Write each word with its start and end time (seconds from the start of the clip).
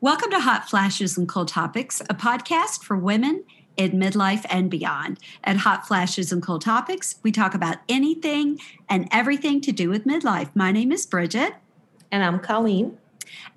Welcome 0.00 0.30
to 0.30 0.38
Hot 0.38 0.70
Flashes 0.70 1.18
and 1.18 1.28
Cold 1.28 1.48
Topics, 1.48 2.00
a 2.02 2.14
podcast 2.14 2.84
for 2.84 2.96
women 2.96 3.42
in 3.76 3.94
midlife 3.94 4.46
and 4.48 4.70
beyond. 4.70 5.18
At 5.42 5.56
Hot 5.56 5.88
Flashes 5.88 6.30
and 6.30 6.40
Cold 6.40 6.60
Topics, 6.60 7.16
we 7.24 7.32
talk 7.32 7.52
about 7.52 7.78
anything 7.88 8.60
and 8.88 9.08
everything 9.10 9.60
to 9.62 9.72
do 9.72 9.90
with 9.90 10.04
midlife. 10.04 10.50
My 10.54 10.70
name 10.70 10.92
is 10.92 11.04
Bridget. 11.04 11.54
And 12.12 12.22
I'm 12.22 12.38
Colleen. 12.38 12.96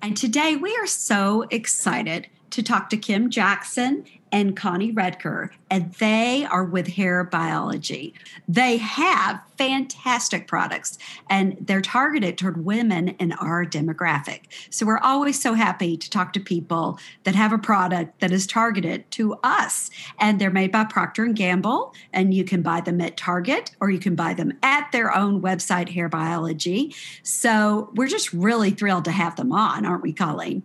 And 0.02 0.16
today 0.16 0.56
we 0.56 0.74
are 0.74 0.86
so 0.86 1.46
excited 1.50 2.26
to 2.50 2.60
talk 2.60 2.90
to 2.90 2.96
Kim 2.96 3.30
Jackson 3.30 4.04
and 4.32 4.56
Connie 4.56 4.92
Redker, 4.92 5.50
and 5.70 5.92
they 5.94 6.46
are 6.50 6.64
with 6.64 6.88
Hair 6.88 7.24
Biology. 7.24 8.14
They 8.48 8.78
have 8.78 9.42
fantastic 9.58 10.48
products, 10.48 10.98
and 11.28 11.56
they're 11.60 11.82
targeted 11.82 12.38
toward 12.38 12.64
women 12.64 13.08
in 13.08 13.32
our 13.32 13.64
demographic. 13.66 14.44
So 14.70 14.86
we're 14.86 14.98
always 14.98 15.40
so 15.40 15.52
happy 15.52 15.96
to 15.98 16.10
talk 16.10 16.32
to 16.32 16.40
people 16.40 16.98
that 17.24 17.34
have 17.34 17.52
a 17.52 17.58
product 17.58 18.20
that 18.20 18.32
is 18.32 18.46
targeted 18.46 19.08
to 19.12 19.38
us. 19.44 19.90
And 20.18 20.40
they're 20.40 20.50
made 20.50 20.72
by 20.72 20.84
Procter 20.84 21.24
and 21.24 21.36
Gamble, 21.36 21.94
and 22.12 22.32
you 22.32 22.44
can 22.44 22.62
buy 22.62 22.80
them 22.80 23.00
at 23.00 23.16
Target 23.16 23.76
or 23.80 23.90
you 23.90 23.98
can 23.98 24.14
buy 24.14 24.34
them 24.34 24.52
at 24.62 24.90
their 24.92 25.14
own 25.14 25.42
website, 25.42 25.90
Hair 25.90 26.08
Biology. 26.08 26.94
So 27.22 27.90
we're 27.94 28.08
just 28.08 28.32
really 28.32 28.70
thrilled 28.70 29.04
to 29.04 29.12
have 29.12 29.36
them 29.36 29.52
on, 29.52 29.84
aren't 29.84 30.02
we, 30.02 30.12
Colleen? 30.12 30.62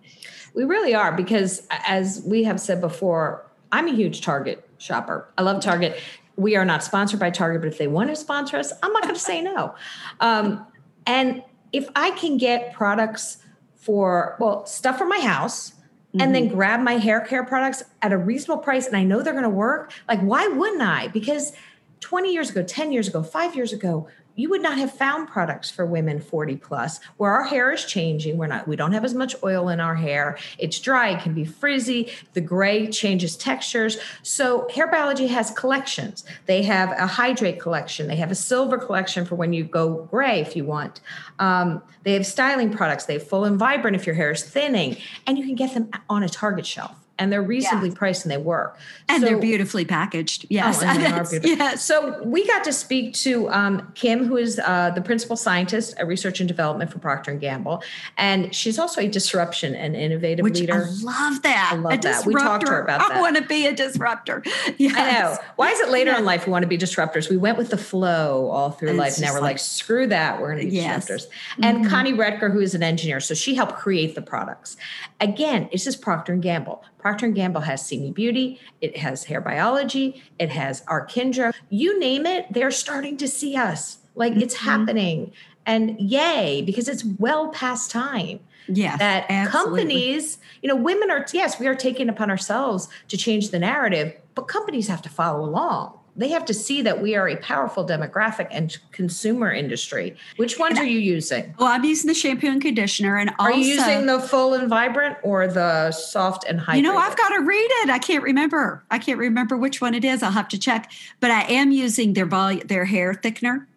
We 0.53 0.63
really 0.63 0.95
are 0.95 1.11
because, 1.11 1.67
as 1.69 2.23
we 2.25 2.43
have 2.45 2.59
said 2.59 2.81
before, 2.81 3.46
I'm 3.71 3.87
a 3.87 3.93
huge 3.93 4.21
Target 4.21 4.67
shopper. 4.77 5.31
I 5.37 5.41
love 5.41 5.61
Target. 5.61 5.99
We 6.35 6.55
are 6.55 6.65
not 6.65 6.83
sponsored 6.83 7.19
by 7.19 7.29
Target, 7.29 7.61
but 7.61 7.67
if 7.67 7.77
they 7.77 7.87
want 7.87 8.09
to 8.09 8.15
sponsor 8.15 8.57
us, 8.57 8.71
I'm 8.83 8.93
not 8.93 9.03
going 9.03 9.15
to 9.15 9.19
say 9.19 9.41
no. 9.41 9.75
Um, 10.19 10.65
and 11.05 11.43
if 11.73 11.89
I 11.95 12.11
can 12.11 12.37
get 12.37 12.73
products 12.73 13.37
for, 13.75 14.35
well, 14.39 14.65
stuff 14.65 14.97
for 14.97 15.05
my 15.05 15.19
house, 15.19 15.71
mm-hmm. 15.71 16.21
and 16.21 16.35
then 16.35 16.45
mm-hmm. 16.47 16.55
grab 16.55 16.81
my 16.81 16.93
hair 16.93 17.21
care 17.21 17.43
products 17.43 17.83
at 18.01 18.11
a 18.11 18.17
reasonable 18.17 18.61
price 18.61 18.87
and 18.87 18.95
I 18.95 19.03
know 19.03 19.21
they're 19.21 19.33
going 19.33 19.43
to 19.43 19.49
work, 19.49 19.93
like, 20.07 20.21
why 20.21 20.47
wouldn't 20.47 20.81
I? 20.81 21.07
Because 21.07 21.53
20 22.01 22.31
years 22.31 22.49
ago, 22.49 22.63
10 22.63 22.91
years 22.91 23.07
ago, 23.07 23.23
five 23.23 23.55
years 23.55 23.73
ago, 23.73 24.07
you 24.37 24.49
would 24.49 24.61
not 24.61 24.77
have 24.77 24.93
found 24.93 25.27
products 25.27 25.69
for 25.69 25.85
women 25.85 26.21
40 26.21 26.55
plus 26.57 27.01
where 27.17 27.31
our 27.31 27.43
hair 27.43 27.73
is 27.73 27.83
changing. 27.83 28.37
We're 28.37 28.47
not 28.47 28.67
we 28.67 28.77
don't 28.77 28.93
have 28.93 29.03
as 29.03 29.13
much 29.13 29.35
oil 29.43 29.67
in 29.67 29.81
our 29.81 29.95
hair. 29.95 30.37
It's 30.57 30.79
dry 30.79 31.09
it 31.09 31.21
can 31.21 31.33
be 31.33 31.43
frizzy 31.43 32.11
the 32.33 32.41
gray 32.41 32.87
changes 32.87 33.35
textures. 33.35 33.97
So 34.23 34.69
hair 34.69 34.87
biology 34.87 35.27
has 35.27 35.51
collections. 35.51 36.23
They 36.45 36.63
have 36.63 36.91
a 36.91 37.07
hydrate 37.07 37.59
collection. 37.59 38.07
They 38.07 38.15
have 38.17 38.31
a 38.31 38.35
silver 38.35 38.77
collection 38.77 39.25
for 39.25 39.35
when 39.35 39.53
you 39.53 39.63
go 39.63 40.05
gray 40.05 40.39
if 40.39 40.55
you 40.55 40.63
want. 40.63 41.01
Um, 41.39 41.81
they 42.03 42.13
have 42.13 42.25
styling 42.25 42.71
products. 42.71 43.05
They 43.05 43.13
have 43.13 43.27
full 43.27 43.43
and 43.43 43.57
vibrant 43.57 43.95
if 43.95 44.05
your 44.05 44.15
hair 44.15 44.31
is 44.31 44.43
thinning. 44.43 44.97
And 45.25 45.37
you 45.37 45.45
can 45.45 45.55
get 45.55 45.73
them 45.73 45.89
on 46.09 46.23
a 46.23 46.29
target 46.29 46.65
shelf 46.65 47.06
and 47.19 47.31
they're 47.31 47.41
reasonably 47.41 47.91
priced 47.91 48.25
and 48.25 48.31
they 48.31 48.37
work. 48.37 48.77
And 49.09 49.21
so, 49.21 49.27
they're 49.27 49.39
beautifully 49.39 49.85
packaged. 49.85 50.45
Yes. 50.49 50.81
Oh, 50.81 50.93
they 50.97 51.05
are 51.05 51.23
beautiful. 51.23 51.49
Yes. 51.49 51.83
So 51.83 52.23
we 52.23 52.45
got 52.47 52.63
to 52.63 52.73
speak 52.73 53.13
to 53.15 53.49
um, 53.49 53.91
Kim, 53.95 54.25
who 54.25 54.37
is 54.37 54.59
uh, 54.59 54.91
the 54.91 55.01
principal 55.01 55.35
scientist 55.35 55.97
at 55.97 56.07
research 56.07 56.39
and 56.39 56.47
development 56.47 56.91
for 56.91 56.99
Procter 56.99 57.31
and 57.31 57.41
Gamble, 57.41 57.83
and 58.17 58.53
she's 58.55 58.79
also 58.79 59.01
a 59.01 59.07
disruption 59.07 59.75
and 59.75 59.95
innovative 59.95 60.43
Which 60.43 60.59
leader. 60.59 60.87
I 60.87 61.03
love 61.03 61.41
that. 61.41 61.71
I 61.73 61.75
love 61.75 61.93
a 61.93 61.97
that. 61.97 62.01
Disruptor. 62.01 62.29
We 62.29 62.35
talked 62.35 62.65
to 62.65 62.71
her 62.71 62.81
about 62.81 62.99
that. 62.99 63.17
I 63.17 63.21
want 63.21 63.37
to 63.37 63.43
be 63.43 63.65
a 63.65 63.75
disruptor. 63.75 64.43
Yes. 64.77 64.95
I 64.95 65.11
know. 65.11 65.37
Why 65.55 65.71
is 65.71 65.79
it 65.79 65.89
later 65.89 66.11
yeah. 66.11 66.19
in 66.19 66.25
life 66.25 66.45
we 66.45 66.51
want 66.51 66.63
to 66.63 66.67
be 66.67 66.77
disruptors? 66.77 67.29
We 67.29 67.37
went 67.37 67.57
with 67.57 67.69
the 67.69 67.77
flow 67.77 68.49
all 68.49 68.71
through 68.71 68.89
and 68.89 68.97
life. 68.97 69.19
Now 69.19 69.33
we're 69.33 69.41
like, 69.41 69.47
like, 69.47 69.59
screw 69.59 70.07
that. 70.07 70.39
We're 70.39 70.51
going 70.51 70.65
to 70.65 70.69
be 70.69 70.75
yes. 70.75 71.05
disruptors. 71.05 71.27
And 71.61 71.77
mm-hmm. 71.77 71.89
Connie 71.89 72.13
Redker, 72.13 72.51
who 72.51 72.59
is 72.59 72.75
an 72.75 72.83
engineer, 72.83 73.19
so 73.19 73.33
she 73.33 73.55
helped 73.55 73.75
create 73.75 74.13
the 74.13 74.21
products. 74.21 74.77
Again, 75.19 75.69
it's 75.71 75.83
just 75.83 76.01
Procter 76.01 76.33
and 76.33 76.43
Gamble. 76.43 76.83
Procter 77.07 77.27
& 77.27 77.29
Gamble 77.29 77.61
has 77.61 77.85
See 77.85 78.11
Beauty, 78.11 78.59
it 78.81 78.97
has 78.97 79.23
Hair 79.23 79.39
Biology, 79.39 80.21
it 80.39 80.49
has 80.49 80.81
Arkindra. 80.87 81.53
You 81.69 81.97
name 81.97 82.25
it, 82.25 82.51
they're 82.51 82.69
starting 82.69 83.15
to 83.15 83.29
see 83.29 83.55
us. 83.55 83.99
Like 84.15 84.33
mm-hmm. 84.33 84.41
it's 84.41 84.55
happening. 84.55 85.31
And 85.65 85.97
yay, 86.01 86.61
because 86.63 86.89
it's 86.89 87.05
well 87.05 87.47
past 87.51 87.91
time. 87.91 88.41
Yeah. 88.67 88.97
That 88.97 89.25
absolutely. 89.29 89.83
companies, 89.83 90.37
you 90.61 90.67
know, 90.67 90.75
women 90.75 91.09
are, 91.09 91.25
yes, 91.31 91.57
we 91.61 91.67
are 91.67 91.75
taking 91.75 92.09
upon 92.09 92.29
ourselves 92.29 92.89
to 93.07 93.15
change 93.15 93.51
the 93.51 93.59
narrative, 93.59 94.13
but 94.35 94.49
companies 94.49 94.89
have 94.89 95.01
to 95.03 95.09
follow 95.09 95.45
along 95.45 95.97
they 96.17 96.29
have 96.29 96.45
to 96.45 96.53
see 96.53 96.81
that 96.81 97.01
we 97.01 97.15
are 97.15 97.29
a 97.29 97.37
powerful 97.37 97.85
demographic 97.85 98.47
and 98.51 98.77
consumer 98.91 99.51
industry. 99.51 100.15
Which 100.35 100.57
ones 100.57 100.79
are 100.79 100.85
you 100.85 100.99
using? 100.99 101.53
Well, 101.59 101.69
I'm 101.69 101.83
using 101.83 102.07
the 102.07 102.13
shampoo 102.13 102.47
and 102.47 102.61
conditioner, 102.61 103.17
and 103.17 103.29
are 103.39 103.51
also, 103.51 103.59
you 103.59 103.75
using 103.75 104.07
the 104.07 104.19
full 104.19 104.55
and 104.55 104.67
vibrant 104.67 105.17
or 105.23 105.47
the 105.47 105.91
soft 105.91 106.45
and 106.45 106.59
hydrated? 106.59 106.75
You 106.77 106.81
know, 106.81 106.97
I've 106.97 107.15
got 107.15 107.29
to 107.29 107.41
read 107.41 107.69
it. 107.83 107.89
I 107.89 107.99
can't 107.99 108.23
remember. 108.23 108.83
I 108.89 108.97
can't 108.97 109.19
remember 109.19 109.55
which 109.55 109.79
one 109.79 109.93
it 109.93 110.03
is. 110.03 110.23
I'll 110.23 110.31
have 110.31 110.49
to 110.49 110.59
check. 110.59 110.91
But 111.19 111.31
I 111.31 111.43
am 111.43 111.71
using 111.71 112.13
their 112.13 112.25
volume, 112.25 112.65
their 112.67 112.85
hair 112.85 113.13
thickener 113.13 113.67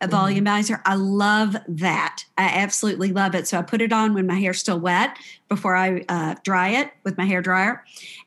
a 0.00 0.08
mm-hmm. 0.08 0.46
volumizer. 0.46 0.80
I 0.84 0.94
love 0.94 1.56
that. 1.68 2.24
I 2.38 2.44
absolutely 2.44 3.12
love 3.12 3.34
it. 3.34 3.46
So 3.46 3.58
I 3.58 3.62
put 3.62 3.82
it 3.82 3.92
on 3.92 4.14
when 4.14 4.26
my 4.26 4.38
hair's 4.38 4.58
still 4.58 4.80
wet 4.80 5.16
before 5.48 5.76
I 5.76 6.04
uh, 6.08 6.36
dry 6.42 6.68
it 6.68 6.92
with 7.04 7.18
my 7.18 7.24
hair 7.24 7.42
dryer 7.42 7.84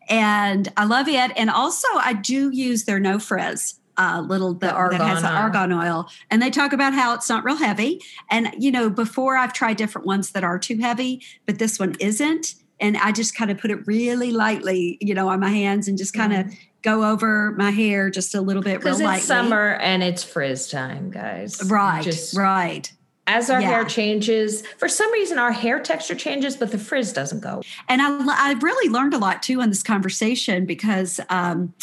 and 0.10 0.72
I 0.78 0.86
love 0.86 1.08
it. 1.08 1.32
And 1.36 1.50
also, 1.50 1.88
I 1.96 2.14
do 2.14 2.50
use 2.52 2.86
their 2.86 3.00
no 3.00 3.20
frizz. 3.20 3.80
Uh, 3.96 4.26
little 4.28 4.56
the, 4.56 4.72
argan 4.72 4.98
that 4.98 5.08
has 5.08 5.22
the 5.22 5.30
argan 5.30 5.72
oil, 5.72 6.10
and 6.32 6.42
they 6.42 6.50
talk 6.50 6.74
about 6.74 6.96
how 6.96 7.14
it's 7.14 7.30
not 7.30 7.44
real 7.44 7.58
heavy. 7.58 8.02
And 8.32 8.50
you 8.58 8.72
know, 8.72 8.90
before 8.90 9.38
I've 9.38 9.54
tried 9.54 9.78
different 9.78 10.08
ones 10.08 10.32
that 10.32 10.44
are 10.44 10.58
too 10.58 10.80
heavy, 10.80 11.22
but 11.46 11.60
this 11.60 11.78
one 11.78 11.96
isn't. 12.00 12.56
And 12.80 12.98
I 12.98 13.12
just 13.12 13.36
kind 13.36 13.52
of 13.52 13.60
put 13.60 13.70
it 13.70 13.86
really 13.86 14.32
lightly, 14.32 14.98
you 15.00 15.14
know, 15.14 15.30
on 15.30 15.40
my 15.40 15.50
hands 15.50 15.88
and 15.88 15.96
just 15.96 16.16
kind 16.16 16.34
of 16.34 16.48
mm. 16.48 16.58
Go 16.84 17.10
over 17.10 17.52
my 17.54 17.72
hair 17.72 18.10
just 18.10 18.36
a 18.36 18.42
little 18.42 18.62
bit 18.62 18.84
real 18.84 18.94
it's 18.94 19.02
lightly. 19.02 19.22
summer 19.22 19.76
and 19.76 20.04
it's 20.04 20.24
frizz 20.24 20.70
time, 20.70 21.10
guys. 21.10 21.64
Right, 21.70 22.04
just, 22.04 22.38
right 22.38 22.92
as 23.28 23.50
our 23.50 23.62
yeah. 23.62 23.70
hair 23.70 23.86
changes 23.86 24.66
for 24.78 24.88
some 24.88 25.12
reason 25.12 25.38
our 25.38 25.52
hair 25.52 25.80
texture 25.80 26.16
changes 26.16 26.58
but 26.58 26.72
the 26.72 26.78
frizz 26.78 27.14
doesn't 27.14 27.40
go 27.40 27.62
and 27.88 28.02
i 28.02 28.50
i've 28.50 28.62
really 28.64 28.92
learned 28.92 29.14
a 29.14 29.18
lot 29.18 29.42
too 29.42 29.62
in 29.62 29.70
this 29.70 29.84
conversation 29.84 30.66
because 30.66 31.20
um, 31.30 31.74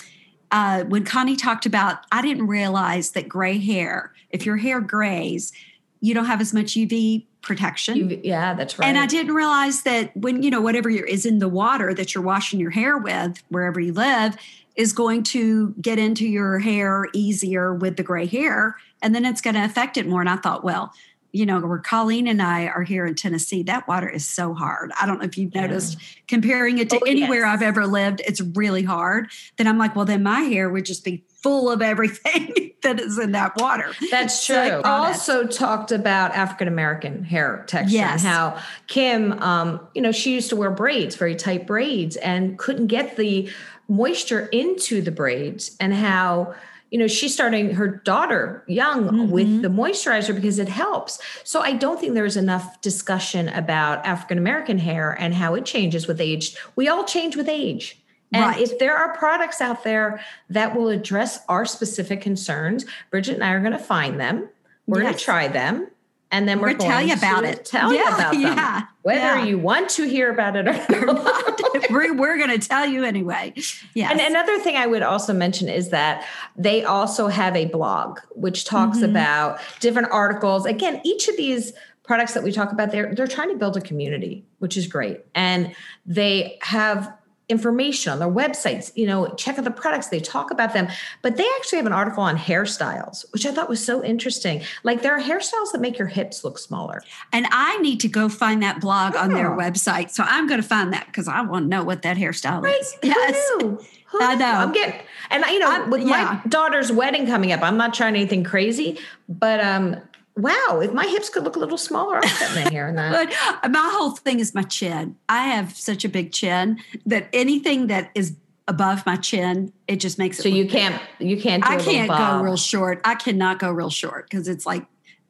uh, 0.50 0.84
when 0.84 1.04
connie 1.04 1.36
talked 1.36 1.66
about 1.66 1.98
i 2.12 2.20
didn't 2.20 2.46
realize 2.46 3.12
that 3.12 3.28
gray 3.28 3.58
hair 3.58 4.12
if 4.30 4.44
your 4.44 4.56
hair 4.58 4.80
grays 4.80 5.52
you 6.00 6.12
don't 6.12 6.26
have 6.26 6.40
as 6.40 6.52
much 6.52 6.74
uv 6.74 7.24
protection 7.42 7.96
UV, 7.96 8.20
yeah 8.22 8.52
that's 8.52 8.78
right 8.78 8.86
and 8.86 8.98
i 8.98 9.06
didn't 9.06 9.34
realize 9.34 9.82
that 9.82 10.14
when 10.14 10.42
you 10.42 10.50
know 10.50 10.60
whatever 10.60 10.90
is 10.90 11.24
in 11.24 11.38
the 11.38 11.48
water 11.48 11.94
that 11.94 12.14
you're 12.14 12.24
washing 12.24 12.60
your 12.60 12.70
hair 12.70 12.98
with 12.98 13.42
wherever 13.48 13.80
you 13.80 13.94
live 13.94 14.36
is 14.76 14.92
going 14.92 15.22
to 15.22 15.74
get 15.80 15.98
into 15.98 16.26
your 16.26 16.58
hair 16.58 17.06
easier 17.12 17.74
with 17.74 17.96
the 17.96 18.02
gray 18.02 18.26
hair 18.26 18.76
and 19.02 19.14
then 19.14 19.24
it's 19.24 19.40
going 19.40 19.54
to 19.54 19.64
affect 19.64 19.96
it 19.96 20.06
more 20.06 20.20
and 20.20 20.30
i 20.30 20.36
thought 20.36 20.64
well 20.64 20.92
you 21.32 21.46
know, 21.46 21.60
where 21.60 21.78
Colleen 21.78 22.26
and 22.26 22.42
I 22.42 22.66
are 22.66 22.82
here 22.82 23.06
in 23.06 23.14
Tennessee, 23.14 23.62
that 23.64 23.86
water 23.86 24.08
is 24.08 24.26
so 24.26 24.54
hard. 24.54 24.90
I 25.00 25.06
don't 25.06 25.18
know 25.18 25.24
if 25.24 25.38
you've 25.38 25.54
noticed 25.54 25.94
yeah. 25.94 26.06
comparing 26.26 26.78
it 26.78 26.90
to 26.90 26.96
oh, 26.96 27.06
anywhere 27.06 27.40
yes. 27.40 27.54
I've 27.54 27.62
ever 27.62 27.86
lived, 27.86 28.20
it's 28.26 28.40
really 28.40 28.82
hard. 28.82 29.30
Then 29.56 29.68
I'm 29.68 29.78
like, 29.78 29.94
well, 29.94 30.04
then 30.04 30.22
my 30.22 30.40
hair 30.40 30.68
would 30.68 30.84
just 30.84 31.04
be 31.04 31.24
full 31.28 31.70
of 31.70 31.82
everything 31.82 32.72
that 32.82 32.98
is 32.98 33.18
in 33.18 33.32
that 33.32 33.56
water. 33.56 33.92
That's 34.10 34.44
true. 34.44 34.56
So 34.56 34.82
also 34.84 35.46
talked 35.46 35.92
about 35.92 36.32
African 36.32 36.68
American 36.68 37.24
hair 37.24 37.64
texture 37.66 37.96
yes. 37.96 38.24
and 38.24 38.32
how 38.32 38.58
Kim, 38.88 39.32
um, 39.40 39.80
you 39.94 40.02
know, 40.02 40.12
she 40.12 40.34
used 40.34 40.48
to 40.50 40.56
wear 40.56 40.70
braids, 40.70 41.14
very 41.14 41.36
tight 41.36 41.66
braids, 41.66 42.16
and 42.16 42.58
couldn't 42.58 42.88
get 42.88 43.16
the 43.16 43.50
moisture 43.90 44.46
into 44.46 45.02
the 45.02 45.10
braids, 45.10 45.76
and 45.80 45.92
how 45.92 46.54
you 46.90 46.98
know 46.98 47.06
she's 47.06 47.34
starting 47.34 47.74
her 47.74 47.88
daughter 47.88 48.64
young 48.66 49.04
mm-hmm. 49.04 49.30
with 49.30 49.62
the 49.62 49.68
moisturizer 49.68 50.34
because 50.34 50.58
it 50.58 50.68
helps 50.68 51.20
so 51.44 51.60
i 51.60 51.72
don't 51.72 52.00
think 52.00 52.14
there's 52.14 52.36
enough 52.36 52.80
discussion 52.80 53.48
about 53.50 54.04
african 54.04 54.38
american 54.38 54.76
hair 54.76 55.12
and 55.20 55.32
how 55.34 55.54
it 55.54 55.64
changes 55.64 56.08
with 56.08 56.20
age 56.20 56.56
we 56.74 56.88
all 56.88 57.04
change 57.04 57.36
with 57.36 57.48
age 57.48 58.02
and 58.32 58.44
right. 58.44 58.60
if 58.60 58.78
there 58.80 58.96
are 58.96 59.16
products 59.16 59.60
out 59.60 59.84
there 59.84 60.20
that 60.48 60.74
will 60.74 60.88
address 60.88 61.38
our 61.48 61.64
specific 61.64 62.20
concerns 62.20 62.84
bridget 63.10 63.34
and 63.34 63.44
i 63.44 63.52
are 63.52 63.60
going 63.60 63.70
to 63.72 63.78
find 63.78 64.18
them 64.18 64.48
we're 64.88 65.00
yes. 65.00 65.04
going 65.04 65.18
to 65.18 65.24
try 65.24 65.46
them 65.46 65.86
and 66.30 66.48
then 66.48 66.60
we're, 66.60 66.68
we're 66.68 66.74
going 66.74 66.78
to 66.78 66.86
tell 66.86 67.02
you 67.02 67.14
about 67.14 67.44
it. 67.44 67.64
Tell 67.64 67.92
yeah, 67.92 68.02
you 68.02 68.14
about 68.14 68.32
them. 68.32 68.42
Yeah, 68.42 68.82
whether 69.02 69.20
yeah. 69.20 69.44
you 69.44 69.58
want 69.58 69.90
to 69.90 70.08
hear 70.08 70.30
about 70.30 70.56
it 70.56 70.68
or 70.68 70.72
not. 71.06 71.60
we're, 71.90 72.14
we're 72.14 72.38
going 72.38 72.58
to 72.58 72.68
tell 72.68 72.86
you 72.86 73.04
anyway. 73.04 73.54
Yeah. 73.94 74.10
And 74.10 74.20
another 74.20 74.58
thing 74.60 74.76
I 74.76 74.86
would 74.86 75.02
also 75.02 75.32
mention 75.32 75.68
is 75.68 75.88
that 75.90 76.26
they 76.56 76.84
also 76.84 77.28
have 77.28 77.56
a 77.56 77.66
blog 77.66 78.20
which 78.30 78.64
talks 78.64 78.98
mm-hmm. 78.98 79.10
about 79.10 79.60
different 79.80 80.08
articles. 80.12 80.66
Again, 80.66 81.00
each 81.04 81.28
of 81.28 81.36
these 81.36 81.72
products 82.04 82.34
that 82.34 82.42
we 82.42 82.52
talk 82.52 82.72
about, 82.72 82.90
they're 82.90 83.14
they're 83.14 83.26
trying 83.26 83.50
to 83.50 83.56
build 83.56 83.76
a 83.76 83.80
community, 83.80 84.44
which 84.58 84.76
is 84.76 84.86
great, 84.86 85.20
and 85.34 85.74
they 86.06 86.58
have 86.62 87.12
information 87.50 88.12
on 88.12 88.18
their 88.18 88.28
websites 88.28 88.92
you 88.94 89.06
know 89.06 89.34
check 89.34 89.58
out 89.58 89.64
the 89.64 89.70
products 89.70 90.08
they 90.08 90.20
talk 90.20 90.50
about 90.50 90.72
them 90.72 90.88
but 91.22 91.36
they 91.36 91.46
actually 91.58 91.76
have 91.76 91.86
an 91.86 91.92
article 91.92 92.22
on 92.22 92.36
hairstyles 92.36 93.30
which 93.32 93.44
i 93.44 93.50
thought 93.50 93.68
was 93.68 93.84
so 93.84 94.02
interesting 94.04 94.62
like 94.84 95.02
there 95.02 95.14
are 95.14 95.20
hairstyles 95.20 95.72
that 95.72 95.80
make 95.80 95.98
your 95.98 96.08
hips 96.08 96.44
look 96.44 96.58
smaller 96.58 97.02
and 97.32 97.46
i 97.50 97.76
need 97.78 98.00
to 98.00 98.08
go 98.08 98.28
find 98.28 98.62
that 98.62 98.80
blog 98.80 99.16
on 99.16 99.32
their 99.32 99.50
website 99.50 100.10
so 100.10 100.24
i'm 100.26 100.46
going 100.46 100.60
to 100.60 100.66
find 100.66 100.92
that 100.92 101.06
because 101.06 101.28
i 101.28 101.40
want 101.40 101.64
to 101.64 101.68
know 101.68 101.82
what 101.82 102.02
that 102.02 102.16
hairstyle 102.16 102.62
right. 102.62 102.80
is 102.80 102.96
yes 103.02 103.50
Who 103.54 103.58
knew? 103.58 103.80
Who 104.10 104.18
I 104.20 104.34
know. 104.34 104.44
I'm 104.44 104.72
getting, 104.72 105.00
and 105.30 105.44
I, 105.44 105.52
you 105.52 105.60
know, 105.60 105.70
I'm, 105.70 105.88
with 105.88 106.00
yeah. 106.00 106.40
my 106.42 106.48
daughter's 106.48 106.90
wedding 106.90 107.28
coming 107.28 107.52
up, 107.52 107.62
I'm 107.62 107.76
not 107.76 107.94
trying 107.94 108.16
anything 108.16 108.42
crazy, 108.42 108.98
but 109.28 109.60
um, 109.60 109.98
wow, 110.42 110.80
if 110.82 110.92
my 110.92 111.06
hips 111.06 111.28
could 111.28 111.44
look 111.44 111.56
a 111.56 111.58
little 111.58 111.78
smaller, 111.78 112.16
I'll 112.16 112.22
cut 112.22 112.54
my 112.54 112.70
hair 112.70 112.88
in 112.88 112.96
that. 112.96 113.12
but 113.12 113.64
uh, 113.64 113.68
my 113.68 113.90
whole 113.92 114.12
thing 114.12 114.40
is 114.40 114.54
my 114.54 114.62
chin. 114.62 115.16
I 115.28 115.48
have 115.48 115.76
such 115.76 116.04
a 116.04 116.08
big 116.08 116.32
chin 116.32 116.78
that 117.06 117.28
anything 117.32 117.88
that 117.88 118.10
is 118.14 118.36
above 118.68 119.04
my 119.04 119.16
chin, 119.16 119.72
it 119.88 119.96
just 119.96 120.18
makes 120.18 120.38
it. 120.38 120.42
So 120.42 120.48
you 120.48 120.68
can't, 120.68 121.00
you 121.18 121.40
can't. 121.40 121.68
I 121.68 121.76
can't 121.76 122.08
go 122.08 122.42
real 122.42 122.56
short. 122.56 123.00
I 123.04 123.16
cannot 123.16 123.58
go 123.58 123.70
real 123.70 123.90
short 123.90 124.30
because 124.30 124.48
it's 124.48 124.64
like 124.64 124.86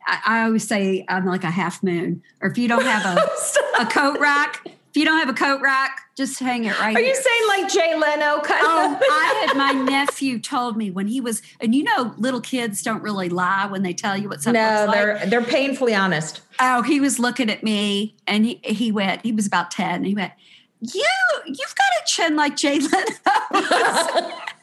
I, 0.07 0.21
I, 0.27 0.43
always 0.45 0.67
say 0.67 1.05
I'm 1.09 1.27
like 1.27 1.45
a 1.45 1.51
half 1.51 1.83
moon. 1.83 2.23
Or 2.41 2.51
if 2.51 2.59
you 2.59 2.69
don't 2.69 2.85
have 2.85 3.17
a, 3.17 3.29
a 3.81 3.87
coat 3.87 4.19
rack, 4.21 4.67
if 4.91 4.97
you 4.97 5.05
don't 5.05 5.21
have 5.21 5.29
a 5.29 5.35
coat 5.35 5.61
rack, 5.61 6.01
just 6.17 6.41
hang 6.41 6.65
it 6.65 6.79
right. 6.81 6.97
Are 6.97 6.99
here. 6.99 7.09
you 7.09 7.15
saying 7.15 7.43
like 7.49 7.73
Jay 7.73 7.95
Leno 7.95 8.41
kind 8.41 8.61
oh. 8.65 8.99
I 9.01 9.47
had 9.47 9.57
my 9.57 9.71
nephew 9.71 10.41
told 10.41 10.77
me 10.77 10.91
when 10.91 11.07
he 11.07 11.21
was, 11.21 11.43
and 11.61 11.77
you 11.77 11.85
know, 11.85 12.13
little 12.19 12.41
kids 12.41 12.83
don't 12.83 13.01
really 13.01 13.29
lie 13.29 13.67
when 13.67 13.85
they 13.85 13.93
tell 13.93 14.17
you 14.17 14.29
what 14.29 14.43
something. 14.43 14.61
No, 14.61 14.91
they're 14.91 15.15
like. 15.15 15.31
they're 15.31 15.45
painfully 15.45 15.95
honest. 15.95 16.41
Oh, 16.59 16.83
he 16.83 16.99
was 16.99 17.21
looking 17.21 17.49
at 17.51 17.63
me, 17.63 18.17
and 18.27 18.45
he 18.45 18.61
he 18.65 18.91
went. 18.91 19.23
He 19.23 19.31
was 19.31 19.47
about 19.47 19.71
ten. 19.71 19.97
And 19.97 20.07
he 20.07 20.15
went, 20.15 20.33
"You, 20.81 21.07
you've 21.47 21.57
got 21.77 22.03
a 22.03 22.07
chin 22.07 22.35
like 22.35 22.57
Jay 22.57 22.81
Leno." 22.81 24.33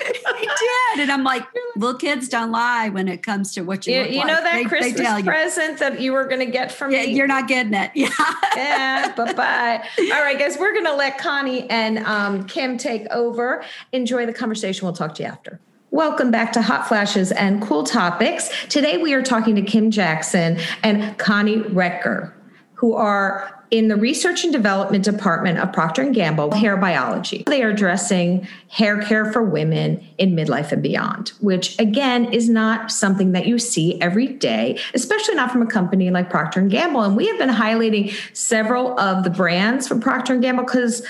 he 0.00 0.46
did. 0.46 1.00
And 1.00 1.10
I'm 1.10 1.24
like, 1.24 1.46
little 1.76 1.98
kids 1.98 2.28
don't 2.28 2.50
lie 2.50 2.88
when 2.88 3.08
it 3.08 3.22
comes 3.22 3.52
to 3.54 3.62
what 3.62 3.86
you 3.86 3.94
You, 3.94 4.04
you 4.04 4.24
know 4.24 4.42
that 4.42 4.54
they, 4.54 4.64
Christmas 4.64 5.00
they 5.00 5.22
present 5.22 5.78
that 5.78 6.00
you 6.00 6.12
were 6.12 6.24
going 6.24 6.40
to 6.40 6.50
get 6.50 6.72
from 6.72 6.90
yeah, 6.90 7.02
me? 7.02 7.14
You're 7.14 7.26
not 7.26 7.48
getting 7.48 7.74
it. 7.74 7.90
Yeah. 8.04 8.08
yeah. 8.56 9.14
Bye 9.14 9.32
bye. 9.32 9.88
All 10.12 10.22
right, 10.22 10.38
guys, 10.38 10.58
we're 10.58 10.72
going 10.72 10.84
to 10.84 10.94
let 10.94 11.16
Connie 11.16 11.68
and 11.70 11.98
um, 12.00 12.44
Kim 12.46 12.76
take 12.76 13.06
over. 13.10 13.64
Enjoy 13.92 14.26
the 14.26 14.32
conversation. 14.32 14.84
We'll 14.84 14.94
talk 14.94 15.14
to 15.14 15.22
you 15.22 15.28
after. 15.28 15.60
Welcome 15.90 16.30
back 16.30 16.52
to 16.52 16.62
Hot 16.62 16.88
Flashes 16.88 17.30
and 17.30 17.62
Cool 17.62 17.84
Topics. 17.84 18.50
Today 18.68 18.98
we 18.98 19.14
are 19.14 19.22
talking 19.22 19.54
to 19.54 19.62
Kim 19.62 19.90
Jackson 19.92 20.58
and 20.82 21.16
Connie 21.18 21.58
Retker, 21.58 22.32
who 22.72 22.94
are 22.94 23.63
in 23.74 23.88
the 23.88 23.96
research 23.96 24.44
and 24.44 24.52
development 24.52 25.02
department 25.02 25.58
of 25.58 25.72
procter 25.72 26.08
& 26.10 26.12
gamble 26.12 26.52
hair 26.52 26.76
biology 26.76 27.42
they 27.48 27.60
are 27.60 27.70
addressing 27.70 28.46
hair 28.68 29.02
care 29.02 29.32
for 29.32 29.42
women 29.42 30.00
in 30.16 30.36
midlife 30.36 30.70
and 30.70 30.80
beyond 30.80 31.30
which 31.40 31.76
again 31.80 32.32
is 32.32 32.48
not 32.48 32.92
something 32.92 33.32
that 33.32 33.46
you 33.46 33.58
see 33.58 34.00
every 34.00 34.28
day 34.28 34.78
especially 34.94 35.34
not 35.34 35.50
from 35.50 35.60
a 35.60 35.66
company 35.66 36.08
like 36.12 36.30
procter 36.30 36.60
& 36.60 36.68
gamble 36.68 37.02
and 37.02 37.16
we 37.16 37.26
have 37.26 37.36
been 37.36 37.48
highlighting 37.48 38.14
several 38.32 38.96
of 39.00 39.24
the 39.24 39.30
brands 39.30 39.88
from 39.88 40.00
procter 40.00 40.36
& 40.36 40.38
gamble 40.38 40.62
because 40.62 41.04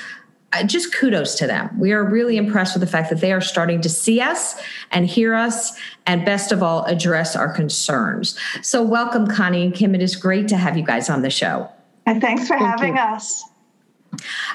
uh, 0.54 0.62
just 0.62 0.94
kudos 0.94 1.34
to 1.34 1.48
them. 1.48 1.68
We 1.80 1.92
are 1.92 2.08
really 2.08 2.36
impressed 2.36 2.74
with 2.74 2.80
the 2.80 2.86
fact 2.86 3.10
that 3.10 3.20
they 3.20 3.32
are 3.32 3.40
starting 3.40 3.80
to 3.80 3.88
see 3.88 4.20
us 4.20 4.54
and 4.92 5.04
hear 5.04 5.34
us, 5.34 5.76
and 6.06 6.24
best 6.24 6.52
of 6.52 6.62
all, 6.62 6.84
address 6.84 7.34
our 7.34 7.52
concerns. 7.52 8.38
So, 8.62 8.80
welcome, 8.80 9.26
Connie 9.26 9.64
and 9.64 9.74
Kim. 9.74 9.96
It 9.96 10.02
is 10.02 10.14
great 10.14 10.46
to 10.48 10.56
have 10.56 10.76
you 10.76 10.84
guys 10.84 11.10
on 11.10 11.22
the 11.22 11.30
show. 11.30 11.68
And 12.06 12.20
thanks 12.20 12.46
for 12.46 12.58
Thank 12.58 12.80
having 12.80 12.96
you. 12.96 13.02
us. 13.02 13.44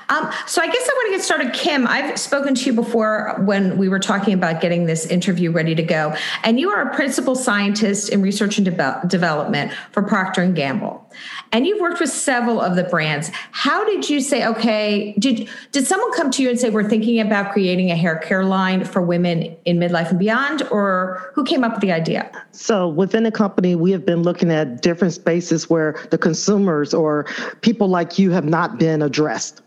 Um, 0.10 0.32
so 0.48 0.62
I 0.62 0.68
guess 0.68 0.90
I 0.90 0.94
want 0.94 1.12
to 1.12 1.18
get 1.18 1.22
started. 1.22 1.54
Kim, 1.54 1.86
I've 1.86 2.18
spoken 2.18 2.56
to 2.56 2.66
you 2.66 2.74
before 2.74 3.36
when 3.44 3.78
we 3.78 3.90
were 3.90 4.00
talking 4.00 4.34
about 4.34 4.62
getting 4.62 4.86
this 4.86 5.06
interview 5.06 5.52
ready 5.52 5.76
to 5.76 5.84
go, 5.84 6.16
and 6.44 6.60
you 6.60 6.70
are 6.70 6.90
a 6.90 6.96
principal 6.96 7.36
scientist 7.36 8.10
in 8.10 8.22
research 8.22 8.58
and 8.58 8.66
de- 8.66 9.02
development 9.08 9.74
for 9.92 10.02
Procter 10.02 10.42
and 10.42 10.56
Gamble, 10.56 11.12
and 11.52 11.66
you've 11.66 11.82
worked 11.82 12.00
with 12.00 12.10
several 12.10 12.62
of 12.62 12.76
the 12.76 12.84
brands. 12.84 13.32
How 13.52 13.86
did 13.86 14.10
you 14.10 14.22
say, 14.22 14.46
okay, 14.46 15.16
did 15.20 15.50
did 15.72 15.88
someone 15.88 16.12
come 16.14 16.32
to 16.32 16.44
you 16.44 16.50
and 16.50 16.60
say 16.60 16.70
we're 16.70 16.90
thinking 16.90 17.20
about 17.20 17.52
creating 17.52 17.92
a 17.92 17.96
hair 17.96 18.18
care 18.18 18.44
line 18.44 18.84
for 18.84 19.02
women 19.02 19.56
in 19.66 19.78
midlife 19.78 20.10
and 20.10 20.20
beyond, 20.20 20.64
or 20.72 21.32
who 21.34 21.44
came 21.44 21.64
up 21.64 21.74
with 21.74 21.82
the 21.82 21.92
idea? 21.92 22.32
So 22.52 22.88
within 22.88 23.24
the 23.24 23.32
company, 23.32 23.76
we 23.76 23.92
have 23.92 24.06
been 24.06 24.24
looking 24.24 24.52
at 24.52 24.82
different 24.82 25.14
spaces 25.14 25.70
where 25.70 26.00
the 26.12 26.18
consumers 26.18 26.94
or 26.94 27.26
people 27.62 27.88
like 27.88 28.20
you 28.20 28.32
have 28.32 28.46
not 28.46 28.78
been 28.78 29.02
addressed. 29.02 29.62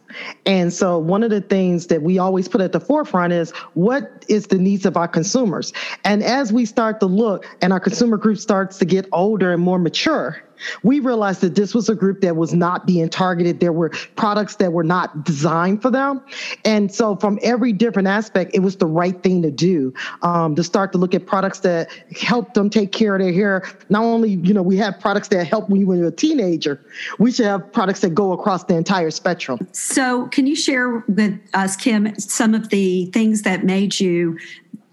And 0.46 0.72
so 0.72 0.98
one 0.98 1.22
of 1.22 1.30
the 1.30 1.40
things 1.40 1.86
that 1.86 2.02
we 2.02 2.18
always 2.18 2.48
put 2.48 2.60
at 2.60 2.72
the 2.72 2.80
forefront 2.80 3.32
is 3.32 3.50
what 3.74 4.24
is 4.28 4.48
the 4.48 4.58
needs 4.58 4.84
of 4.84 4.96
our 4.96 5.08
consumers? 5.08 5.72
And 6.04 6.22
as 6.22 6.52
we 6.52 6.66
start 6.66 7.00
to 7.00 7.06
look 7.06 7.46
and 7.62 7.72
our 7.72 7.80
consumer 7.80 8.16
group 8.16 8.38
starts 8.38 8.78
to 8.78 8.84
get 8.84 9.06
older 9.12 9.52
and 9.52 9.62
more 9.62 9.78
mature, 9.78 10.42
we 10.82 11.00
realized 11.00 11.40
that 11.42 11.54
this 11.54 11.74
was 11.74 11.88
a 11.88 11.94
group 11.94 12.20
that 12.22 12.36
was 12.36 12.54
not 12.54 12.86
being 12.86 13.08
targeted. 13.08 13.60
There 13.60 13.72
were 13.72 13.90
products 14.16 14.56
that 14.56 14.72
were 14.72 14.84
not 14.84 15.24
designed 15.24 15.82
for 15.82 15.90
them. 15.90 16.22
And 16.64 16.92
so, 16.92 17.16
from 17.16 17.38
every 17.42 17.72
different 17.72 18.08
aspect, 18.08 18.52
it 18.54 18.60
was 18.60 18.76
the 18.76 18.86
right 18.86 19.20
thing 19.22 19.42
to 19.42 19.50
do 19.50 19.92
um, 20.22 20.54
to 20.54 20.64
start 20.64 20.92
to 20.92 20.98
look 20.98 21.14
at 21.14 21.26
products 21.26 21.60
that 21.60 21.90
help 22.20 22.54
them 22.54 22.70
take 22.70 22.92
care 22.92 23.16
of 23.16 23.22
their 23.22 23.32
hair. 23.32 23.64
Not 23.88 24.04
only, 24.04 24.30
you 24.30 24.54
know, 24.54 24.62
we 24.62 24.76
have 24.78 24.98
products 25.00 25.28
that 25.28 25.46
help 25.46 25.68
when 25.68 25.80
you 25.80 25.86
were 25.86 26.04
a 26.06 26.10
teenager, 26.10 26.80
we 27.18 27.32
should 27.32 27.46
have 27.46 27.72
products 27.72 28.00
that 28.00 28.10
go 28.14 28.32
across 28.32 28.64
the 28.64 28.74
entire 28.74 29.10
spectrum. 29.10 29.66
So, 29.72 30.26
can 30.28 30.46
you 30.46 30.56
share 30.56 31.04
with 31.08 31.40
us, 31.54 31.76
Kim, 31.76 32.18
some 32.18 32.54
of 32.54 32.68
the 32.68 33.06
things 33.06 33.42
that 33.42 33.64
made 33.64 34.00
you 34.00 34.38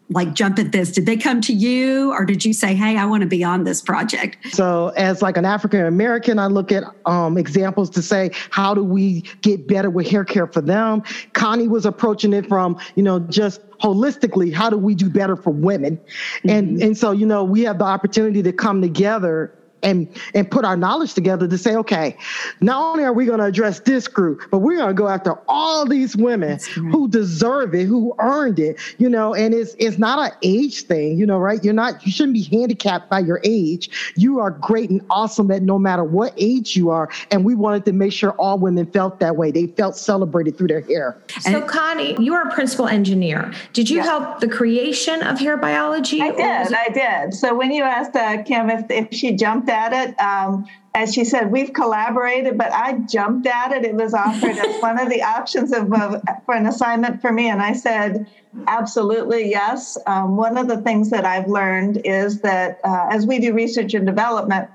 like 0.10 0.34
jump 0.34 0.60
at 0.60 0.72
this. 0.72 0.92
Did 0.92 1.06
they 1.06 1.18
come 1.18 1.42
to 1.42 1.54
you 1.54 2.12
or 2.12 2.26
did 2.26 2.44
you 2.46 2.54
say 2.54 2.74
hey 2.74 2.98
i 2.98 3.06
want 3.06 3.22
to 3.22 3.28
be 3.28 3.44
on 3.44 3.64
this 3.64 3.82
project 3.82 4.38
so 4.52 4.90
as 4.90 5.22
like 5.22 5.38
an 5.38 5.46
african 5.46 5.86
american 5.86 6.40
i 6.40 6.48
look 6.48 6.72
at 6.72 6.84
um, 7.06 7.38
examples 7.38 7.90
to 7.92 8.02
say 8.02 8.32
how 8.50 8.74
do 8.74 8.84
we 8.84 9.22
get 9.42 9.68
better 9.68 9.90
with 9.90 10.08
hair 10.08 10.26
care 10.26 10.48
for 10.48 10.62
them? 10.62 11.04
Connie 11.34 11.68
was 11.68 11.86
approaching 11.86 12.34
it 12.34 12.48
from 12.48 12.80
you 12.96 13.04
know 13.04 13.20
just 13.20 13.62
holistically 13.80 14.54
how 14.54 14.70
do 14.70 14.78
we 14.78 14.96
do 14.96 15.10
better 15.10 15.36
for 15.36 15.52
women? 15.52 15.98
Mm-hmm. 15.98 16.50
and 16.50 16.82
and 16.82 16.98
so 16.98 17.12
you 17.12 17.26
know 17.26 17.44
we 17.44 17.62
have 17.62 17.80
the 17.80 17.86
opportunity 17.86 18.44
to 18.44 18.52
come 18.52 18.82
together 18.82 19.54
and 19.84 20.08
and 20.34 20.50
put 20.50 20.66
our 20.66 20.78
knowledge 20.78 21.14
together 21.14 21.48
to 21.48 21.58
say, 21.58 21.76
okay, 21.76 22.18
not 22.62 22.82
only 22.82 23.04
are 23.04 23.14
we 23.14 23.26
going 23.26 23.40
to 23.40 23.46
address 23.46 23.80
this 23.82 24.08
group, 24.08 24.42
but 24.52 24.60
we're 24.60 24.78
going 24.78 24.90
to 24.90 24.94
go 24.94 25.08
after 25.08 25.40
all 25.48 25.86
these 25.86 26.16
women 26.16 26.60
who 26.76 27.08
deserve 27.08 27.74
it, 27.74 27.86
who 27.86 28.16
earned 28.20 28.60
it, 28.60 28.80
you 28.98 29.10
know. 29.10 29.34
And 29.34 29.54
it's 29.54 29.76
it's 29.80 29.98
not 29.98 30.32
an 30.32 30.38
age 30.42 30.84
thing, 30.84 31.18
you 31.18 31.26
know, 31.26 31.38
right? 31.38 31.64
You're 31.64 31.74
not 31.74 32.06
you 32.06 32.12
shouldn't 32.12 32.34
be 32.34 32.44
handicapped 32.44 33.10
by 33.10 33.20
your 33.20 33.40
age. 33.44 34.14
You 34.16 34.40
are 34.40 34.52
great 34.52 34.90
and 34.90 35.02
awesome 35.10 35.52
at 35.52 35.62
no 35.62 35.80
matter 35.80 36.04
what 36.04 36.34
age 36.38 36.76
you 36.76 36.90
are. 36.90 37.10
And 37.32 37.46
we 37.46 37.56
wanted 37.56 37.86
to 37.86 37.94
make 37.94 38.14
sure 38.14 38.32
all 38.34 38.60
women 38.60 38.86
felt 38.92 39.20
that 39.20 39.36
way. 39.36 39.52
They 39.52 39.68
felt 39.68 39.96
celebrated 39.96 40.58
through 40.58 40.68
their 40.68 40.82
hair. 40.82 41.22
So, 41.42 41.62
Connie, 41.62 42.16
you 42.22 42.34
are 42.34 42.48
a 42.48 42.54
principal 42.54 42.88
engineer. 42.88 43.54
Did 43.74 43.90
you 43.90 43.98
yeah. 43.98 44.04
help 44.04 44.40
the 44.40 44.48
creation 44.48 45.22
of 45.24 45.40
hair 45.40 45.58
biology? 45.58 46.22
I 46.22 46.32
did. 46.32 46.74
I 46.74 46.90
did. 46.90 47.34
So 47.34 47.56
when 47.56 47.72
you 47.72 47.84
asked 47.84 48.16
uh, 48.16 48.44
Kim 48.44 48.70
if 48.70 48.86
if 48.90 49.08
she 49.12 49.36
jumped 49.36 49.69
at 49.70 49.94
it. 49.94 50.20
Um, 50.20 50.68
as 50.96 51.14
she 51.14 51.24
said, 51.24 51.52
we've 51.52 51.72
collaborated, 51.72 52.58
but 52.58 52.74
I 52.74 52.94
jumped 53.00 53.48
at 53.48 53.72
it. 53.72 53.86
It 53.86 53.96
was 53.96 54.14
offered 54.14 54.58
as 54.58 54.82
one 54.82 55.00
of 55.00 55.10
the 55.10 55.22
options 55.38 55.72
of, 55.72 55.94
of, 55.94 56.22
for 56.46 56.56
an 56.56 56.66
assignment 56.66 57.22
for 57.22 57.32
me, 57.32 57.50
and 57.50 57.62
I 57.62 57.74
said, 57.74 58.28
absolutely 58.68 59.50
yes. 59.50 59.98
Um, 60.08 60.36
one 60.36 60.58
of 60.58 60.68
the 60.68 60.82
things 60.82 61.10
that 61.12 61.26
I've 61.26 61.48
learned 61.48 62.02
is 62.04 62.42
that 62.42 62.80
uh, 62.84 63.08
as 63.12 63.26
we 63.26 63.40
do 63.40 63.54
research 63.54 63.94
and 63.94 64.06
development, 64.06 64.70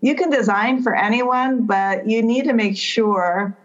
you 0.00 0.14
can 0.14 0.30
design 0.30 0.82
for 0.82 0.94
anyone, 0.94 1.66
but 1.66 2.06
you 2.08 2.22
need 2.22 2.44
to 2.44 2.52
make 2.52 2.76
sure 2.76 3.56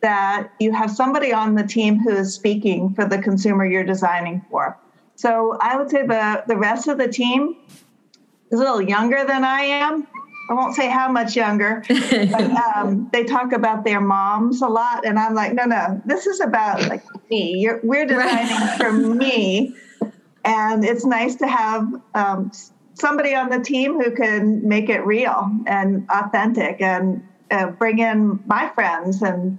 that 0.00 0.50
you 0.58 0.72
have 0.72 0.90
somebody 0.90 1.32
on 1.32 1.54
the 1.54 1.62
team 1.62 1.98
who 1.98 2.10
is 2.10 2.34
speaking 2.34 2.92
for 2.94 3.04
the 3.04 3.18
consumer 3.18 3.64
you're 3.64 3.84
designing 3.84 4.44
for. 4.50 4.76
So 5.14 5.56
I 5.60 5.76
would 5.76 5.90
say 5.90 6.06
the, 6.06 6.42
the 6.46 6.56
rest 6.56 6.88
of 6.88 6.98
the 6.98 7.08
team 7.08 7.56
is 8.52 8.60
a 8.60 8.62
little 8.62 8.82
younger 8.82 9.24
than 9.24 9.44
I 9.44 9.62
am. 9.62 10.06
I 10.50 10.54
won't 10.54 10.74
say 10.74 10.90
how 10.90 11.10
much 11.10 11.34
younger, 11.34 11.82
but 11.88 12.50
um, 12.76 13.08
they 13.12 13.24
talk 13.24 13.52
about 13.52 13.84
their 13.84 14.00
moms 14.00 14.60
a 14.60 14.68
lot, 14.68 15.06
and 15.06 15.18
I'm 15.18 15.34
like, 15.34 15.54
no, 15.54 15.64
no, 15.64 16.02
this 16.04 16.26
is 16.26 16.40
about 16.40 16.86
like 16.88 17.02
me. 17.30 17.54
You're, 17.58 17.80
we're 17.82 18.06
designing 18.06 18.78
for 18.78 18.92
me, 18.92 19.74
and 20.44 20.84
it's 20.84 21.06
nice 21.06 21.36
to 21.36 21.46
have 21.46 21.88
um, 22.14 22.50
somebody 22.94 23.34
on 23.34 23.48
the 23.48 23.60
team 23.60 24.00
who 24.00 24.14
can 24.14 24.66
make 24.68 24.90
it 24.90 25.06
real 25.06 25.50
and 25.66 26.06
authentic, 26.10 26.82
and 26.82 27.26
uh, 27.50 27.70
bring 27.70 28.00
in 28.00 28.42
my 28.46 28.68
friends 28.74 29.22
and 29.22 29.58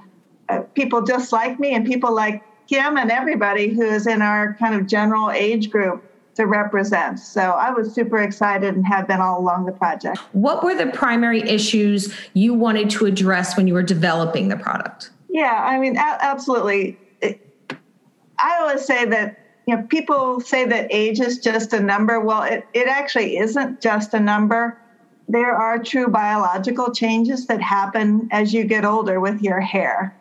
uh, 0.49 0.59
people 0.75 1.01
just 1.01 1.31
like 1.31 1.59
me, 1.59 1.73
and 1.73 1.87
people 1.87 2.13
like 2.13 2.43
Kim 2.67 2.97
and 2.97 3.09
everybody 3.09 3.73
who 3.73 3.83
is 3.83 4.05
in 4.05 4.21
our 4.21 4.53
kind 4.55 4.75
of 4.75 4.85
general 4.85 5.31
age 5.31 5.71
group 5.71 6.03
to 6.35 6.47
represent. 6.47 7.19
So 7.19 7.41
I 7.41 7.71
was 7.71 7.93
super 7.93 8.19
excited 8.19 8.75
and 8.75 8.85
have 8.85 9.07
been 9.07 9.21
all 9.21 9.39
along 9.39 9.65
the 9.65 9.71
project. 9.71 10.17
What 10.31 10.63
were 10.63 10.75
the 10.75 10.87
primary 10.87 11.41
issues 11.41 12.13
you 12.33 12.53
wanted 12.53 12.89
to 12.91 13.05
address 13.05 13.55
when 13.55 13.67
you 13.67 13.73
were 13.73 13.83
developing 13.83 14.49
the 14.49 14.57
product? 14.57 15.11
Yeah, 15.29 15.63
I 15.63 15.79
mean, 15.79 15.97
absolutely. 15.97 16.97
I 17.21 18.57
always 18.59 18.83
say 18.83 19.05
that 19.05 19.39
you 19.67 19.75
know 19.75 19.83
people 19.83 20.41
say 20.41 20.65
that 20.65 20.87
age 20.91 21.19
is 21.19 21.39
just 21.39 21.71
a 21.73 21.79
number. 21.79 22.19
Well, 22.19 22.43
it, 22.43 22.67
it 22.73 22.87
actually 22.87 23.37
isn't 23.37 23.81
just 23.81 24.13
a 24.13 24.19
number. 24.19 24.77
There 25.29 25.55
are 25.55 25.81
true 25.81 26.07
biological 26.07 26.93
changes 26.93 27.47
that 27.47 27.61
happen 27.61 28.27
as 28.31 28.53
you 28.53 28.65
get 28.65 28.83
older 28.83 29.19
with 29.19 29.41
your 29.41 29.61
hair. 29.61 30.15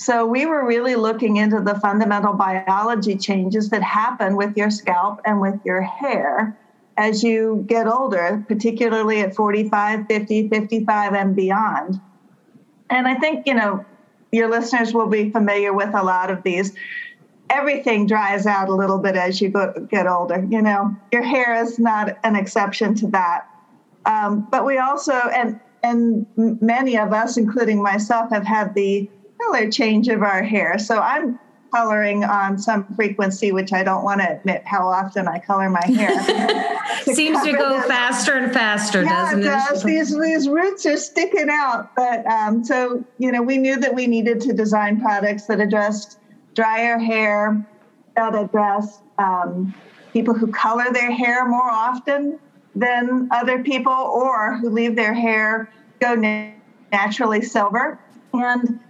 So 0.00 0.24
we 0.24 0.46
were 0.46 0.66
really 0.66 0.94
looking 0.94 1.36
into 1.36 1.60
the 1.60 1.78
fundamental 1.78 2.32
biology 2.32 3.18
changes 3.18 3.68
that 3.68 3.82
happen 3.82 4.34
with 4.34 4.56
your 4.56 4.70
scalp 4.70 5.20
and 5.26 5.42
with 5.42 5.60
your 5.62 5.82
hair 5.82 6.58
as 6.96 7.22
you 7.22 7.66
get 7.68 7.86
older, 7.86 8.42
particularly 8.48 9.20
at 9.20 9.36
45, 9.36 10.06
50, 10.06 10.48
55, 10.48 11.12
and 11.12 11.36
beyond. 11.36 12.00
And 12.88 13.06
I 13.06 13.16
think, 13.16 13.46
you 13.46 13.52
know, 13.52 13.84
your 14.32 14.48
listeners 14.48 14.94
will 14.94 15.06
be 15.06 15.28
familiar 15.28 15.74
with 15.74 15.94
a 15.94 16.02
lot 16.02 16.30
of 16.30 16.42
these. 16.44 16.72
Everything 17.50 18.06
dries 18.06 18.46
out 18.46 18.70
a 18.70 18.74
little 18.74 18.98
bit 18.98 19.16
as 19.16 19.38
you 19.42 19.50
go, 19.50 19.70
get 19.90 20.06
older. 20.06 20.42
You 20.48 20.62
know, 20.62 20.96
your 21.12 21.22
hair 21.22 21.62
is 21.62 21.78
not 21.78 22.16
an 22.24 22.36
exception 22.36 22.94
to 22.94 23.06
that. 23.08 23.46
Um, 24.06 24.48
but 24.50 24.64
we 24.64 24.78
also, 24.78 25.12
and 25.12 25.60
and 25.82 26.24
many 26.36 26.96
of 26.96 27.12
us, 27.12 27.36
including 27.36 27.82
myself, 27.82 28.30
have 28.30 28.46
had 28.46 28.74
the 28.74 29.10
color 29.44 29.70
change 29.70 30.08
of 30.08 30.22
our 30.22 30.42
hair. 30.42 30.78
So 30.78 30.98
I'm 30.98 31.38
coloring 31.72 32.24
on 32.24 32.58
some 32.58 32.84
frequency, 32.94 33.52
which 33.52 33.72
I 33.72 33.82
don't 33.82 34.04
want 34.04 34.20
to 34.20 34.30
admit 34.30 34.62
how 34.66 34.88
often 34.88 35.28
I 35.28 35.38
color 35.38 35.70
my 35.70 35.84
hair. 35.84 36.10
Seems 37.04 37.42
to 37.42 37.52
go 37.52 37.78
this. 37.78 37.86
faster 37.86 38.34
and 38.34 38.52
faster, 38.52 39.02
yeah, 39.02 39.24
doesn't 39.24 39.40
it? 39.40 39.44
Does. 39.44 39.82
These 39.82 40.18
these 40.18 40.48
roots 40.48 40.84
are 40.86 40.96
sticking 40.96 41.48
out. 41.50 41.94
But 41.94 42.26
um, 42.26 42.64
so 42.64 43.04
you 43.18 43.32
know, 43.32 43.42
we 43.42 43.58
knew 43.58 43.78
that 43.78 43.94
we 43.94 44.06
needed 44.06 44.40
to 44.42 44.52
design 44.52 45.00
products 45.00 45.46
that 45.46 45.60
addressed 45.60 46.18
drier 46.54 46.98
hair, 46.98 47.64
that 48.16 48.34
address 48.34 49.00
um, 49.18 49.74
people 50.12 50.34
who 50.34 50.48
color 50.48 50.92
their 50.92 51.10
hair 51.10 51.46
more 51.46 51.70
often 51.70 52.38
than 52.74 53.28
other 53.30 53.62
people, 53.62 53.92
or 53.92 54.56
who 54.58 54.70
leave 54.70 54.96
their 54.96 55.14
hair 55.14 55.72
go 56.00 56.14
naturally 56.92 57.42
silver. 57.42 57.98
And 58.32 58.80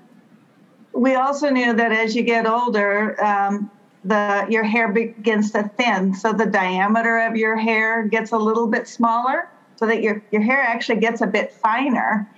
we 0.92 1.14
also 1.14 1.50
knew 1.50 1.72
that 1.74 1.92
as 1.92 2.14
you 2.14 2.22
get 2.22 2.46
older, 2.46 3.22
um, 3.22 3.70
the 4.04 4.46
your 4.48 4.64
hair 4.64 4.88
begins 4.92 5.50
to 5.52 5.70
thin, 5.76 6.14
so 6.14 6.32
the 6.32 6.46
diameter 6.46 7.18
of 7.18 7.36
your 7.36 7.56
hair 7.56 8.04
gets 8.04 8.32
a 8.32 8.38
little 8.38 8.66
bit 8.66 8.88
smaller, 8.88 9.48
so 9.76 9.86
that 9.86 10.02
your 10.02 10.22
your 10.30 10.42
hair 10.42 10.60
actually 10.60 11.00
gets 11.00 11.20
a 11.20 11.26
bit 11.26 11.52
finer, 11.52 12.28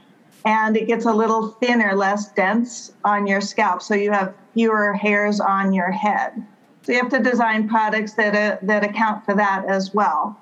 and 0.44 0.76
it 0.76 0.86
gets 0.86 1.04
a 1.04 1.12
little 1.12 1.48
thinner, 1.48 1.94
less 1.94 2.32
dense 2.32 2.92
on 3.04 3.26
your 3.26 3.40
scalp, 3.40 3.80
so 3.80 3.94
you 3.94 4.10
have 4.10 4.34
fewer 4.54 4.92
hairs 4.92 5.40
on 5.40 5.72
your 5.72 5.90
head. 5.90 6.44
So 6.82 6.92
you 6.92 6.98
have 6.98 7.10
to 7.10 7.20
design 7.20 7.68
products 7.68 8.14
that 8.14 8.34
uh, 8.34 8.58
that 8.62 8.84
account 8.84 9.24
for 9.24 9.34
that 9.34 9.64
as 9.68 9.94
well. 9.94 10.36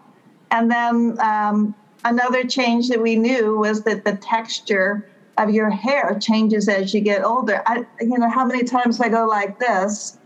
And 0.51 0.71
then 0.71 1.19
um, 1.21 1.75
another 2.05 2.45
change 2.45 2.89
that 2.89 3.01
we 3.01 3.17
knew 3.17 3.59
was 3.59 3.83
that 3.83 4.05
the 4.05 4.17
texture 4.17 5.07
of 5.49 5.55
your 5.55 5.71
hair 5.71 6.19
changes 6.21 6.69
as 6.69 6.93
you 6.93 7.01
get 7.01 7.25
older. 7.25 7.63
I, 7.67 7.85
you 8.01 8.19
know, 8.19 8.29
how 8.29 8.45
many 8.45 8.65
times 8.65 9.01
I 9.01 9.09
go 9.09 9.27
like 9.27 9.59
this, 9.59 10.19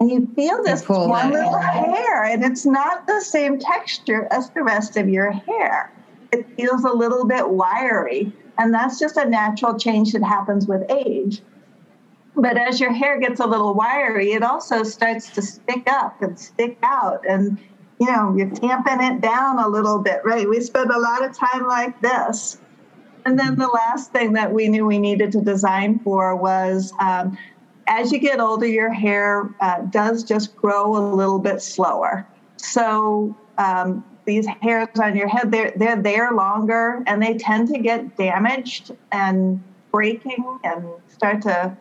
and 0.00 0.10
you 0.10 0.28
feel 0.34 0.62
this 0.62 0.82
you 0.88 0.94
one 0.94 1.32
little 1.32 1.58
hair, 1.58 2.24
and 2.24 2.44
it's 2.44 2.66
not 2.66 3.06
the 3.06 3.20
same 3.20 3.58
texture 3.58 4.28
as 4.30 4.50
the 4.50 4.62
rest 4.62 4.96
of 4.96 5.08
your 5.08 5.30
hair. 5.30 5.92
It 6.32 6.46
feels 6.56 6.84
a 6.84 6.92
little 6.92 7.26
bit 7.26 7.48
wiry, 7.48 8.32
and 8.58 8.72
that's 8.74 8.98
just 8.98 9.16
a 9.16 9.28
natural 9.28 9.78
change 9.78 10.12
that 10.12 10.22
happens 10.22 10.66
with 10.66 10.82
age. 10.90 11.42
But 12.36 12.58
as 12.58 12.80
your 12.80 12.92
hair 12.92 13.20
gets 13.20 13.38
a 13.38 13.46
little 13.46 13.74
wiry, 13.74 14.32
it 14.32 14.42
also 14.42 14.82
starts 14.82 15.30
to 15.30 15.42
stick 15.42 15.88
up 15.88 16.20
and 16.20 16.38
stick 16.38 16.78
out, 16.82 17.24
and 17.28 17.58
you 18.00 18.06
know, 18.06 18.34
you're 18.36 18.50
tamping 18.50 19.00
it 19.00 19.20
down 19.20 19.58
a 19.58 19.68
little 19.68 20.00
bit, 20.00 20.20
right? 20.24 20.48
We 20.48 20.60
spend 20.60 20.90
a 20.90 20.98
lot 20.98 21.24
of 21.24 21.36
time 21.36 21.66
like 21.66 22.00
this 22.00 22.58
and 23.24 23.38
then 23.38 23.56
the 23.56 23.68
last 23.68 24.12
thing 24.12 24.32
that 24.34 24.52
we 24.52 24.68
knew 24.68 24.86
we 24.86 24.98
needed 24.98 25.32
to 25.32 25.40
design 25.40 25.98
for 26.00 26.36
was 26.36 26.92
um, 27.00 27.36
as 27.86 28.12
you 28.12 28.18
get 28.18 28.40
older, 28.40 28.66
your 28.66 28.92
hair 28.92 29.50
uh, 29.60 29.82
does 29.82 30.24
just 30.24 30.54
grow 30.56 30.96
a 30.96 31.02
little 31.14 31.38
bit 31.38 31.60
slower. 31.60 32.26
So 32.56 33.36
um, 33.58 34.04
these 34.24 34.46
hairs 34.62 34.88
on 35.00 35.16
your 35.16 35.28
head, 35.28 35.50
they're, 35.50 35.72
they're 35.76 36.00
there 36.00 36.32
longer 36.32 37.02
and 37.06 37.22
they 37.22 37.36
tend 37.36 37.68
to 37.68 37.78
get 37.78 38.16
damaged 38.16 38.92
and 39.12 39.62
breaking 39.92 40.58
and 40.64 40.84
start 41.08 41.42
to 41.42 41.76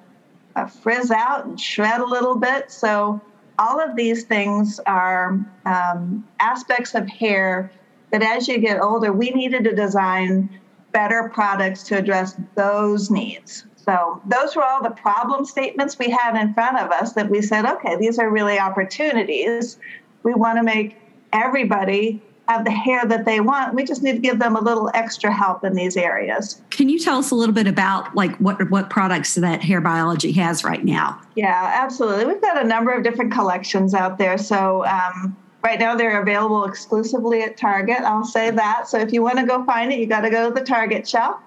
uh, 0.56 0.66
frizz 0.68 1.10
out 1.12 1.46
and 1.46 1.60
shred 1.60 2.02
a 2.02 2.06
little 2.06 2.36
bit. 2.36 2.70
So 2.70 3.22
all 3.58 3.80
of 3.80 3.96
these 3.96 4.24
things 4.24 4.80
are 4.86 5.40
um, 5.66 6.28
aspects 6.40 6.96
of 6.96 7.08
hair 7.08 7.72
that 8.12 8.22
as 8.22 8.48
you 8.48 8.60
get 8.60 8.80
older, 8.80 9.12
we 9.12 9.32
needed 9.32 9.64
to 9.64 9.74
design 9.74 10.50
better 10.94 11.30
products 11.34 11.84
to 11.84 11.98
address 11.98 12.36
those 12.56 13.12
needs. 13.12 13.66
So, 13.76 14.22
those 14.26 14.56
were 14.56 14.64
all 14.64 14.82
the 14.82 14.92
problem 14.92 15.44
statements 15.44 16.00
we 16.00 16.10
had 16.10 16.40
in 16.40 16.54
front 16.54 16.80
of 16.80 16.92
us 16.92 17.14
that 17.14 17.30
we 17.30 17.42
said, 17.42 17.66
okay, 17.66 17.98
these 17.98 18.18
are 18.18 18.30
really 18.30 18.58
opportunities. 18.58 19.78
We 20.24 20.34
want 20.34 20.58
to 20.58 20.64
make 20.64 20.96
everybody 21.34 22.22
have 22.48 22.66
the 22.66 22.72
hair 22.72 23.06
that 23.06 23.26
they 23.26 23.40
want. 23.40 23.74
We 23.74 23.84
just 23.84 24.04
need 24.04 24.14
to 24.14 24.20
give 24.20 24.40
them 24.40 24.56
a 24.56 24.62
little 24.62 24.90
extra 24.94 25.32
help 25.32 25.64
in 25.64 25.74
these 25.74 25.96
areas. 25.96 26.62
Can 26.70 26.90
you 26.90 27.00
tell 27.00 27.18
us 27.18 27.32
a 27.32 27.36
little 27.36 27.56
bit 27.56 27.68
about 27.68 28.16
like 28.16 28.36
what 28.38 28.70
what 28.70 28.90
products 28.90 29.36
that 29.36 29.62
Hair 29.62 29.82
Biology 29.82 30.32
has 30.34 30.64
right 30.64 30.84
now? 30.84 31.22
Yeah, 31.36 31.72
absolutely. 31.76 32.26
We've 32.26 32.42
got 32.42 32.62
a 32.62 32.68
number 32.68 32.92
of 32.92 33.04
different 33.04 33.32
collections 33.32 33.94
out 33.94 34.18
there. 34.18 34.38
So 34.38 34.86
um, 34.86 35.36
Right 35.64 35.80
now, 35.80 35.96
they're 35.96 36.22
available 36.22 36.66
exclusively 36.66 37.42
at 37.42 37.56
Target. 37.56 38.00
I'll 38.02 38.26
say 38.26 38.52
that. 38.52 38.90
So 38.90 39.00
if 39.00 39.14
you 39.14 39.24
want 39.24 39.40
to 39.40 39.46
go 39.46 39.64
find 39.64 39.94
it, 39.94 40.00
you 40.00 40.08
got 40.08 40.22
to 40.22 40.30
go 40.30 40.50
to 40.50 40.54
the 40.54 40.66
Target 40.66 41.08
shelf. 41.08 41.38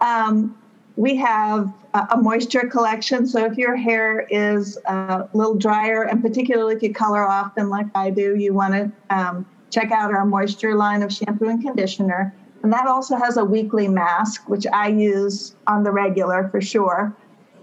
Um, 0.00 0.58
we 0.96 1.16
have 1.16 1.72
a 1.94 2.16
moisture 2.16 2.66
collection. 2.68 3.26
So 3.26 3.44
if 3.44 3.58
your 3.58 3.76
hair 3.76 4.20
is 4.30 4.78
a 4.86 5.28
little 5.34 5.54
drier, 5.54 6.04
and 6.04 6.22
particularly 6.22 6.74
if 6.74 6.82
you 6.82 6.94
color 6.94 7.28
often 7.28 7.68
like 7.68 7.86
I 7.94 8.08
do, 8.08 8.36
you 8.36 8.54
want 8.54 8.72
to 8.72 8.92
um, 9.14 9.46
check 9.70 9.90
out 9.90 10.10
our 10.12 10.24
moisture 10.24 10.74
line 10.74 11.02
of 11.02 11.12
shampoo 11.12 11.48
and 11.48 11.62
conditioner. 11.62 12.34
And 12.62 12.72
that 12.72 12.86
also 12.86 13.16
has 13.16 13.36
a 13.36 13.44
weekly 13.44 13.88
mask, 13.88 14.48
which 14.48 14.66
I 14.72 14.88
use 14.88 15.54
on 15.66 15.82
the 15.82 15.90
regular 15.90 16.48
for 16.48 16.62
sure. 16.62 17.14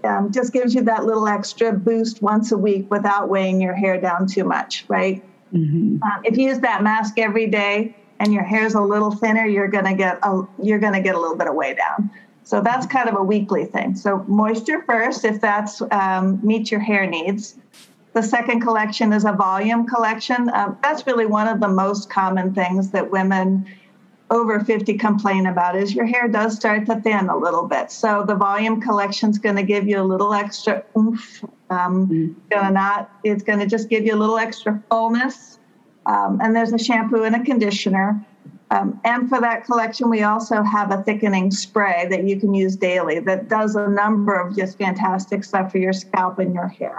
Um, 0.04 0.30
just 0.30 0.52
gives 0.52 0.74
you 0.74 0.82
that 0.82 1.04
little 1.04 1.26
extra 1.26 1.72
boost 1.72 2.22
once 2.22 2.52
a 2.52 2.58
week 2.58 2.90
without 2.90 3.28
weighing 3.28 3.60
your 3.60 3.74
hair 3.74 4.00
down 4.00 4.26
too 4.26 4.44
much, 4.44 4.84
right? 4.88 5.24
Mm-hmm. 5.52 6.02
Um, 6.02 6.22
if 6.24 6.36
you 6.36 6.48
use 6.48 6.60
that 6.60 6.82
mask 6.82 7.18
every 7.18 7.46
day 7.46 7.96
and 8.18 8.32
your 8.32 8.42
hair's 8.42 8.74
a 8.74 8.80
little 8.80 9.10
thinner, 9.10 9.46
you're 9.46 9.68
gonna 9.68 9.94
get 9.94 10.18
a 10.22 10.42
you're 10.62 10.78
gonna 10.78 11.00
get 11.00 11.14
a 11.14 11.20
little 11.20 11.36
bit 11.36 11.48
of 11.48 11.54
weigh 11.54 11.74
down. 11.74 12.10
So 12.44 12.60
that's 12.60 12.86
kind 12.86 13.08
of 13.08 13.16
a 13.16 13.22
weekly 13.22 13.64
thing. 13.64 13.94
So 13.94 14.24
moisture 14.26 14.82
first, 14.82 15.24
if 15.24 15.40
that's 15.40 15.82
um, 15.90 16.40
meets 16.42 16.70
your 16.70 16.80
hair 16.80 17.06
needs. 17.06 17.56
The 18.12 18.22
second 18.22 18.60
collection 18.60 19.12
is 19.12 19.24
a 19.24 19.32
volume 19.32 19.86
collection. 19.86 20.50
Um, 20.52 20.76
that's 20.82 21.06
really 21.06 21.26
one 21.26 21.46
of 21.46 21.60
the 21.60 21.68
most 21.68 22.10
common 22.10 22.52
things 22.52 22.90
that 22.90 23.10
women 23.10 23.66
over 24.30 24.60
50 24.60 24.94
complain 24.94 25.46
about 25.46 25.76
is 25.76 25.94
your 25.94 26.06
hair 26.06 26.28
does 26.28 26.56
start 26.56 26.86
to 26.86 27.00
thin 27.00 27.28
a 27.28 27.36
little 27.36 27.66
bit. 27.66 27.90
So 27.90 28.24
the 28.26 28.34
volume 28.34 28.80
collection 28.80 29.30
is 29.30 29.38
going 29.38 29.56
to 29.56 29.62
give 29.62 29.88
you 29.88 30.00
a 30.00 30.04
little 30.04 30.32
extra 30.32 30.84
oomph 30.96 31.44
um, 31.70 32.08
mm-hmm. 32.08 32.32
Gonna 32.50 32.70
not. 32.72 33.10
It's 33.24 33.42
gonna 33.42 33.66
just 33.66 33.88
give 33.88 34.04
you 34.04 34.14
a 34.14 34.18
little 34.18 34.38
extra 34.38 34.82
fullness. 34.90 35.58
Um, 36.06 36.40
and 36.42 36.54
there's 36.54 36.72
a 36.72 36.78
shampoo 36.78 37.24
and 37.24 37.36
a 37.36 37.44
conditioner. 37.44 38.24
Um, 38.72 39.00
and 39.04 39.28
for 39.28 39.40
that 39.40 39.64
collection, 39.64 40.08
we 40.08 40.22
also 40.22 40.62
have 40.62 40.92
a 40.92 41.02
thickening 41.02 41.50
spray 41.50 42.06
that 42.08 42.24
you 42.24 42.38
can 42.38 42.54
use 42.54 42.76
daily 42.76 43.18
that 43.20 43.48
does 43.48 43.74
a 43.74 43.88
number 43.88 44.34
of 44.34 44.56
just 44.56 44.78
fantastic 44.78 45.42
stuff 45.42 45.72
for 45.72 45.78
your 45.78 45.92
scalp 45.92 46.38
and 46.38 46.54
your 46.54 46.68
hair. 46.68 46.98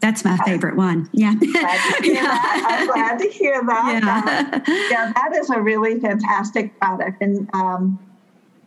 That's 0.00 0.24
my 0.24 0.38
favorite 0.38 0.76
one. 0.76 1.10
Yeah. 1.12 1.34
yeah. 2.02 2.38
I'm 2.42 2.86
glad 2.86 3.18
to 3.18 3.28
hear 3.28 3.62
that. 3.66 4.00
Yeah. 4.02 4.56
Um, 4.56 4.62
yeah, 4.90 5.12
that 5.12 5.36
is 5.36 5.50
a 5.50 5.60
really 5.60 6.00
fantastic 6.00 6.78
product. 6.80 7.20
And 7.20 7.50
um, 7.52 7.98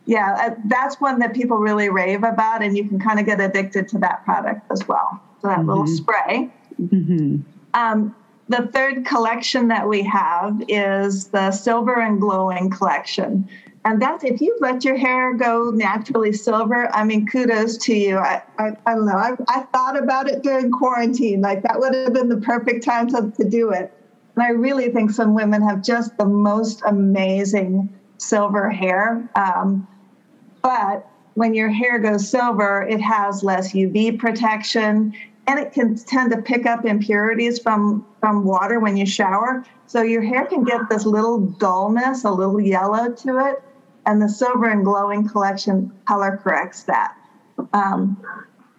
yeah, 0.06 0.36
uh, 0.38 0.54
that's 0.66 1.00
one 1.00 1.18
that 1.18 1.34
people 1.34 1.56
really 1.58 1.88
rave 1.88 2.22
about, 2.22 2.62
and 2.62 2.76
you 2.76 2.88
can 2.88 3.00
kind 3.00 3.18
of 3.18 3.26
get 3.26 3.40
addicted 3.40 3.88
to 3.88 3.98
that 3.98 4.24
product 4.24 4.70
as 4.70 4.86
well 4.86 5.20
that 5.44 5.60
mm-hmm. 5.60 5.68
little 5.68 5.86
spray. 5.86 6.50
Mm-hmm. 6.80 7.38
Um, 7.74 8.14
the 8.48 8.68
third 8.72 9.06
collection 9.06 9.68
that 9.68 9.88
we 9.88 10.02
have 10.02 10.62
is 10.68 11.28
the 11.28 11.50
silver 11.50 12.00
and 12.00 12.20
glowing 12.20 12.70
collection. 12.70 13.48
And 13.86 14.00
that's 14.00 14.24
if 14.24 14.40
you 14.40 14.56
let 14.60 14.84
your 14.84 14.96
hair 14.96 15.34
go 15.34 15.70
naturally 15.70 16.32
silver, 16.32 16.88
I 16.94 17.04
mean, 17.04 17.26
kudos 17.26 17.76
to 17.78 17.94
you. 17.94 18.16
I, 18.16 18.42
I, 18.58 18.72
I 18.86 18.94
don't 18.94 19.06
know. 19.06 19.16
I, 19.16 19.32
I, 19.48 19.60
thought 19.72 20.02
about 20.02 20.26
it 20.26 20.42
during 20.42 20.70
quarantine. 20.70 21.42
Like 21.42 21.62
that 21.64 21.78
would 21.78 21.94
have 21.94 22.14
been 22.14 22.30
the 22.30 22.38
perfect 22.38 22.82
time 22.82 23.08
to, 23.08 23.30
to 23.30 23.48
do 23.48 23.70
it. 23.70 23.92
And 24.36 24.42
I 24.42 24.50
really 24.50 24.90
think 24.90 25.10
some 25.10 25.34
women 25.34 25.62
have 25.62 25.82
just 25.82 26.16
the 26.16 26.24
most 26.24 26.82
amazing 26.86 27.94
silver 28.16 28.70
hair. 28.70 29.28
Um, 29.36 29.86
but 30.62 31.06
when 31.34 31.52
your 31.54 31.68
hair 31.68 31.98
goes 31.98 32.28
silver, 32.28 32.82
it 32.88 33.00
has 33.00 33.44
less 33.44 33.72
UV 33.72 34.18
protection 34.18 35.14
and 35.46 35.58
it 35.58 35.72
can 35.72 35.96
tend 35.96 36.32
to 36.32 36.40
pick 36.42 36.66
up 36.66 36.84
impurities 36.84 37.58
from 37.58 38.06
from 38.20 38.44
water 38.44 38.80
when 38.80 38.96
you 38.96 39.06
shower. 39.06 39.64
So 39.86 40.02
your 40.02 40.22
hair 40.22 40.46
can 40.46 40.64
get 40.64 40.88
this 40.88 41.04
little 41.04 41.40
dullness, 41.40 42.24
a 42.24 42.30
little 42.30 42.60
yellow 42.60 43.12
to 43.12 43.46
it, 43.46 43.62
and 44.06 44.20
the 44.20 44.28
silver 44.28 44.70
and 44.70 44.84
glowing 44.84 45.28
collection 45.28 45.92
color 46.06 46.40
corrects 46.42 46.84
that. 46.84 47.14
Um, 47.72 48.22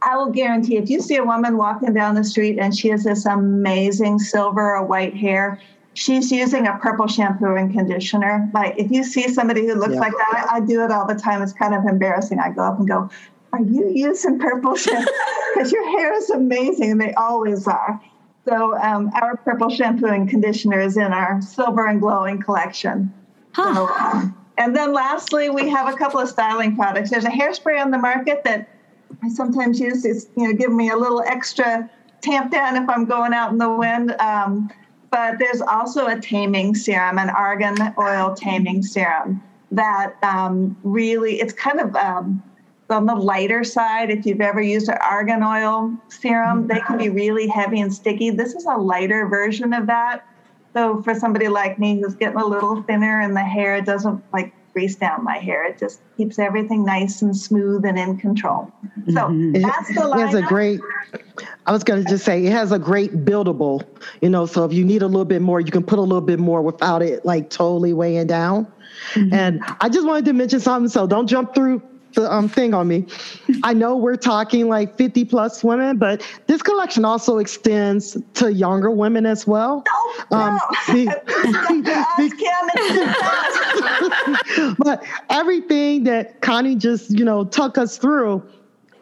I 0.01 0.17
will 0.17 0.31
guarantee 0.31 0.77
if 0.77 0.89
you 0.89 0.99
see 1.01 1.15
a 1.17 1.23
woman 1.23 1.57
walking 1.57 1.93
down 1.93 2.15
the 2.15 2.23
street 2.23 2.59
and 2.59 2.75
she 2.77 2.89
has 2.89 3.03
this 3.03 3.25
amazing 3.25 4.19
silver 4.19 4.75
or 4.75 4.85
white 4.85 5.15
hair, 5.15 5.59
she's 5.93 6.31
using 6.31 6.67
a 6.67 6.77
purple 6.77 7.07
shampoo 7.07 7.55
and 7.55 7.73
conditioner. 7.73 8.49
Like 8.53 8.77
if 8.77 8.91
you 8.91 9.03
see 9.03 9.27
somebody 9.29 9.65
who 9.65 9.73
looks 9.73 9.95
yeah. 9.95 9.99
like 9.99 10.11
that, 10.11 10.47
I, 10.51 10.57
I, 10.57 10.59
do 10.59 10.83
it 10.83 10.91
all 10.91 11.07
the 11.07 11.15
time. 11.15 11.41
It's 11.41 11.53
kind 11.53 11.73
of 11.73 11.85
embarrassing. 11.85 12.39
I 12.39 12.51
go 12.51 12.61
up 12.63 12.77
and 12.77 12.87
go, 12.87 13.09
"Are 13.53 13.61
you 13.61 13.89
using 13.89 14.37
purple 14.37 14.75
shampoo? 14.75 15.11
Because 15.55 15.71
your 15.71 15.89
hair 15.97 16.13
is 16.13 16.29
amazing, 16.29 16.91
and 16.91 17.01
they 17.01 17.13
always 17.13 17.67
are." 17.67 18.01
So 18.45 18.77
um, 18.77 19.09
our 19.19 19.37
purple 19.37 19.69
shampoo 19.69 20.07
and 20.07 20.29
conditioner 20.29 20.79
is 20.79 20.97
in 20.97 21.13
our 21.13 21.41
silver 21.41 21.87
and 21.87 21.99
glowing 21.99 22.41
collection. 22.41 23.11
Huh. 23.53 23.73
So, 23.73 23.87
um, 23.87 24.37
and 24.57 24.75
then 24.75 24.93
lastly, 24.93 25.49
we 25.49 25.69
have 25.69 25.91
a 25.91 25.97
couple 25.97 26.19
of 26.19 26.29
styling 26.29 26.75
products. 26.75 27.09
There's 27.09 27.25
a 27.25 27.29
hairspray 27.29 27.81
on 27.81 27.91
the 27.91 27.97
market 27.97 28.43
that 28.43 28.69
I 29.23 29.29
sometimes 29.29 29.79
use. 29.79 30.05
It's 30.05 30.27
you 30.35 30.47
know 30.47 30.53
give 30.53 30.71
me 30.71 30.89
a 30.89 30.97
little 30.97 31.21
extra 31.21 31.89
tamp 32.21 32.51
down 32.51 32.75
if 32.75 32.89
I'm 32.89 33.05
going 33.05 33.33
out 33.33 33.51
in 33.51 33.57
the 33.57 33.73
wind. 33.73 34.11
Um, 34.19 34.69
but 35.11 35.39
there's 35.39 35.61
also 35.61 36.07
a 36.07 36.19
taming 36.19 36.75
serum, 36.75 37.17
an 37.17 37.29
argan 37.29 37.77
oil 37.97 38.35
taming 38.35 38.83
serum 38.83 39.41
that 39.71 40.15
um, 40.23 40.77
really 40.83 41.39
it's 41.39 41.53
kind 41.53 41.79
of 41.79 41.95
um, 41.95 42.43
on 42.89 43.05
the 43.05 43.15
lighter 43.15 43.63
side. 43.63 44.09
If 44.09 44.25
you've 44.25 44.41
ever 44.41 44.61
used 44.61 44.89
an 44.89 44.97
argan 45.01 45.43
oil 45.43 45.93
serum, 46.07 46.67
they 46.67 46.79
can 46.81 46.97
be 46.97 47.09
really 47.09 47.47
heavy 47.47 47.81
and 47.81 47.93
sticky. 47.93 48.29
This 48.31 48.53
is 48.53 48.65
a 48.65 48.77
lighter 48.77 49.27
version 49.27 49.73
of 49.73 49.87
that. 49.87 50.25
So 50.73 51.01
for 51.03 51.15
somebody 51.15 51.47
like 51.47 51.79
me 51.79 52.01
who's 52.01 52.15
getting 52.15 52.39
a 52.39 52.45
little 52.45 52.83
thinner 52.83 53.21
and 53.21 53.35
the 53.35 53.43
hair 53.43 53.81
doesn't 53.81 54.23
like 54.33 54.53
grease 54.75 54.95
down 54.95 55.23
my 55.23 55.37
hair. 55.37 55.65
It 55.65 55.79
just 55.79 56.01
keeps 56.17 56.37
everything 56.37 56.83
nice 56.83 57.21
and 57.21 57.35
smooth 57.35 57.85
and 57.85 57.97
in 57.97 58.17
control. 58.17 58.69
So 59.07 59.13
mm-hmm. 59.13 59.61
that's 59.61 59.87
the 59.87 60.01
lineup. 60.01 60.15
It 60.17 60.19
has 60.19 60.33
a 60.35 60.41
great. 60.41 60.81
I 61.65 61.71
was 61.71 61.85
going 61.85 62.03
to 62.03 62.09
just 62.09 62.25
say 62.25 62.45
it 62.45 62.51
has 62.51 62.73
a 62.73 62.79
great 62.79 63.23
buildable. 63.23 63.85
You 64.21 64.29
know, 64.29 64.45
so 64.45 64.65
if 64.65 64.73
you 64.73 64.83
need 64.83 65.01
a 65.01 65.07
little 65.07 65.23
bit 65.23 65.41
more, 65.41 65.61
you 65.61 65.71
can 65.71 65.83
put 65.83 65.97
a 65.97 66.01
little 66.01 66.19
bit 66.19 66.39
more 66.39 66.61
without 66.61 67.01
it 67.01 67.25
like 67.25 67.49
totally 67.49 67.93
weighing 67.93 68.27
down. 68.27 68.67
Mm-hmm. 69.13 69.33
And 69.33 69.63
I 69.79 69.87
just 69.87 70.05
wanted 70.05 70.25
to 70.25 70.33
mention 70.33 70.59
something. 70.59 70.89
So 70.89 71.07
don't 71.07 71.27
jump 71.27 71.55
through 71.55 71.81
the 72.15 72.31
um, 72.31 72.49
thing 72.49 72.73
on 72.73 72.87
me. 72.87 73.05
I 73.63 73.73
know 73.73 73.95
we're 73.95 74.15
talking 74.15 74.67
like 74.67 74.97
50 74.97 75.25
plus 75.25 75.63
women, 75.63 75.97
but 75.97 76.25
this 76.47 76.61
collection 76.61 77.05
also 77.05 77.37
extends 77.37 78.17
to 78.35 78.51
younger 78.51 78.89
women 78.89 79.25
as 79.25 79.45
well. 79.45 79.83
No, 80.31 80.37
um, 80.37 80.59
no. 80.87 81.05
but 84.79 85.03
everything 85.29 86.03
that 86.05 86.41
Connie 86.41 86.75
just, 86.75 87.11
you 87.11 87.23
know, 87.23 87.43
took 87.43 87.77
us 87.77 87.97
through, 87.97 88.43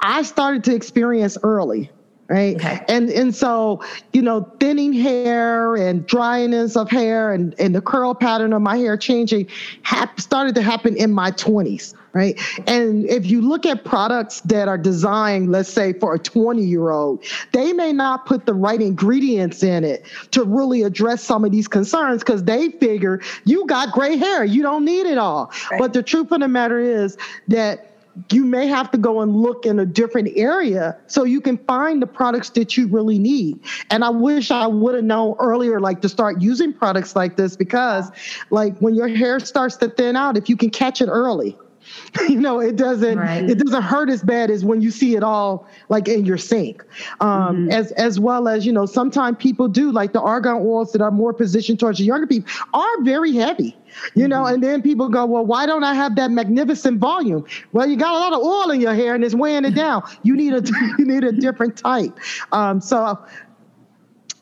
I 0.02 0.24
started 0.24 0.64
to 0.66 0.76
experience 0.76 1.38
early 1.44 1.90
right 2.30 2.56
okay. 2.56 2.80
and 2.88 3.10
and 3.10 3.36
so 3.36 3.82
you 4.14 4.22
know 4.22 4.50
thinning 4.60 4.94
hair 4.94 5.76
and 5.76 6.06
dryness 6.08 6.76
of 6.76 6.90
hair 6.90 7.34
and 7.34 7.54
and 7.60 7.76
the 7.76 7.82
curl 7.82 8.14
pattern 8.14 8.54
of 8.54 8.62
my 8.62 8.78
hair 8.78 8.96
changing 8.96 9.48
hap- 9.82 10.20
started 10.20 10.56
to 10.56 10.62
happen 10.62 10.96
in 10.96 11.12
my 11.12 11.32
20s 11.32 11.94
right 12.14 12.40
and 12.68 13.06
if 13.06 13.26
you 13.26 13.42
look 13.42 13.66
at 13.66 13.84
products 13.84 14.42
that 14.42 14.68
are 14.68 14.78
designed 14.78 15.52
let's 15.52 15.70
say 15.70 15.94
for 15.94 16.16
a 16.16 16.20
20 16.20 16.64
year 16.64 16.92
old 16.92 17.24
they 17.52 17.74
may 17.74 17.92
not 17.92 18.26
put 18.26 18.46
the 18.46 18.54
right 18.54 18.82
ingredients 18.82 19.64
in 19.64 19.84
it 19.84 20.06
to 20.32 20.44
really 20.44 20.84
address 20.84 21.24
some 21.24 21.44
of 21.44 21.52
these 21.52 21.68
concerns 21.68 22.24
because 22.24 22.44
they 22.44 22.70
figure 22.70 23.22
you 23.46 23.66
got 23.68 23.92
gray 23.92 24.16
hair 24.16 24.44
you 24.44 24.62
don't 24.62 24.86
need 24.86 25.06
it 25.06 25.18
all 25.18 25.52
right. 25.72 25.80
but 25.80 25.94
the 25.94 26.04
truth 26.04 26.32
of 26.32 26.40
the 26.40 26.48
matter 26.48 26.80
is 26.80 27.18
that 27.48 27.90
you 28.32 28.46
may 28.46 28.68
have 28.68 28.92
to 28.92 28.98
go 28.98 29.22
and 29.22 29.36
look 29.36 29.66
in 29.66 29.80
a 29.80 29.86
different 29.86 30.30
area 30.36 30.96
so 31.08 31.24
you 31.24 31.42
can 31.42 31.58
find 31.58 32.02
the 32.02 32.08
products 32.08 32.50
that 32.52 32.78
you 32.78 32.88
really 32.88 33.18
need. 33.18 33.60
And 33.90 34.04
I 34.04 34.10
wish 34.10 34.52
I 34.52 34.68
would 34.68 34.96
have 34.96 35.04
known 35.04 35.36
earlier, 35.40 35.80
like 35.80 36.02
to 36.02 36.10
start 36.10 36.42
using 36.42 36.74
products 36.74 37.16
like 37.16 37.38
this 37.38 37.56
because, 37.56 38.12
like, 38.52 38.78
when 38.80 38.94
your 38.94 39.08
hair 39.08 39.40
starts 39.40 39.78
to 39.78 39.90
thin 39.90 40.16
out, 40.16 40.38
if 40.38 40.48
you 40.48 40.56
can 40.56 40.70
catch 40.70 41.02
it 41.02 41.08
early, 41.08 41.58
you 42.30 42.40
know 42.40 42.60
it 42.60 42.76
doesn't 42.76 43.18
right. 43.18 43.50
it 43.50 43.58
doesn't 43.58 43.82
hurt 43.82 44.10
as 44.10 44.24
bad 44.24 44.50
as 44.50 44.64
when 44.64 44.82
you 44.82 44.92
see 44.92 45.16
it 45.16 45.24
all 45.24 45.68
like 45.90 46.08
in 46.08 46.26
your 46.26 46.38
sink 46.38 46.84
um, 47.20 47.30
mm-hmm. 47.30 47.72
as 47.72 47.92
as 47.94 48.20
well 48.20 48.48
as 48.48 48.66
you 48.66 48.72
know 48.72 48.86
sometimes 48.86 49.38
people 49.38 49.68
do 49.68 49.92
like 49.92 50.14
the 50.14 50.22
argan 50.22 50.58
oils 50.62 50.92
that 50.92 51.02
are 51.02 51.12
more 51.12 51.34
positioned 51.34 51.80
towards 51.80 52.00
the 52.00 52.06
younger 52.06 52.28
people 52.28 52.50
are 52.74 53.02
very 53.04 53.34
heavy 53.34 53.78
you 54.16 54.28
know 54.28 54.44
mm-hmm. 54.44 54.56
and 54.56 54.64
then 54.64 54.82
people 54.82 55.10
go 55.10 55.26
well 55.26 55.46
why 55.46 55.66
don't 55.66 55.84
i 55.84 55.94
have 55.94 56.16
that 56.16 56.32
magnificent 56.32 57.00
volume 57.00 57.46
well 57.72 57.88
you 57.88 57.96
got 57.96 58.14
a 58.14 58.20
lot 58.20 58.34
of 58.34 58.42
oil 58.42 58.72
in 58.72 58.82
your 58.82 58.94
hair 58.94 59.16
and 59.16 59.24
it's 59.24 59.36
weighing 59.36 59.66
it 59.66 59.76
down 59.76 60.04
you 60.24 60.36
need 60.36 60.54
a 60.54 60.64
you 60.98 61.06
need 61.06 61.24
a 61.24 61.32
different 61.32 61.78
type 61.78 62.18
um, 62.52 62.80
so 62.80 63.18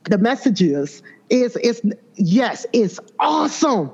the 0.05 0.17
message 0.17 0.61
is 0.61 1.03
is 1.29 1.57
it's 1.61 1.81
yes 2.15 2.65
it's 2.73 2.99
awesome 3.19 3.91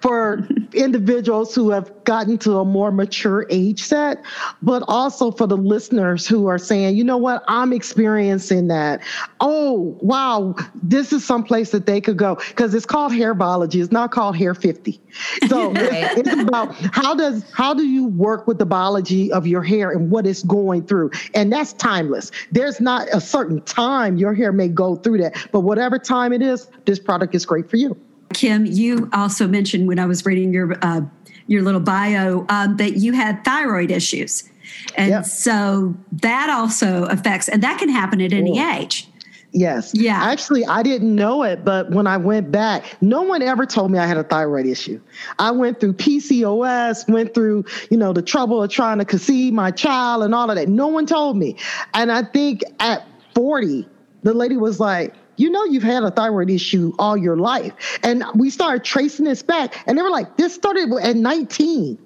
for 0.00 0.46
individuals 0.72 1.54
who 1.54 1.70
have 1.70 1.92
gotten 2.04 2.38
to 2.38 2.58
a 2.58 2.64
more 2.64 2.90
mature 2.90 3.46
age 3.50 3.82
set, 3.82 4.22
but 4.62 4.82
also 4.88 5.30
for 5.30 5.46
the 5.46 5.56
listeners 5.56 6.26
who 6.26 6.46
are 6.46 6.58
saying, 6.58 6.96
you 6.96 7.04
know 7.04 7.16
what, 7.16 7.44
I'm 7.48 7.72
experiencing 7.72 8.68
that. 8.68 9.00
Oh, 9.40 9.96
wow, 10.00 10.54
this 10.74 11.12
is 11.12 11.24
some 11.24 11.44
place 11.44 11.70
that 11.70 11.86
they 11.86 12.00
could 12.00 12.16
go 12.16 12.36
because 12.48 12.74
it's 12.74 12.86
called 12.86 13.12
hair 13.12 13.34
biology. 13.34 13.80
It's 13.80 13.92
not 13.92 14.10
called 14.10 14.36
hair 14.36 14.54
50. 14.54 15.00
So 15.48 15.72
it's, 15.76 16.28
it's 16.28 16.40
about 16.40 16.74
how 16.92 17.14
does 17.14 17.44
how 17.52 17.74
do 17.74 17.86
you 17.86 18.06
work 18.06 18.46
with 18.46 18.58
the 18.58 18.66
biology 18.66 19.32
of 19.32 19.46
your 19.46 19.62
hair 19.62 19.90
and 19.90 20.10
what 20.10 20.26
it's 20.26 20.42
going 20.42 20.86
through, 20.86 21.10
and 21.34 21.52
that's 21.52 21.72
timeless. 21.74 22.30
There's 22.52 22.80
not 22.80 23.08
a 23.12 23.20
certain 23.20 23.60
time 23.62 24.16
your 24.16 24.34
hair 24.34 24.52
may 24.52 24.68
go 24.68 24.96
through 24.96 25.18
that, 25.18 25.48
but 25.52 25.60
whatever 25.60 25.98
time 25.98 26.32
it 26.32 26.42
is, 26.42 26.68
this 26.84 26.98
product 26.98 27.34
is 27.34 27.44
great 27.44 27.68
for 27.68 27.76
you. 27.76 27.96
Kim, 28.34 28.66
you 28.66 29.08
also 29.12 29.46
mentioned 29.46 29.88
when 29.88 29.98
I 29.98 30.06
was 30.06 30.24
reading 30.24 30.52
your 30.52 30.76
uh, 30.82 31.02
your 31.46 31.62
little 31.62 31.80
bio 31.80 32.44
um, 32.48 32.76
that 32.76 32.98
you 32.98 33.12
had 33.12 33.44
thyroid 33.44 33.90
issues, 33.90 34.48
and 34.96 35.10
yep. 35.10 35.24
so 35.24 35.94
that 36.12 36.50
also 36.50 37.04
affects, 37.04 37.48
and 37.48 37.62
that 37.62 37.78
can 37.78 37.88
happen 37.88 38.20
at 38.20 38.32
any 38.32 38.52
cool. 38.52 38.74
age. 38.74 39.08
Yes. 39.52 39.92
Yeah. 39.94 40.22
Actually, 40.22 40.66
I 40.66 40.82
didn't 40.82 41.14
know 41.14 41.42
it, 41.42 41.64
but 41.64 41.90
when 41.90 42.06
I 42.06 42.18
went 42.18 42.50
back, 42.50 42.84
no 43.00 43.22
one 43.22 43.40
ever 43.40 43.64
told 43.64 43.90
me 43.90 43.98
I 43.98 44.06
had 44.06 44.18
a 44.18 44.24
thyroid 44.24 44.66
issue. 44.66 45.00
I 45.38 45.50
went 45.50 45.80
through 45.80 45.94
PCOS, 45.94 47.08
went 47.10 47.32
through, 47.32 47.64
you 47.90 47.96
know, 47.96 48.12
the 48.12 48.22
trouble 48.22 48.62
of 48.62 48.70
trying 48.70 48.98
to 48.98 49.04
conceive 49.06 49.54
my 49.54 49.70
child 49.70 50.22
and 50.22 50.34
all 50.34 50.50
of 50.50 50.56
that. 50.56 50.68
No 50.68 50.88
one 50.88 51.06
told 51.06 51.38
me. 51.38 51.56
And 51.94 52.12
I 52.12 52.24
think 52.24 52.62
at 52.78 53.06
40, 53.34 53.88
the 54.22 54.34
lady 54.34 54.56
was 54.56 54.80
like, 54.80 55.14
you 55.38 55.50
know 55.50 55.64
you've 55.64 55.82
had 55.82 56.02
a 56.02 56.10
thyroid 56.10 56.50
issue 56.50 56.92
all 56.98 57.16
your 57.16 57.36
life. 57.36 57.98
And 58.02 58.24
we 58.34 58.50
started 58.50 58.84
tracing 58.84 59.24
this 59.24 59.42
back, 59.42 59.82
and 59.86 59.96
they 59.96 60.02
were 60.02 60.10
like, 60.10 60.36
this 60.36 60.54
started 60.54 60.92
at 61.02 61.16
19. 61.16 61.98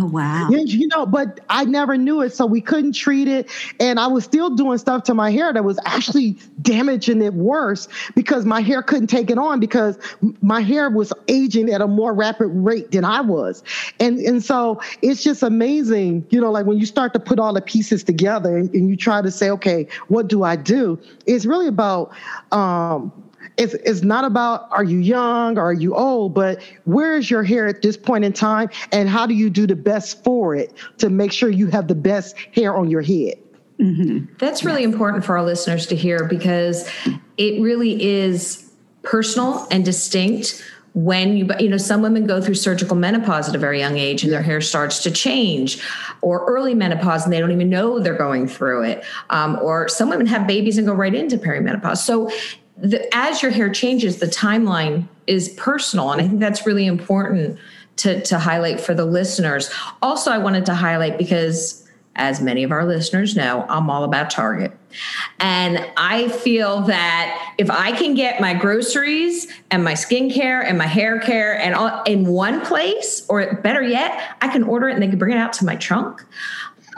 Oh 0.00 0.04
wow! 0.04 0.48
You 0.50 0.86
know, 0.88 1.06
but 1.06 1.40
I 1.48 1.64
never 1.64 1.96
knew 1.96 2.20
it, 2.22 2.32
so 2.32 2.46
we 2.46 2.60
couldn't 2.60 2.92
treat 2.92 3.26
it, 3.26 3.50
and 3.80 3.98
I 3.98 4.06
was 4.06 4.22
still 4.22 4.50
doing 4.50 4.78
stuff 4.78 5.02
to 5.04 5.14
my 5.14 5.30
hair 5.30 5.52
that 5.52 5.64
was 5.64 5.78
actually 5.86 6.36
damaging 6.62 7.20
it 7.20 7.34
worse 7.34 7.88
because 8.14 8.44
my 8.44 8.60
hair 8.60 8.80
couldn't 8.82 9.08
take 9.08 9.28
it 9.28 9.38
on 9.38 9.58
because 9.58 9.98
my 10.40 10.60
hair 10.60 10.88
was 10.88 11.12
aging 11.26 11.70
at 11.70 11.80
a 11.80 11.88
more 11.88 12.14
rapid 12.14 12.46
rate 12.48 12.92
than 12.92 13.04
I 13.04 13.20
was, 13.20 13.64
and 13.98 14.18
and 14.20 14.44
so 14.44 14.80
it's 15.02 15.22
just 15.22 15.42
amazing, 15.42 16.24
you 16.30 16.40
know, 16.40 16.52
like 16.52 16.66
when 16.66 16.78
you 16.78 16.86
start 16.86 17.12
to 17.14 17.20
put 17.20 17.40
all 17.40 17.52
the 17.52 17.62
pieces 17.62 18.04
together 18.04 18.56
and, 18.56 18.72
and 18.74 18.88
you 18.88 18.96
try 18.96 19.20
to 19.20 19.30
say, 19.32 19.50
okay, 19.50 19.88
what 20.06 20.28
do 20.28 20.44
I 20.44 20.54
do? 20.54 20.98
It's 21.26 21.44
really 21.44 21.66
about 21.66 22.12
um, 22.52 23.12
it's, 23.56 23.74
it's 23.74 24.02
not 24.02 24.24
about 24.24 24.68
are 24.70 24.84
you 24.84 24.98
young? 24.98 25.58
Or 25.58 25.62
are 25.62 25.72
you 25.72 25.94
old, 25.94 26.34
but 26.34 26.62
where 26.84 27.16
is 27.16 27.30
your 27.30 27.42
hair 27.42 27.66
at 27.66 27.82
this 27.82 27.96
point 27.96 28.24
in 28.24 28.32
time? 28.32 28.70
And 28.92 29.08
how 29.08 29.26
do 29.26 29.34
you 29.34 29.50
do 29.50 29.66
the 29.66 29.76
best 29.76 30.22
for 30.24 30.54
it 30.54 30.72
to 30.98 31.10
make 31.10 31.32
sure 31.32 31.50
you 31.50 31.66
have 31.68 31.88
the 31.88 31.94
best 31.94 32.36
hair 32.54 32.76
on 32.76 32.90
your 32.90 33.02
head? 33.02 33.34
Mm-hmm. 33.80 34.32
That's 34.38 34.64
really 34.64 34.82
important 34.82 35.24
for 35.24 35.36
our 35.38 35.44
listeners 35.44 35.86
to 35.86 35.96
hear 35.96 36.24
because 36.24 36.90
it 37.36 37.60
really 37.60 38.02
is 38.02 38.72
personal 39.02 39.66
and 39.70 39.84
distinct 39.84 40.64
when 40.94 41.36
you 41.36 41.48
you 41.60 41.68
know 41.68 41.76
some 41.76 42.02
women 42.02 42.26
go 42.26 42.40
through 42.40 42.54
surgical 42.54 42.96
menopause 42.96 43.48
at 43.48 43.54
a 43.54 43.58
very 43.58 43.78
young 43.78 43.96
age 43.96 44.24
and 44.24 44.32
their 44.32 44.42
hair 44.42 44.60
starts 44.60 45.02
to 45.02 45.10
change 45.10 45.80
or 46.22 46.44
early 46.46 46.74
menopause 46.74 47.22
and 47.24 47.32
they 47.32 47.38
don't 47.38 47.52
even 47.52 47.70
know 47.70 48.00
they're 48.00 48.14
going 48.14 48.48
through 48.48 48.82
it. 48.82 49.04
Um, 49.30 49.58
or 49.62 49.88
some 49.88 50.08
women 50.08 50.26
have 50.26 50.46
babies 50.46 50.76
and 50.76 50.86
go 50.86 50.94
right 50.94 51.14
into 51.14 51.38
perimenopause. 51.38 51.98
So 51.98 52.30
the, 52.80 53.08
as 53.14 53.42
your 53.42 53.50
hair 53.50 53.70
changes, 53.70 54.18
the 54.18 54.26
timeline 54.26 55.08
is 55.26 55.48
personal. 55.50 56.12
And 56.12 56.22
I 56.22 56.28
think 56.28 56.40
that's 56.40 56.66
really 56.66 56.86
important 56.86 57.58
to, 57.96 58.22
to 58.22 58.38
highlight 58.38 58.80
for 58.80 58.94
the 58.94 59.04
listeners. 59.04 59.70
Also, 60.00 60.30
I 60.30 60.38
wanted 60.38 60.66
to 60.66 60.74
highlight 60.74 61.18
because 61.18 61.84
as 62.16 62.40
many 62.40 62.64
of 62.64 62.72
our 62.72 62.84
listeners 62.84 63.36
know, 63.36 63.64
I'm 63.68 63.90
all 63.90 64.02
about 64.02 64.30
Target. 64.30 64.72
And 65.38 65.84
I 65.96 66.28
feel 66.28 66.82
that 66.82 67.54
if 67.58 67.70
I 67.70 67.92
can 67.92 68.14
get 68.14 68.40
my 68.40 68.54
groceries 68.54 69.46
and 69.70 69.84
my 69.84 69.92
skincare 69.92 70.64
and 70.64 70.76
my 70.76 70.86
hair 70.86 71.20
care 71.20 71.56
and 71.58 71.74
all 71.74 72.02
in 72.04 72.26
one 72.26 72.60
place, 72.64 73.24
or 73.28 73.54
better 73.62 73.82
yet, 73.82 74.36
I 74.40 74.48
can 74.48 74.64
order 74.64 74.88
it 74.88 74.94
and 74.94 75.02
they 75.02 75.08
can 75.08 75.18
bring 75.18 75.36
it 75.36 75.38
out 75.38 75.52
to 75.54 75.64
my 75.64 75.76
trunk. 75.76 76.24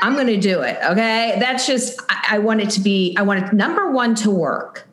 I'm 0.02 0.14
going 0.14 0.28
to 0.28 0.38
do 0.38 0.62
it. 0.62 0.78
Okay. 0.84 1.36
That's 1.38 1.66
just, 1.66 2.00
I, 2.08 2.36
I 2.36 2.38
want 2.38 2.62
it 2.62 2.70
to 2.70 2.80
be, 2.80 3.14
I 3.18 3.22
want 3.22 3.44
it 3.44 3.52
number 3.52 3.90
one 3.90 4.14
to 4.16 4.30
work. 4.30 4.86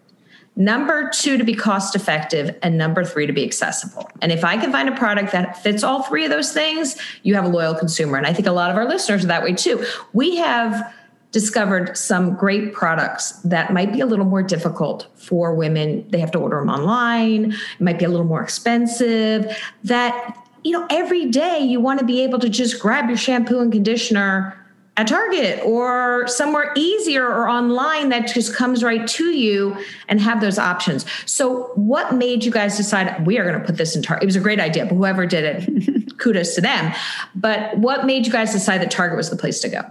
Number 0.58 1.12
two, 1.14 1.38
to 1.38 1.44
be 1.44 1.54
cost 1.54 1.96
effective. 1.96 2.58
And 2.64 2.80
number 2.80 3.06
three, 3.06 3.28
to 3.28 3.32
be 3.32 3.46
accessible. 3.46 4.10
And 4.24 4.32
if 4.32 4.44
I 4.44 4.58
can 4.58 4.72
find 4.72 4.90
a 4.90 4.96
product 4.96 5.32
that 5.32 5.62
fits 5.62 5.84
all 5.84 6.02
three 6.02 6.26
of 6.26 6.32
those 6.32 6.52
things, 6.52 6.98
you 7.22 7.36
have 7.36 7.46
a 7.46 7.48
loyal 7.48 7.76
consumer. 7.76 8.18
And 8.18 8.26
I 8.26 8.34
think 8.34 8.48
a 8.48 8.52
lot 8.52 8.72
of 8.72 8.76
our 8.76 8.88
listeners 8.88 9.24
are 9.24 9.28
that 9.28 9.44
way 9.44 9.54
too. 9.54 9.86
We 10.14 10.38
have 10.38 10.94
discovered 11.32 11.96
some 11.96 12.36
great 12.36 12.74
products 12.74 13.34
that 13.44 13.72
might 13.72 13.94
be 13.94 14.00
a 14.00 14.06
little 14.08 14.26
more 14.26 14.42
difficult 14.42 15.08
for 15.14 15.54
women. 15.54 16.04
They 16.10 16.20
have 16.20 16.32
to 16.32 16.40
order 16.40 16.60
them 16.60 16.70
online, 16.70 17.52
it 17.52 17.82
might 17.82 18.00
be 18.00 18.06
a 18.06 18.10
little 18.10 18.26
more 18.26 18.42
expensive. 18.42 19.56
That, 19.84 20.36
you 20.64 20.72
know, 20.72 20.88
every 20.90 21.26
day 21.26 21.60
you 21.60 21.80
want 21.80 22.00
to 22.00 22.06
be 22.06 22.24
able 22.24 22.40
to 22.40 22.50
just 22.50 22.82
grab 22.82 23.10
your 23.10 23.18
shampoo 23.18 23.60
and 23.60 23.72
conditioner 23.72 24.58
at 24.98 25.08
Target 25.08 25.62
or 25.64 26.28
somewhere 26.28 26.74
easier 26.76 27.26
or 27.26 27.48
online 27.48 28.10
that 28.10 28.28
just 28.28 28.56
comes 28.56 28.84
right 28.84 29.08
to 29.08 29.26
you 29.26 29.78
and 30.08 30.20
have 30.20 30.42
those 30.42 30.58
options. 30.58 31.06
So, 31.26 31.72
what 31.76 32.16
made 32.16 32.44
you 32.44 32.52
guys 32.52 32.76
decide 32.76 33.26
we 33.26 33.38
are 33.38 33.48
going 33.48 33.60
to 33.60 33.66
put 33.66 33.78
this 33.78 33.96
in 33.96 34.02
Target? 34.02 34.24
It 34.24 34.26
was 34.26 34.36
a 34.36 34.42
great 34.42 34.60
idea, 34.60 34.86
but 34.88 34.96
whoever 34.96 35.28
did 35.28 35.44
it, 35.44 36.18
kudos 36.18 36.56
to 36.56 36.62
them. 36.62 36.94
But 37.36 37.78
what 37.78 38.06
made 38.06 38.26
you 38.26 38.32
guys 38.32 38.52
decide 38.52 38.82
that 38.82 38.90
Target 38.90 39.18
was 39.18 39.30
the 39.30 39.38
place 39.38 39.60
to 39.62 39.70
go? 39.70 39.82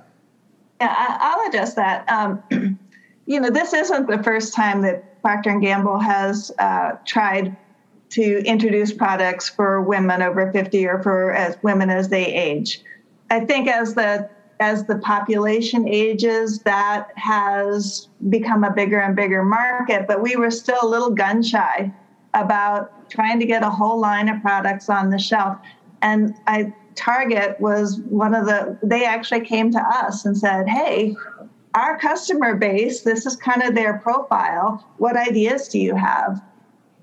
Yeah, 0.80 0.94
I, 0.98 1.36
will 1.36 1.48
address 1.48 1.74
that. 1.74 2.10
Um, 2.10 2.42
you 3.26 3.40
know, 3.40 3.50
this 3.50 3.72
isn't 3.72 4.08
the 4.08 4.22
first 4.22 4.54
time 4.54 4.82
that 4.82 5.22
Procter 5.22 5.50
and 5.50 5.62
Gamble 5.62 6.00
has 6.00 6.50
uh, 6.58 6.96
tried 7.06 7.56
to 8.10 8.44
introduce 8.44 8.92
products 8.92 9.48
for 9.48 9.80
women 9.82 10.20
over 10.22 10.52
50 10.52 10.86
or 10.86 11.02
for 11.02 11.32
as 11.32 11.56
women 11.62 11.90
as 11.90 12.08
they 12.08 12.26
age. 12.26 12.82
I 13.30 13.40
think 13.40 13.68
as 13.68 13.94
the 13.94 14.30
as 14.60 14.84
the 14.84 14.98
population 14.98 15.86
ages, 15.86 16.60
that 16.60 17.10
has 17.16 18.08
become 18.30 18.64
a 18.64 18.72
bigger 18.72 18.98
and 19.00 19.14
bigger 19.14 19.44
market, 19.44 20.06
but 20.06 20.22
we 20.22 20.36
were 20.36 20.50
still 20.50 20.78
a 20.82 20.86
little 20.86 21.10
gun 21.10 21.42
shy 21.42 21.92
about 22.34 23.10
trying 23.10 23.38
to 23.40 23.46
get 23.46 23.62
a 23.62 23.70
whole 23.70 24.00
line 24.00 24.28
of 24.28 24.40
products 24.42 24.88
on 24.88 25.10
the 25.10 25.18
shelf. 25.18 25.58
And 26.02 26.34
I 26.46 26.72
Target 26.96 27.60
was 27.60 28.00
one 28.08 28.34
of 28.34 28.46
the 28.46 28.78
they 28.82 29.04
actually 29.04 29.42
came 29.42 29.70
to 29.70 29.80
us 29.80 30.24
and 30.24 30.36
said, 30.36 30.66
"Hey, 30.66 31.14
our 31.74 31.98
customer 31.98 32.54
base, 32.54 33.02
this 33.02 33.26
is 33.26 33.36
kind 33.36 33.62
of 33.62 33.74
their 33.74 33.98
profile. 33.98 34.84
What 34.96 35.14
ideas 35.14 35.68
do 35.68 35.78
you 35.78 35.94
have?" 35.94 36.42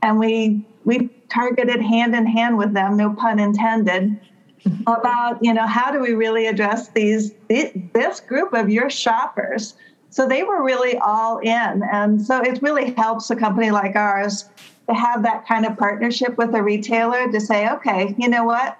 And 0.02 0.18
we 0.18 0.66
we 0.84 1.10
targeted 1.30 1.82
hand 1.82 2.16
in 2.16 2.26
hand 2.26 2.58
with 2.58 2.74
them, 2.74 2.98
no 2.98 3.14
pun 3.14 3.40
intended, 3.40 4.20
Mm-hmm. 4.66 4.84
about 4.88 5.40
you 5.42 5.54
know 5.54 5.68
how 5.68 5.92
do 5.92 6.00
we 6.00 6.14
really 6.14 6.48
address 6.48 6.88
these 6.90 7.34
this 7.50 8.22
group 8.22 8.54
of 8.54 8.70
your 8.70 8.90
shoppers? 8.90 9.76
So 10.10 10.26
they 10.26 10.44
were 10.44 10.64
really 10.64 10.98
all 11.00 11.40
in. 11.40 11.82
And 11.92 12.22
so 12.22 12.40
it 12.40 12.62
really 12.62 12.92
helps 12.92 13.30
a 13.30 13.36
company 13.36 13.72
like 13.72 13.98
ours 13.98 14.46
to 14.88 14.94
have 14.94 15.24
that 15.24 15.46
kind 15.48 15.66
of 15.66 15.76
partnership 15.78 16.38
with 16.38 16.56
a 16.56 16.64
retailer 16.64 17.30
to 17.30 17.42
say 17.42 17.70
okay 17.72 18.16
you 18.18 18.30
know 18.30 18.46
what? 18.46 18.80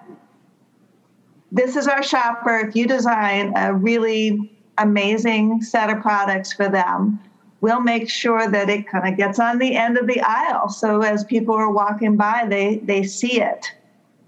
This 1.52 1.76
is 1.76 1.86
our 1.86 2.02
shopper. 2.02 2.60
If 2.60 2.74
you 2.74 2.86
design 2.86 3.52
a 3.54 3.74
really 3.74 4.58
amazing 4.78 5.60
set 5.60 5.90
of 5.90 6.00
products 6.00 6.54
for 6.54 6.70
them 6.70 7.20
we'll 7.60 7.80
make 7.80 8.08
sure 8.08 8.48
that 8.50 8.68
it 8.68 8.88
kind 8.88 9.06
of 9.06 9.16
gets 9.16 9.38
on 9.38 9.58
the 9.58 9.76
end 9.76 9.96
of 9.96 10.06
the 10.06 10.20
aisle. 10.20 10.68
So 10.68 11.02
as 11.02 11.24
people 11.24 11.54
are 11.54 11.70
walking 11.70 12.16
by 12.16 12.46
they 12.48 12.78
they 12.78 13.02
see 13.02 13.42
it 13.42 13.70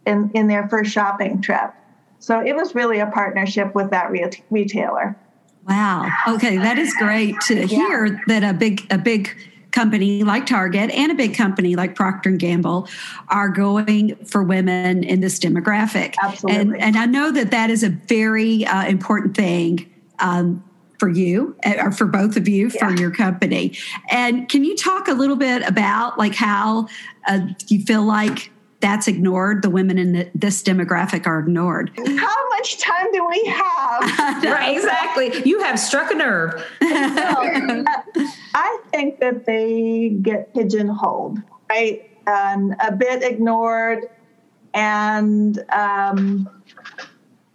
in, 0.07 0.31
in 0.35 0.47
their 0.47 0.69
first 0.69 0.91
shopping 0.91 1.41
trip. 1.41 1.73
So 2.19 2.41
it 2.41 2.55
was 2.57 2.75
really 2.75 3.01
a 3.01 3.07
partnership 3.07 3.75
with 3.75 3.91
that 3.91 4.11
re- 4.11 4.31
retailer. 4.51 5.17
Wow. 5.69 6.09
Okay, 6.29 6.57
that 6.59 6.79
is 6.79 6.95
great 6.95 7.41
to 7.43 7.67
hear 7.67 8.07
yeah. 8.07 8.21
that 8.29 8.45
a 8.45 8.53
big 8.53 8.87
a 8.91 8.99
big 8.99 9.31
company 9.73 10.23
like 10.23 10.47
Target 10.47 10.91
and 10.91 11.13
a 11.13 11.15
big 11.15 11.35
company 11.35 11.77
like 11.77 11.95
Procter 11.95 12.31
and 12.31 12.39
Gamble 12.39 12.89
are 13.29 13.51
going 13.51 14.17
for 14.25 14.43
women 14.43 15.05
in 15.05 15.21
this 15.21 15.39
demographic. 15.39 16.15
Absolutely. 16.23 16.61
And, 16.61 16.81
and 16.81 16.97
I 16.97 17.05
know 17.05 17.31
that 17.33 17.51
that 17.51 17.69
is 17.69 17.83
a 17.83 17.91
very 17.91 18.65
uh, 18.65 18.87
important 18.87 19.37
thing 19.37 19.93
um, 20.19 20.65
for 20.99 21.11
you 21.11 21.55
uh, 21.67 21.75
or 21.79 21.93
for 21.93 22.07
both 22.07 22.37
of 22.37 22.49
you 22.49 22.71
yeah. 22.75 22.89
for 22.89 22.95
your 22.99 23.11
company. 23.11 23.77
And 24.11 24.49
can 24.49 24.65
you 24.65 24.77
talk 24.77 25.09
a 25.09 25.15
little 25.15 25.37
bit 25.37 25.63
about 25.69 26.19
like 26.19 26.35
how 26.35 26.89
uh, 27.29 27.41
you 27.69 27.85
feel 27.85 28.03
like 28.03 28.51
that's 28.81 29.09
ignored. 29.09 29.63
The 29.63 29.71
women 29.71 29.99
in 29.99 30.13
the, 30.13 30.31
this 30.35 30.63
demographic 30.63 31.27
are 31.27 31.41
ignored. 31.41 31.91
How 31.97 32.49
much 32.51 32.79
time 32.79 33.11
do 33.13 33.27
we 33.27 33.45
have? 33.47 34.03
right, 34.45 34.77
exactly. 34.77 35.43
You 35.45 35.61
have 35.61 35.79
struck 35.79 36.11
a 36.11 36.15
nerve. 36.15 36.65
I 36.81 38.79
think 38.91 39.21
that 39.21 39.47
they 39.47 40.17
get 40.21 40.53
pigeonholed, 40.55 41.39
right? 41.71 42.11
And 42.27 42.77
a 42.81 42.93
bit 42.93 43.23
ignored. 43.23 44.11
And 44.75 45.65
um, 45.73 46.49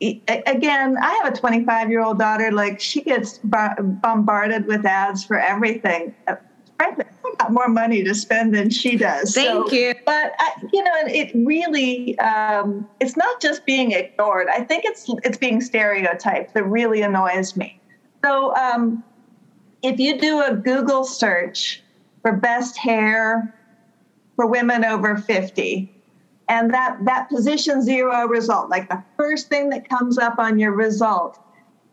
again, 0.01 0.97
I 0.97 1.21
have 1.23 1.33
a 1.33 1.37
25 1.37 1.89
year 1.89 2.01
old 2.01 2.17
daughter. 2.17 2.51
Like, 2.51 2.79
she 2.79 3.01
gets 3.01 3.39
bombarded 3.43 4.65
with 4.65 4.85
ads 4.85 5.23
for 5.23 5.39
everything 5.39 6.15
frankly, 6.81 7.05
I 7.05 7.13
got 7.13 7.20
more 7.49 7.67
money 7.67 8.03
to 8.03 8.13
spend 8.13 8.53
than 8.53 8.69
she 8.69 8.97
does. 8.97 9.33
Thank 9.33 9.69
so, 9.69 9.75
you. 9.75 9.93
But 10.05 10.33
I, 10.39 10.51
you 10.71 10.83
know, 10.83 10.91
it 11.05 11.31
really, 11.33 12.17
um, 12.19 12.87
it's 12.99 13.17
not 13.17 13.41
just 13.41 13.65
being 13.65 13.91
ignored. 13.91 14.47
I 14.47 14.63
think 14.63 14.85
it's 14.85 15.05
it's 15.23 15.37
being 15.37 15.61
stereotyped 15.61 16.53
that 16.53 16.63
really 16.63 17.01
annoys 17.01 17.55
me. 17.55 17.79
So, 18.23 18.55
um, 18.55 19.03
if 19.81 19.99
you 19.99 20.19
do 20.19 20.41
a 20.43 20.55
Google 20.55 21.03
search 21.03 21.81
for 22.21 22.33
best 22.33 22.77
hair 22.77 23.55
for 24.35 24.45
women 24.45 24.85
over 24.85 25.17
fifty, 25.17 25.93
and 26.47 26.73
that 26.73 26.97
that 27.05 27.29
position 27.29 27.81
zero 27.81 28.27
result, 28.27 28.69
like 28.69 28.89
the 28.89 29.03
first 29.17 29.49
thing 29.49 29.69
that 29.69 29.89
comes 29.89 30.17
up 30.17 30.37
on 30.37 30.59
your 30.59 30.71
result, 30.73 31.39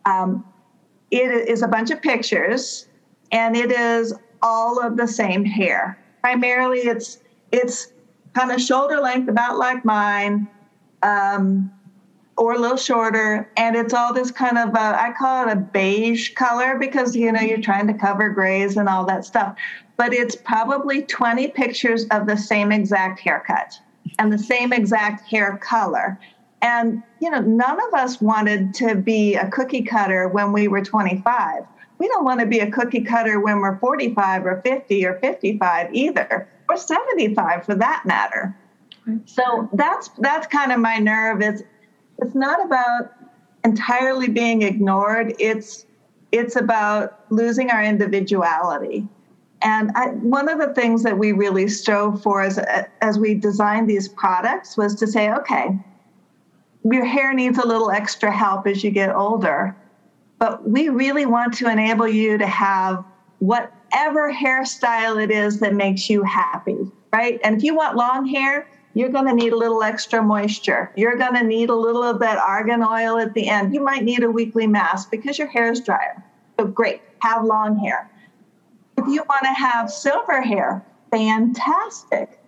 um, 0.05 0.45
it 1.11 1.49
is 1.49 1.63
a 1.63 1.69
bunch 1.69 1.91
of 1.91 2.03
pictures, 2.03 2.87
and 3.33 3.57
it 3.57 3.73
is 3.73 4.15
all 4.43 4.79
of 4.85 4.97
the 4.97 5.07
same 5.07 5.45
hair. 5.45 5.99
Primarily, 6.21 6.81
it's 6.81 7.19
it's 7.53 7.93
kind 8.35 8.51
of 8.53 8.61
shoulder 8.61 9.01
length, 9.01 9.29
about 9.29 9.57
like 9.57 9.85
mine, 9.85 10.49
um, 11.03 11.71
or 12.37 12.55
a 12.55 12.59
little 12.59 12.77
shorter, 12.77 13.51
and 13.57 13.77
it's 13.77 13.95
all 13.95 14.13
this 14.13 14.31
kind 14.31 14.59
of 14.59 14.75
a, 14.75 14.79
I 14.79 15.13
call 15.19 15.49
it 15.49 15.53
a 15.53 15.57
beige 15.57 16.35
color 16.35 16.79
because 16.79 17.17
you 17.17 17.33
know 17.33 17.41
you're 17.41 17.61
trying 17.61 17.87
to 17.89 17.95
cover 17.95 18.31
grays 18.31 18.77
and 18.77 18.89
all 18.89 19.05
that 19.07 19.25
stuff. 19.25 19.57
But 19.97 20.13
it's 20.13 20.37
probably 20.37 21.03
20 21.03 21.49
pictures 21.49 22.07
of 22.11 22.27
the 22.27 22.37
same 22.37 22.71
exact 22.71 23.19
haircut 23.19 23.81
and 24.19 24.33
the 24.33 24.39
same 24.39 24.73
exact 24.73 25.29
hair 25.29 25.59
color. 25.59 26.19
And 26.63 27.03
you 27.21 27.31
know, 27.31 27.41
none 27.41 27.79
of 27.89 27.95
us 27.95 28.21
wanted 28.21 28.75
to 28.75 28.95
be 28.95 29.35
a 29.35 29.49
cookie 29.49 29.83
cutter 29.83 30.29
when 30.29 30.53
we 30.53 30.69
were 30.69 30.83
25 30.85 31.65
we 31.99 32.09
don't 32.09 32.25
want 32.25 32.41
to 32.41 32.47
be 32.47 32.61
a 32.61 32.71
cookie 32.71 33.03
cutter 33.03 33.41
when 33.41 33.59
we're 33.59 33.79
45 33.79 34.47
or 34.47 34.63
50 34.63 35.07
or 35.07 35.19
55 35.19 35.95
either, 35.95 36.49
or 36.69 36.77
75 36.77 37.65
for 37.65 37.75
that 37.75 38.05
matter. 38.07 38.57
So 39.25 39.69
that's 39.73 40.11
that's 40.19 40.47
kind 40.47 40.71
of 40.71 40.81
my 40.81 40.99
nerve. 40.99 41.41
It's 41.41 41.63
it's 42.19 42.35
not 42.35 42.65
about 42.65 43.13
entirely 43.65 44.29
being 44.29 44.63
ignored. 44.63 45.35
It's 45.39 45.87
it's 46.31 46.57
about 46.57 47.21
losing 47.31 47.71
our 47.71 47.83
individuality. 47.83 49.09
And 49.63 49.91
I, 49.97 50.11
one 50.11 50.49
of 50.49 50.59
the 50.59 50.73
things 50.75 51.03
that 51.03 51.19
we 51.19 51.33
really 51.33 51.67
strove 51.67 52.23
for 52.23 52.43
as, 52.43 52.61
as 53.01 53.19
we 53.19 53.35
designed 53.35 53.91
these 53.91 54.09
products 54.09 54.77
was 54.77 54.95
to 54.97 55.07
say, 55.09 55.33
okay, 55.33 55.77
your 56.85 57.05
hair 57.05 57.35
needs 57.35 57.59
a 57.59 57.67
little 57.67 57.91
extra 57.91 58.31
help 58.31 58.69
as 58.69 58.85
you 58.85 58.91
get 58.93 59.13
older 59.13 59.75
but 60.39 60.69
we 60.69 60.89
really 60.89 61.27
want 61.27 61.55
to 61.55 61.71
enable 61.71 62.09
you 62.09 62.39
to 62.39 62.47
have 62.47 63.05
whatever 63.41 64.33
hairstyle 64.33 65.23
it 65.23 65.31
is 65.31 65.61
that 65.61 65.75
makes 65.75 66.09
you 66.09 66.23
happy, 66.23 66.91
right? 67.13 67.41
And 67.43 67.57
if 67.57 67.63
you 67.63 67.75
want 67.75 67.97
long 67.97 68.27
hair, 68.27 68.69
you're 68.95 69.09
going 69.11 69.27
to 69.27 69.35
need 69.35 69.53
a 69.53 69.57
little 69.57 69.83
extra 69.83 70.23
moisture. 70.23 70.93
You're 70.97 71.17
going 71.17 71.35
to 71.35 71.45
need 71.45 71.71
a 71.71 71.75
little 71.75 72.03
of 72.03 72.19
that 72.21 72.39
argan 72.39 72.83
oil 72.83 73.19
at 73.19 73.35
the 73.35 73.49
end. 73.49 73.75
You 73.75 73.83
might 73.83 74.05
need 74.05 74.23
a 74.23 74.31
weekly 74.31 74.67
mask 74.67 75.11
because 75.11 75.39
your 75.39 75.49
hair 75.49 75.71
is 75.71 75.81
drier. 75.81 76.25
So 76.59 76.67
great, 76.67 77.03
have 77.21 77.45
long 77.45 77.79
hair. 77.79 78.11
If 78.97 79.07
you 79.07 79.23
want 79.29 79.43
to 79.43 79.53
have 79.53 79.91
silver 79.91 80.41
hair, 80.41 80.85
fantastic. 81.11 82.41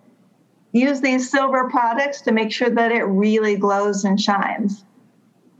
Use 0.73 1.01
these 1.01 1.29
silver 1.29 1.69
products 1.69 2.21
to 2.21 2.31
make 2.31 2.51
sure 2.51 2.69
that 2.69 2.91
it 2.91 3.03
really 3.03 3.55
glows 3.55 4.03
and 4.03 4.19
shines 4.19 4.83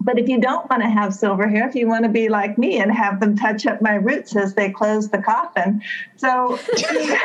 but 0.04 0.18
if 0.18 0.28
you 0.28 0.40
don't 0.40 0.70
want 0.70 0.82
to 0.82 0.90
have 0.90 1.14
silver 1.14 1.48
hair, 1.48 1.68
if 1.68 1.76
you 1.76 1.88
want 1.88 2.04
to 2.04 2.10
be 2.10 2.30
like 2.30 2.58
me 2.58 2.80
and 2.80 2.92
have 2.92 3.20
them 3.20 3.36
touch 3.36 3.66
up 3.66 3.82
my 3.82 3.96
roots 3.96 4.36
as 4.36 4.54
they 4.54 4.72
close 4.72 5.10
the 5.10 5.22
coffin, 5.22 5.82
so 6.18 6.60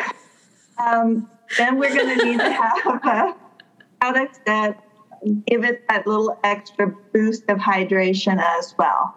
um, 0.79 1.29
then 1.57 1.79
we're 1.79 1.95
going 1.95 2.19
to 2.19 2.25
need 2.25 2.39
to 2.39 2.51
have 2.51 3.37
products 4.01 4.41
that 4.47 4.83
give 5.47 5.65
it 5.65 5.87
that 5.89 6.07
little 6.07 6.39
extra 6.45 6.89
boost 7.13 7.45
of 7.49 7.59
hydration 7.59 8.43
as 8.59 8.75
well, 8.79 9.15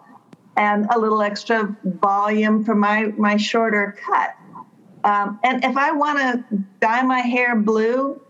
and 0.56 0.86
a 0.90 0.98
little 0.98 1.22
extra 1.22 1.76
volume 1.84 2.64
for 2.64 2.74
my 2.74 3.06
my 3.16 3.36
shorter 3.36 3.96
cut. 4.04 4.34
Um, 5.04 5.38
and 5.44 5.64
if 5.64 5.76
I 5.76 5.92
want 5.92 6.18
to 6.18 6.58
dye 6.80 7.02
my 7.02 7.20
hair 7.20 7.56
blue, 7.56 8.20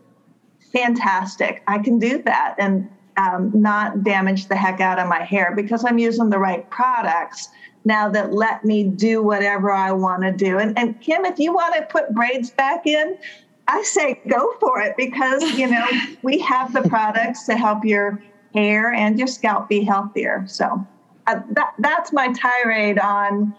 fantastic, 0.73 1.63
I 1.67 1.79
can 1.79 1.99
do 1.99 2.23
that. 2.23 2.55
And 2.59 2.89
um, 3.21 3.51
not 3.55 4.03
damage 4.03 4.47
the 4.47 4.57
heck 4.57 4.81
out 4.81 4.99
of 4.99 5.09
my 5.09 5.23
hair 5.23 5.53
because 5.55 5.85
I'm 5.85 5.99
using 5.99 6.31
the 6.31 6.39
right 6.39 6.69
products 6.71 7.49
now 7.85 8.09
that 8.11 8.33
let 8.33 8.65
me 8.65 8.85
do 8.85 9.23
whatever 9.23 9.71
I 9.71 9.93
want 9.93 10.23
to 10.23 10.33
do. 10.33 10.59
And, 10.59 10.79
and 10.79 11.01
Kim, 11.01 11.25
if 11.25 11.39
you 11.39 11.53
want 11.53 11.75
to 11.75 11.83
put 11.83 12.15
braids 12.15 12.51
back 12.51 12.87
in, 12.87 13.17
I 13.69 13.83
say 13.83 14.21
go 14.29 14.55
for 14.61 14.81
it 14.81 14.97
because 14.97 15.43
you 15.53 15.69
know 15.69 15.87
we 16.23 16.39
have 16.41 16.73
the 16.73 16.83
products 16.89 17.45
to 17.47 17.57
help 17.57 17.85
your 17.85 18.23
hair 18.55 18.93
and 18.93 19.19
your 19.19 19.29
scalp 19.29 19.69
be 19.69 19.85
healthier. 19.85 20.45
So 20.47 20.87
uh, 21.27 21.41
that 21.51 21.75
that's 21.79 22.13
my 22.13 22.33
tirade 22.33 22.99
on 22.99 23.55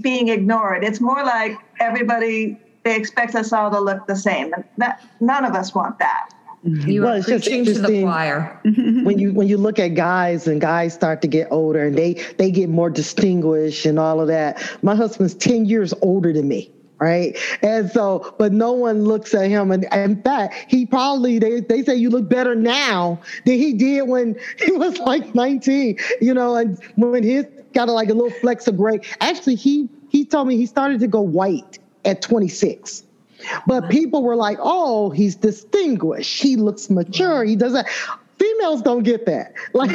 being 0.00 0.28
ignored. 0.28 0.84
It's 0.84 1.00
more 1.00 1.24
like 1.24 1.56
everybody 1.80 2.58
they 2.84 2.96
expect 2.96 3.34
us 3.34 3.52
all 3.52 3.70
to 3.70 3.80
look 3.80 4.06
the 4.06 4.16
same, 4.16 4.52
and 4.52 4.64
that 4.76 5.04
none 5.20 5.44
of 5.44 5.54
us 5.54 5.74
want 5.74 5.98
that. 5.98 6.30
Mm-hmm. 6.66 6.90
You 6.90 7.02
well, 7.02 7.20
are 7.20 7.22
preaching 7.22 7.64
to 7.64 7.74
the 7.74 8.02
choir. 8.02 8.60
when 8.64 9.18
you 9.18 9.32
when 9.32 9.46
you 9.46 9.56
look 9.56 9.78
at 9.78 9.88
guys 9.94 10.48
and 10.48 10.60
guys 10.60 10.94
start 10.94 11.22
to 11.22 11.28
get 11.28 11.48
older 11.50 11.86
and 11.86 11.96
they 11.96 12.14
they 12.38 12.50
get 12.50 12.68
more 12.68 12.90
distinguished 12.90 13.86
and 13.86 13.98
all 13.98 14.20
of 14.20 14.28
that. 14.28 14.60
My 14.82 14.96
husband's 14.96 15.34
ten 15.34 15.64
years 15.66 15.94
older 16.02 16.32
than 16.32 16.48
me 16.48 16.72
right? 16.98 17.36
And 17.62 17.90
so, 17.90 18.34
but 18.38 18.52
no 18.52 18.72
one 18.72 19.04
looks 19.04 19.34
at 19.34 19.50
him. 19.50 19.70
And, 19.70 19.84
in 19.92 20.22
fact, 20.22 20.54
he 20.68 20.86
probably, 20.86 21.38
they, 21.38 21.60
they 21.60 21.82
say 21.82 21.94
you 21.94 22.10
look 22.10 22.28
better 22.28 22.54
now 22.54 23.20
than 23.44 23.58
he 23.58 23.74
did 23.74 24.08
when 24.08 24.38
he 24.64 24.72
was 24.72 24.98
like 25.00 25.34
19, 25.34 25.98
you 26.20 26.34
know, 26.34 26.56
and 26.56 26.82
when 26.96 27.22
his 27.22 27.46
got 27.74 27.88
a, 27.88 27.92
like 27.92 28.08
a 28.08 28.14
little 28.14 28.30
flex 28.40 28.66
of 28.66 28.76
gray. 28.76 29.00
Actually, 29.20 29.56
he, 29.56 29.88
he 30.08 30.24
told 30.24 30.48
me 30.48 30.56
he 30.56 30.66
started 30.66 31.00
to 31.00 31.06
go 31.06 31.20
white 31.20 31.78
at 32.04 32.22
26. 32.22 33.02
But 33.66 33.88
people 33.90 34.22
were 34.22 34.36
like, 34.36 34.58
oh, 34.60 35.10
he's 35.10 35.34
distinguished. 35.34 36.42
He 36.42 36.56
looks 36.56 36.90
mature. 36.90 37.44
He 37.44 37.56
does 37.56 37.72
that. 37.72 37.88
Females 38.38 38.82
don't 38.82 39.02
get 39.02 39.24
that. 39.26 39.52
Like, 39.72 39.90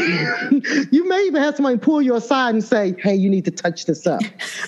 you 0.91 1.07
may 1.07 1.23
even 1.25 1.41
have 1.41 1.55
somebody 1.55 1.77
pull 1.77 2.01
you 2.01 2.15
aside 2.15 2.53
and 2.53 2.63
say, 2.63 2.95
"Hey, 2.99 3.15
you 3.15 3.29
need 3.29 3.45
to 3.45 3.51
touch 3.51 3.85
this 3.85 4.05
up." 4.05 4.21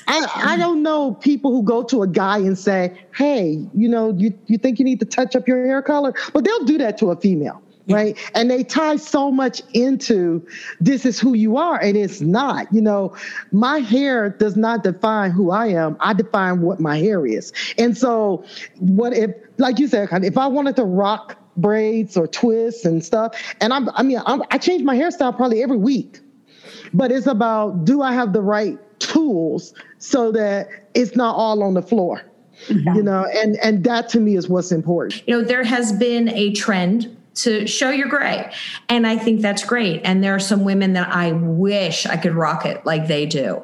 I, 0.08 0.26
I 0.54 0.58
don't 0.58 0.82
know 0.82 1.14
people 1.14 1.52
who 1.52 1.62
go 1.62 1.84
to 1.84 2.02
a 2.02 2.08
guy 2.08 2.38
and 2.40 2.58
say, 2.58 3.06
"Hey, 3.16 3.64
you 3.76 3.88
know, 3.88 4.12
you 4.14 4.34
you 4.48 4.58
think 4.58 4.80
you 4.80 4.86
need 4.86 5.00
to 5.02 5.06
touch 5.06 5.36
up 5.36 5.48
your 5.48 5.64
hair 5.66 5.84
color?" 5.84 6.14
But 6.34 6.46
they'll 6.46 6.66
do 6.66 6.80
that 6.80 6.98
to 7.00 7.12
a 7.12 7.16
female. 7.16 7.62
Right. 7.88 8.18
And 8.34 8.50
they 8.50 8.64
tie 8.64 8.96
so 8.96 9.30
much 9.30 9.62
into 9.74 10.46
this 10.80 11.06
is 11.06 11.20
who 11.20 11.34
you 11.34 11.58
are, 11.58 11.82
and 11.82 11.98
it's 11.98 12.22
not. 12.22 12.74
You 12.74 12.82
know, 12.82 13.16
my 13.52 13.80
hair 13.80 14.30
does 14.30 14.56
not 14.56 14.84
define 14.84 15.32
who 15.32 15.52
I 15.52 15.68
am. 15.68 15.98
I 16.00 16.14
define 16.14 16.62
what 16.62 16.80
my 16.80 16.98
hair 16.98 17.26
is. 17.26 17.52
And 17.78 17.98
so, 17.98 18.46
what 18.80 19.12
if, 19.12 19.32
like 19.58 19.80
you 19.80 19.88
said, 19.90 20.08
if 20.24 20.38
I 20.38 20.48
wanted 20.48 20.78
to 20.78 20.86
rock 20.86 21.38
braids 21.58 22.18
or 22.18 22.28
twists 22.28 22.86
and 22.86 23.04
stuff. 23.04 23.36
And 23.62 23.74
I'm, 23.74 23.90
I 23.94 24.04
mean, 24.04 24.22
I'm, 24.26 24.42
I 24.52 24.58
change 24.58 24.84
my 24.84 24.96
hairstyle 24.96 25.36
probably 25.36 25.64
every 25.64 25.78
week, 25.78 26.20
but 26.94 27.12
it's 27.12 27.28
about 27.28 27.86
do 27.86 28.02
I 28.02 28.14
have 28.14 28.34
the 28.34 28.42
right 28.42 28.78
tools 29.00 29.74
so 29.98 30.32
that 30.32 30.68
it's 30.94 31.16
not 31.16 31.36
all 31.36 31.64
on 31.64 31.74
the 31.74 31.82
floor, 31.82 32.24
mm-hmm. 32.68 32.96
you 32.96 33.04
know? 33.04 33.26
And 33.36 33.58
and 33.58 33.84
that 33.84 34.10
to 34.10 34.20
me 34.20 34.36
is 34.36 34.50
what's 34.50 34.72
important. 34.72 35.28
You 35.28 35.38
know, 35.38 35.44
there 35.44 35.64
has 35.64 35.94
been 35.94 36.30
a 36.30 36.54
trend 36.54 37.16
to 37.36 37.66
show 37.68 37.90
your 37.90 38.08
gray. 38.08 38.52
And 38.90 39.08
I 39.08 39.18
think 39.18 39.42
that's 39.42 39.64
great. 39.64 40.02
And 40.04 40.24
there 40.24 40.36
are 40.36 40.40
some 40.40 40.64
women 40.64 40.94
that 40.94 41.10
I 41.10 41.32
wish 41.32 42.06
I 42.06 42.18
could 42.18 42.34
rock 42.34 42.66
it 42.66 42.86
like 42.86 43.08
they 43.08 43.26
do. 43.26 43.64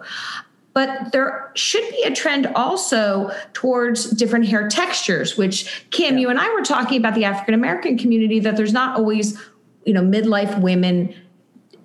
But 0.73 1.11
there 1.11 1.51
should 1.55 1.89
be 1.89 2.03
a 2.03 2.13
trend 2.13 2.47
also 2.47 3.31
towards 3.53 4.11
different 4.11 4.47
hair 4.47 4.69
textures, 4.69 5.37
which 5.37 5.85
Kim, 5.91 6.15
yeah. 6.15 6.21
you 6.21 6.29
and 6.29 6.39
I 6.39 6.53
were 6.53 6.61
talking 6.61 6.99
about 6.99 7.15
the 7.15 7.25
African 7.25 7.53
American 7.53 7.97
community 7.97 8.39
that 8.39 8.55
there's 8.55 8.73
not 8.73 8.97
always, 8.97 9.39
you 9.85 9.93
know, 9.93 10.01
midlife 10.01 10.59
women 10.61 11.13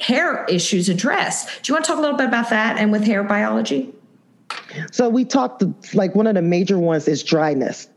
hair 0.01 0.45
issues 0.47 0.89
addressed. 0.89 1.63
Do 1.63 1.71
you 1.71 1.75
want 1.75 1.85
to 1.87 1.91
talk 1.91 1.99
a 1.99 2.03
little 2.03 2.17
bit 2.17 2.27
about 2.27 2.51
that 2.51 2.79
and 2.79 2.93
with 2.93 3.05
hair 3.05 3.25
biology? 3.25 3.93
So 4.93 5.09
we 5.09 5.25
talked 5.25 5.65
like 5.95 6.15
one 6.15 6.27
of 6.27 6.35
the 6.35 6.43
major 6.43 6.79
ones 6.79 7.09
is 7.09 7.23
dryness 7.23 7.89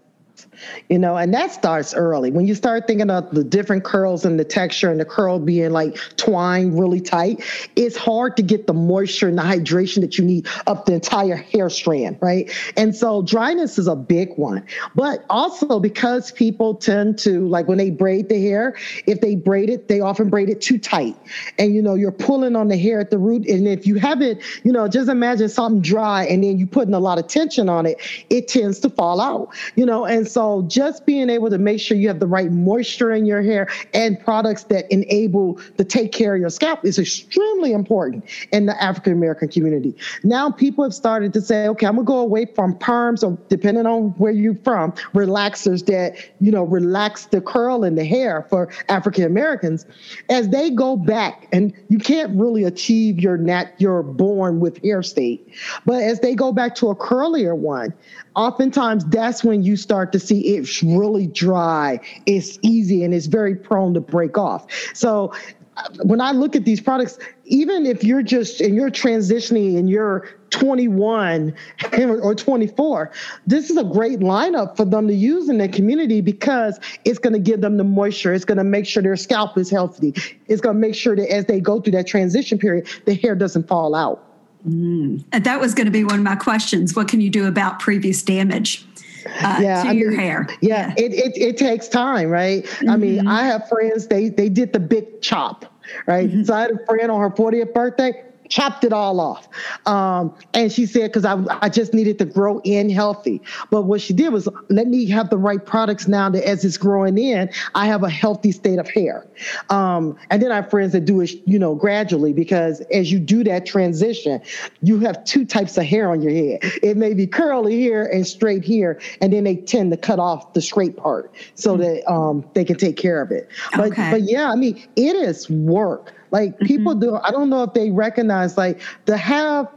you 0.90 0.98
know, 0.98 1.18
and 1.18 1.34
that 1.34 1.52
starts 1.52 1.94
early. 1.94 2.32
When 2.32 2.48
you 2.48 2.56
start 2.56 2.88
thinking 2.88 3.10
of 3.10 3.30
the 3.32 3.44
different 3.44 3.84
curls 3.84 4.26
and 4.26 4.40
the 4.40 4.46
texture 4.46 4.90
and 4.90 5.00
the 5.00 5.06
curl 5.06 5.40
being 5.40 5.72
like 5.72 5.98
twined 6.18 6.80
really 6.80 7.02
tight, 7.02 7.44
it's 7.76 7.98
hard 7.98 8.38
to 8.38 8.44
get 8.44 8.68
the 8.68 8.74
moisture 8.74 9.28
and 9.28 9.38
the 9.38 9.44
hydration 9.44 10.02
that 10.02 10.18
you 10.18 10.24
need 10.24 10.48
up 10.66 10.86
the 10.86 10.94
entire 10.94 11.36
hair 11.36 11.70
strand, 11.70 12.18
right? 12.22 12.52
And 12.76 12.96
so 12.96 13.22
dryness 13.22 13.78
is 13.78 13.88
a 13.88 13.96
big 13.96 14.36
one. 14.36 14.66
But 14.96 15.26
also 15.30 15.80
because 15.80 16.32
people 16.32 16.76
tend 16.76 17.20
to, 17.20 17.48
like 17.48 17.68
when 17.68 17.78
they 17.78 17.90
braid 17.90 18.30
the 18.30 18.42
hair, 18.42 18.76
if 19.06 19.22
they 19.22 19.36
braid 19.36 19.70
it, 19.70 19.88
they 19.88 20.00
often 20.00 20.30
braid 20.30 20.50
it 20.50 20.62
too 20.62 20.78
tight. 20.78 21.16
And, 21.58 21.76
you 21.76 21.82
know, 21.82 21.96
you're 21.96 22.12
pulling 22.12 22.56
on 22.56 22.68
the 22.68 22.78
hair 22.78 23.00
at 23.00 23.12
the 23.12 23.18
root. 23.18 23.48
And 23.48 23.68
if 23.68 23.86
you 23.86 23.96
have 23.96 24.22
it, 24.22 24.42
you 24.64 24.72
know, 24.72 24.88
just 24.88 25.10
imagine 25.10 25.50
something 25.50 25.82
dry 25.82 26.26
and 26.26 26.44
then 26.44 26.58
you 26.58 26.68
putting 26.68 26.94
a 26.94 27.00
lot 27.00 27.20
of 27.20 27.28
tension 27.28 27.70
on 27.70 27.86
it, 27.86 27.98
it 28.30 28.48
tends 28.48 28.80
to 28.80 28.90
fall 28.90 29.20
out, 29.20 29.50
you 29.76 29.86
know, 29.86 30.06
and 30.06 30.28
so 30.28 30.47
so 30.48 30.62
just 30.62 31.06
being 31.06 31.30
able 31.30 31.50
to 31.50 31.58
make 31.58 31.82
sure 31.82 31.98
you 31.98 32.08
have 32.08 32.22
the 32.22 32.28
right 32.28 32.50
moisture 32.50 33.12
in 33.12 33.26
your 33.26 33.42
hair 33.42 33.68
and 33.94 34.18
products 34.18 34.64
that 34.66 34.90
enable 34.90 35.56
to 35.78 35.84
take 35.84 36.14
care 36.14 36.36
of 36.36 36.40
your 36.40 36.50
scalp 36.50 36.86
is 36.86 36.98
extremely 36.98 37.74
important 37.74 38.24
in 38.54 38.66
the 38.66 38.82
African 38.82 39.12
American 39.12 39.50
community. 39.50 39.94
Now 40.24 40.50
people 40.50 40.86
have 40.86 40.94
started 40.94 41.34
to 41.34 41.42
say, 41.42 41.68
okay, 41.68 41.86
I'm 41.86 41.96
gonna 41.96 42.06
go 42.06 42.20
away 42.20 42.46
from 42.46 42.76
perms 42.76 43.28
or 43.28 43.38
depending 43.50 43.86
on 43.86 44.12
where 44.12 44.32
you're 44.32 44.56
from, 44.56 44.94
relaxers 45.14 45.86
that, 45.88 46.16
you 46.40 46.50
know, 46.50 46.64
relax 46.64 47.26
the 47.26 47.42
curl 47.42 47.84
in 47.84 47.96
the 47.96 48.06
hair 48.06 48.46
for 48.50 48.70
African 48.88 49.26
Americans. 49.26 49.86
As 50.30 50.48
they 50.48 50.70
go 50.70 50.96
back, 50.96 51.50
and 51.52 51.74
you 51.90 51.98
can't 51.98 52.34
really 52.40 52.64
achieve 52.64 53.20
your 53.20 53.36
nat 53.36 53.74
your 53.80 54.02
born 54.02 54.62
with 54.62 54.82
hair 54.82 55.04
state, 55.04 55.46
but 55.86 56.02
as 56.02 56.22
they 56.22 56.34
go 56.34 56.54
back 56.54 56.74
to 56.76 56.88
a 56.88 56.96
curlier 56.96 57.58
one, 57.58 57.94
oftentimes 58.38 59.04
that's 59.06 59.44
when 59.44 59.64
you 59.64 59.76
start 59.76 60.14
to 60.14 60.20
see 60.20 60.56
it's 60.56 60.82
really 60.84 61.28
dry, 61.28 62.00
it's 62.26 62.60
easy, 62.62 63.04
and 63.04 63.14
it's 63.14 63.26
very 63.26 63.56
prone 63.56 63.94
to 63.96 64.00
break 64.00 64.38
off. 64.38 64.72
So 64.94 65.34
uh, 65.76 65.84
when 66.04 66.22
I 66.22 66.32
look 66.32 66.56
at 66.56 66.64
these 66.64 66.80
products, 66.80 67.18
even 67.46 67.86
if 67.88 68.04
you're 68.04 68.22
just 68.22 68.62
and 68.62 68.76
you're 68.76 68.92
transitioning 68.92 69.78
and 69.78 69.90
you're 69.90 70.30
21 70.52 71.54
or 72.00 72.36
24, 72.36 73.12
this 73.48 73.70
is 73.72 73.78
a 73.78 73.84
great 73.84 74.20
lineup 74.20 74.78
for 74.78 74.86
them 74.86 75.08
to 75.08 75.14
use 75.14 75.50
in 75.50 75.58
their 75.58 75.68
community 75.68 76.22
because 76.22 76.80
it's 77.06 77.20
going 77.20 77.34
to 77.34 77.40
give 77.40 77.62
them 77.62 77.78
the 77.78 77.84
moisture. 77.84 78.34
It's 78.34 78.46
going 78.46 78.60
to 78.60 78.64
make 78.64 78.86
sure 78.86 79.02
their 79.02 79.16
scalp 79.16 79.58
is 79.58 79.70
healthy. 79.70 80.14
It's 80.48 80.62
going 80.62 80.76
to 80.76 80.80
make 80.80 80.96
sure 80.96 81.16
that 81.16 81.32
as 81.32 81.46
they 81.46 81.60
go 81.60 81.82
through 81.82 81.94
that 81.94 82.06
transition 82.08 82.60
period, 82.60 82.88
the 83.06 83.16
hair 83.16 83.34
doesn't 83.34 83.68
fall 83.68 83.96
out. 83.96 84.27
Mm. 84.68 85.24
And 85.32 85.44
that 85.44 85.60
was 85.60 85.74
going 85.74 85.86
to 85.86 85.92
be 85.92 86.04
one 86.04 86.16
of 86.16 86.24
my 86.24 86.36
questions. 86.36 86.96
What 86.96 87.08
can 87.08 87.22
you 87.22 87.30
do 87.30 87.48
about 87.48 87.80
previous 87.80 88.22
damage? 88.22 88.86
Uh, 89.26 89.60
yeah, 89.62 89.84
to 89.84 89.90
I 89.90 89.92
your 89.92 90.12
mean, 90.12 90.20
hair. 90.20 90.48
Yeah, 90.62 90.88
yeah, 90.88 90.94
It, 90.98 91.14
it 91.14 91.38
it 91.38 91.58
takes 91.58 91.90
time, 91.90 92.30
right? 92.30 92.64
Mm-hmm. 92.64 92.90
I 92.90 92.96
mean, 92.96 93.18
mm-hmm. 93.20 93.28
I 93.28 93.44
have 93.44 93.68
friends. 93.68 94.08
They 94.08 94.30
they 94.30 94.48
did 94.48 94.72
the 94.72 94.80
big 94.80 95.22
chop, 95.22 95.66
right? 96.06 96.30
Mm-hmm. 96.30 96.44
So 96.44 96.54
I 96.54 96.62
had 96.62 96.72
a 96.72 96.86
friend 96.86 97.12
on 97.12 97.20
her 97.20 97.30
40th 97.30 97.74
birthday 97.74 98.24
chopped 98.50 98.84
it 98.84 98.94
all 98.94 99.20
off. 99.20 99.48
Um, 99.86 100.34
and 100.54 100.72
she 100.72 100.86
said, 100.86 101.12
because 101.12 101.26
I, 101.26 101.44
I 101.62 101.70
just 101.70 101.94
needed 101.94 102.18
to 102.20 102.26
grow 102.26 102.60
in 102.64 102.90
healthy. 102.90 103.42
But 103.70 103.84
what 103.84 104.02
she 104.02 104.14
did 104.14 104.34
was 104.34 104.48
let 104.70 104.88
me 104.88 105.06
have 105.10 105.30
the 105.30 105.38
right 105.38 105.64
products 105.64 106.08
now 106.08 106.30
that 106.30 106.48
as 106.48 106.64
it's 106.66 106.78
growing 106.78 107.18
in, 107.18 107.50
I 107.76 107.86
have 107.88 108.04
a 108.04 108.10
healthy 108.10 108.52
state 108.52 108.80
of 108.80 108.90
hair. 108.90 109.28
Um, 109.70 110.18
and 110.30 110.42
then 110.42 110.52
I 110.52 110.56
have 110.58 110.70
friends 110.70 110.94
that 110.94 111.06
do 111.06 111.22
it, 111.22 111.32
you 111.46 111.60
know, 111.60 111.76
gradually 111.76 112.34
because 112.34 112.82
as 112.94 113.12
you 113.12 113.20
do 113.20 113.44
that 113.44 113.66
transition, 113.66 114.42
you 114.82 115.00
have 115.00 115.24
two 115.24 115.46
types 115.46 115.78
of 115.78 115.84
hair 115.84 116.10
on 116.10 116.22
your 116.22 116.34
head. 116.34 116.60
It 116.84 116.98
may 116.98 117.14
be 117.14 117.28
curly 117.28 117.84
hair 117.84 118.06
and 118.06 118.26
straight 118.26 118.66
hair, 118.66 119.00
and 119.22 119.34
then 119.34 119.44
they 119.44 119.56
tend 119.56 119.92
to 119.92 119.98
cut 119.98 120.20
off 120.20 120.54
the 120.54 120.62
straight 120.62 120.98
part 120.98 121.34
so 121.56 121.74
mm-hmm. 121.74 121.82
that 121.82 122.12
um, 122.12 122.46
they 122.54 122.66
can 122.66 122.78
take 122.78 122.98
care 122.98 123.22
of 123.22 123.32
it. 123.32 123.50
But, 123.76 123.92
okay. 123.92 124.12
but 124.12 124.24
yeah, 124.24 124.52
I 124.52 124.56
mean, 124.56 124.82
it 124.96 125.16
is 125.16 125.50
work. 125.50 126.14
Like 126.32 126.60
people 126.60 126.94
mm-hmm. 126.94 127.16
do, 127.16 127.20
I 127.24 127.32
don't 127.32 127.50
know 127.50 127.64
if 127.64 127.74
they 127.74 127.92
recognize 127.92 128.58
like 128.58 128.82
to 129.06 129.18
have 129.18 129.68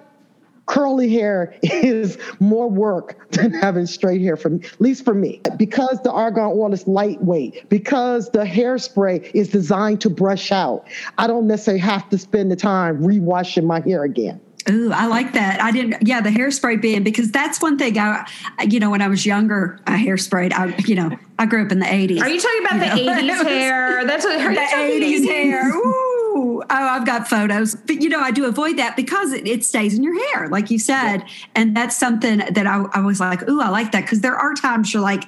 curly 0.71 1.13
hair 1.13 1.53
is 1.63 2.17
more 2.39 2.71
work 2.71 3.31
than 3.33 3.53
having 3.53 3.87
straight 3.87 4.23
hair 4.23 4.37
for 4.37 4.51
me, 4.51 4.65
at 4.65 4.81
least 4.81 5.05
for 5.05 5.15
me. 5.15 5.41
Because 5.57 6.01
the 6.03 6.13
argan 6.13 6.45
oil 6.45 6.73
is 6.73 6.87
lightweight, 6.87 7.69
because 7.69 8.31
the 8.31 8.45
hairspray 8.45 9.31
is 9.35 9.49
designed 9.49 10.01
to 10.03 10.11
brush 10.11 10.53
out, 10.53 10.87
I 11.19 11.27
don't 11.27 11.47
necessarily 11.47 11.81
have 11.81 12.09
to 12.11 12.19
spend 12.19 12.51
the 12.51 12.57
time 12.57 13.03
rewashing 13.03 13.65
my 13.65 13.81
hair 13.81 14.05
again. 14.05 14.41
Ooh, 14.69 14.93
I 14.93 15.07
like 15.07 15.33
that. 15.33 15.61
I 15.61 15.71
didn't. 15.73 16.07
Yeah, 16.07 16.21
the 16.21 16.29
hairspray 16.29 16.81
being 16.83 17.03
because 17.03 17.31
that's 17.33 17.63
one 17.63 17.79
thing. 17.79 17.99
I, 17.99 18.27
you 18.69 18.79
know, 18.79 18.91
when 18.91 19.01
I 19.01 19.09
was 19.09 19.25
younger, 19.25 19.81
I 19.87 19.97
hairsprayed. 19.97 20.53
I, 20.53 20.77
you 20.87 20.95
know, 20.95 21.17
I 21.39 21.47
grew 21.47 21.65
up 21.65 21.73
in 21.73 21.79
the 21.79 21.93
eighties. 21.93 22.21
Are 22.21 22.29
you 22.29 22.39
talking 22.39 22.67
about 22.67 22.79
the 22.79 23.11
eighties 23.11 23.43
hair? 23.43 24.05
That's 24.05 24.25
what 24.25 24.39
the 24.55 24.77
eighties 24.77 25.25
hair. 25.25 25.67
Ooh, 25.75 26.10
oh, 26.31 26.65
I've 26.71 27.07
got 27.07 27.29
photos, 27.29 27.75
but 27.75 28.01
you 28.01 28.09
know, 28.09 28.21
I 28.21 28.31
do 28.31 28.45
avoid 28.47 28.79
that 28.79 28.97
because 28.97 29.33
it, 29.33 29.47
it 29.47 29.65
stays 29.65 29.97
in 29.97 30.03
your 30.03 30.19
hair, 30.29 30.49
like 30.49 30.71
you 30.71 30.79
said, 30.79 31.19
yeah. 31.19 31.27
and 31.55 31.77
that's 31.77 31.97
something 31.97 32.39
that 32.39 32.67
I, 32.67 32.85
I 32.93 33.01
was 33.01 33.21
like, 33.21 33.49
ooh, 33.49 33.61
I 33.61 33.69
like 33.69 33.93
that 33.93 34.03
because 34.03 34.21
there 34.21 34.37
are 34.37 34.55
times 34.55 34.93
you're 34.93 35.03
like, 35.03 35.25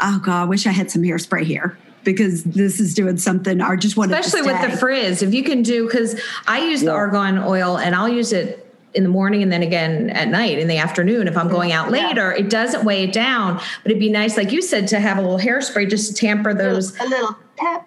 oh 0.00 0.20
god, 0.24 0.42
I 0.42 0.44
wish 0.44 0.66
I 0.66 0.72
had 0.72 0.90
some 0.90 1.02
hairspray 1.02 1.42
here 1.42 1.78
because 2.04 2.44
this 2.44 2.80
is 2.80 2.94
doing 2.94 3.18
something. 3.18 3.60
I 3.60 3.76
just 3.76 3.96
want 3.96 4.12
especially 4.12 4.50
with 4.50 4.70
the 4.70 4.76
frizz. 4.76 5.22
If 5.22 5.34
you 5.34 5.42
can 5.42 5.62
do, 5.62 5.86
because 5.86 6.20
I 6.46 6.64
use 6.64 6.82
yeah. 6.82 6.90
the 6.90 6.96
argan 6.96 7.38
oil 7.38 7.78
and 7.78 7.94
I'll 7.94 8.08
use 8.08 8.32
it 8.32 8.62
in 8.94 9.02
the 9.02 9.08
morning 9.10 9.42
and 9.42 9.52
then 9.52 9.62
again 9.62 10.08
at 10.10 10.28
night 10.28 10.58
in 10.58 10.68
the 10.68 10.78
afternoon 10.78 11.28
if 11.28 11.36
I'm 11.36 11.48
going 11.48 11.72
out 11.72 11.90
later. 11.90 12.30
Yeah. 12.30 12.44
It 12.44 12.48
doesn't 12.48 12.84
weigh 12.84 13.04
it 13.04 13.12
down, 13.12 13.56
but 13.82 13.90
it'd 13.90 14.00
be 14.00 14.08
nice, 14.08 14.38
like 14.38 14.52
you 14.52 14.62
said, 14.62 14.88
to 14.88 15.00
have 15.00 15.18
a 15.18 15.20
little 15.20 15.38
hairspray 15.38 15.90
just 15.90 16.08
to 16.08 16.14
tamper 16.14 16.54
those. 16.54 16.98
A 16.98 17.04
little. 17.04 17.36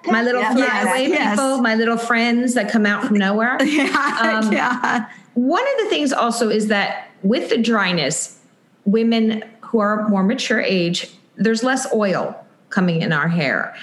My 0.07 0.21
little 0.21 0.41
yeah, 0.41 0.53
flyaway 0.53 1.09
yes, 1.09 1.31
people, 1.31 1.59
my 1.59 1.75
little 1.75 1.97
friends 1.97 2.53
that 2.55 2.71
come 2.71 2.85
out 2.85 3.05
from 3.05 3.17
nowhere. 3.17 3.57
yeah, 3.63 4.41
um, 4.43 4.51
yeah. 4.51 5.09
One 5.33 5.61
of 5.61 5.83
the 5.83 5.89
things 5.89 6.11
also 6.11 6.49
is 6.49 6.67
that 6.67 7.11
with 7.23 7.49
the 7.49 7.57
dryness, 7.57 8.39
women 8.85 9.43
who 9.61 9.79
are 9.79 10.07
more 10.09 10.23
mature 10.23 10.61
age, 10.61 11.07
there's 11.37 11.63
less 11.63 11.91
oil 11.93 12.35
coming 12.69 13.01
in 13.01 13.13
our 13.13 13.27
hair. 13.27 13.75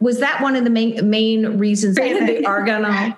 Was 0.00 0.20
that 0.20 0.40
one 0.42 0.56
of 0.56 0.64
the 0.64 0.70
main 0.70 1.08
main 1.08 1.58
reasons 1.58 1.96
that 1.96 2.26
the 2.26 2.46
argan 2.46 3.16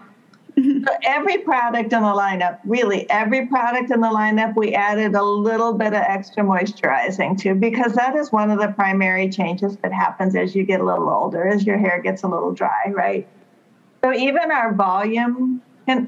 so 0.85 0.93
every 1.05 1.39
product 1.39 1.93
in 1.93 2.03
the 2.03 2.09
lineup, 2.09 2.59
really 2.65 3.09
every 3.11 3.47
product 3.47 3.91
in 3.91 4.01
the 4.01 4.09
lineup, 4.09 4.55
we 4.57 4.75
added 4.75 5.15
a 5.15 5.23
little 5.23 5.73
bit 5.73 5.89
of 5.89 6.03
extra 6.07 6.43
moisturizing 6.43 7.39
to 7.41 7.55
because 7.55 7.95
that 7.95 8.17
is 8.17 8.31
one 8.33 8.51
of 8.51 8.59
the 8.59 8.69
primary 8.69 9.29
changes 9.29 9.77
that 9.79 9.93
happens 9.93 10.35
as 10.37 10.55
you 10.55 10.65
get 10.65 10.81
a 10.81 10.85
little 10.85 11.09
older, 11.09 11.47
as 11.47 11.65
your 11.65 11.79
hair 11.79 12.01
gets 12.01 12.23
a 12.23 12.29
little 12.29 12.53
dry, 12.53 12.85
right? 12.89 13.29
So 14.03 14.15
even 14.15 14.51
our 14.51 14.75
volume 14.75 15.63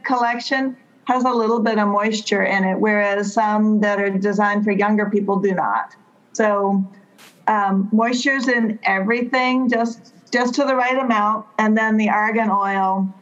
collection 0.04 0.76
has 1.04 1.24
a 1.24 1.30
little 1.30 1.60
bit 1.60 1.78
of 1.78 1.88
moisture 1.88 2.44
in 2.44 2.64
it, 2.64 2.78
whereas 2.78 3.32
some 3.32 3.80
that 3.80 4.00
are 4.00 4.10
designed 4.10 4.64
for 4.64 4.70
younger 4.70 5.10
people 5.10 5.40
do 5.40 5.54
not. 5.54 5.94
So 6.32 6.84
um, 7.48 7.88
moisture's 7.92 8.48
in 8.48 8.78
everything, 8.84 9.68
just 9.68 10.14
just 10.32 10.54
to 10.54 10.64
the 10.64 10.74
right 10.74 10.96
amount, 10.96 11.46
and 11.58 11.76
then 11.76 11.98
the 11.98 12.08
argan 12.08 12.48
oil 12.48 13.12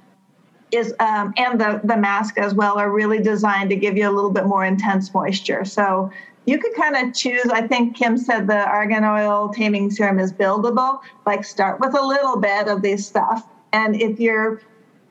is 0.72 0.94
um, 1.00 1.34
and 1.36 1.60
the 1.60 1.80
the 1.84 1.96
mask 1.96 2.38
as 2.38 2.54
well 2.54 2.78
are 2.78 2.90
really 2.90 3.20
designed 3.20 3.70
to 3.70 3.76
give 3.76 3.96
you 3.96 4.08
a 4.08 4.12
little 4.12 4.30
bit 4.30 4.46
more 4.46 4.64
intense 4.64 5.12
moisture. 5.12 5.64
So 5.64 6.10
you 6.46 6.58
could 6.58 6.74
kind 6.74 6.96
of 6.96 7.14
choose. 7.14 7.46
I 7.46 7.66
think 7.66 7.96
Kim 7.96 8.16
said 8.16 8.46
the 8.46 8.64
argan 8.66 9.04
oil 9.04 9.50
taming 9.50 9.90
serum 9.90 10.18
is 10.18 10.32
buildable. 10.32 11.00
Like 11.26 11.44
start 11.44 11.80
with 11.80 11.94
a 11.94 12.02
little 12.02 12.36
bit 12.36 12.68
of 12.68 12.82
this 12.82 13.06
stuff, 13.06 13.46
and 13.72 14.00
if 14.00 14.18
you're 14.18 14.60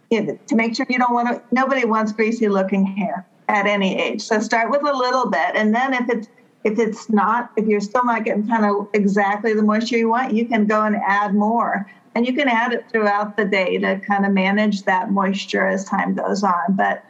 you 0.09 0.23
know, 0.23 0.39
to 0.47 0.55
make 0.55 0.75
sure 0.75 0.85
you 0.89 0.97
don't 0.97 1.13
want 1.13 1.27
to. 1.29 1.41
Nobody 1.51 1.85
wants 1.85 2.11
greasy 2.11 2.49
looking 2.49 2.85
hair 2.85 3.25
at 3.47 3.65
any 3.65 3.99
age. 3.99 4.21
So 4.21 4.39
start 4.39 4.71
with 4.71 4.81
a 4.81 4.93
little 4.93 5.29
bit, 5.29 5.55
and 5.55 5.73
then 5.73 5.93
if 5.93 6.09
it's 6.09 6.27
if 6.63 6.77
it's 6.77 7.09
not, 7.09 7.51
if 7.55 7.65
you're 7.67 7.79
still 7.79 8.03
not 8.03 8.25
getting 8.25 8.47
kind 8.47 8.65
of 8.65 8.87
exactly 8.93 9.53
the 9.53 9.63
moisture 9.63 9.97
you 9.97 10.09
want, 10.09 10.33
you 10.33 10.45
can 10.45 10.65
go 10.65 10.83
and 10.83 10.95
add 10.95 11.33
more. 11.33 11.89
And 12.15 12.25
you 12.27 12.33
can 12.33 12.49
add 12.49 12.73
it 12.73 12.89
throughout 12.91 13.37
the 13.37 13.45
day 13.45 13.77
to 13.77 13.99
kind 13.99 14.25
of 14.25 14.33
manage 14.33 14.83
that 14.83 15.11
moisture 15.11 15.67
as 15.67 15.85
time 15.85 16.15
goes 16.15 16.43
on. 16.43 16.75
But 16.75 17.05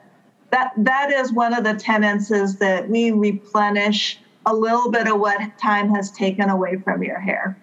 that 0.52 0.74
that 0.78 1.12
is 1.12 1.32
one 1.32 1.54
of 1.54 1.64
the 1.64 1.74
tenets 1.74 2.32
is 2.32 2.58
that 2.58 2.90
we 2.90 3.12
replenish 3.12 4.20
a 4.46 4.54
little 4.54 4.92
bit 4.92 5.08
of 5.08 5.20
what 5.20 5.58
time 5.58 5.90
has 5.94 6.12
taken 6.12 6.50
away 6.50 6.78
from 6.78 7.04
your 7.04 7.20
hair. 7.20 7.58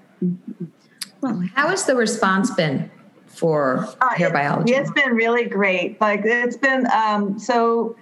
Well 1.21 1.45
how 1.55 1.69
has 1.69 1.85
the 1.85 1.95
response 1.97 2.51
been 2.51 2.91
for 3.27 3.87
uh, 4.01 4.15
hair 4.15 4.33
biology? 4.33 4.73
it's 4.73 4.91
been 4.93 5.15
really 5.15 5.45
great. 5.45 6.01
Like 6.01 6.23
it's 6.25 6.57
been 6.57 6.87
um, 6.91 7.39
so 7.39 7.97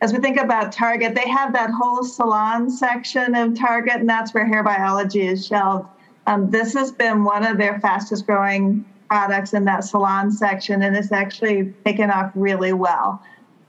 as 0.00 0.12
we 0.12 0.18
think 0.18 0.38
about 0.38 0.72
Target, 0.72 1.14
they 1.14 1.28
have 1.28 1.52
that 1.52 1.70
whole 1.70 2.04
salon 2.04 2.70
section 2.70 3.34
of 3.34 3.58
Target, 3.58 3.96
and 3.96 4.08
that's 4.08 4.34
where 4.34 4.46
hair 4.46 4.62
biology 4.62 5.26
is 5.26 5.46
shelved. 5.46 5.88
Um, 6.26 6.50
this 6.50 6.74
has 6.74 6.90
been 6.90 7.24
one 7.24 7.44
of 7.44 7.58
their 7.58 7.80
fastest 7.80 8.26
growing 8.26 8.84
products 9.08 9.54
in 9.54 9.64
that 9.64 9.84
salon 9.84 10.30
section, 10.30 10.82
and 10.82 10.96
it's 10.96 11.12
actually 11.12 11.72
taken 11.84 12.10
off 12.10 12.32
really 12.34 12.72
well. 12.72 13.22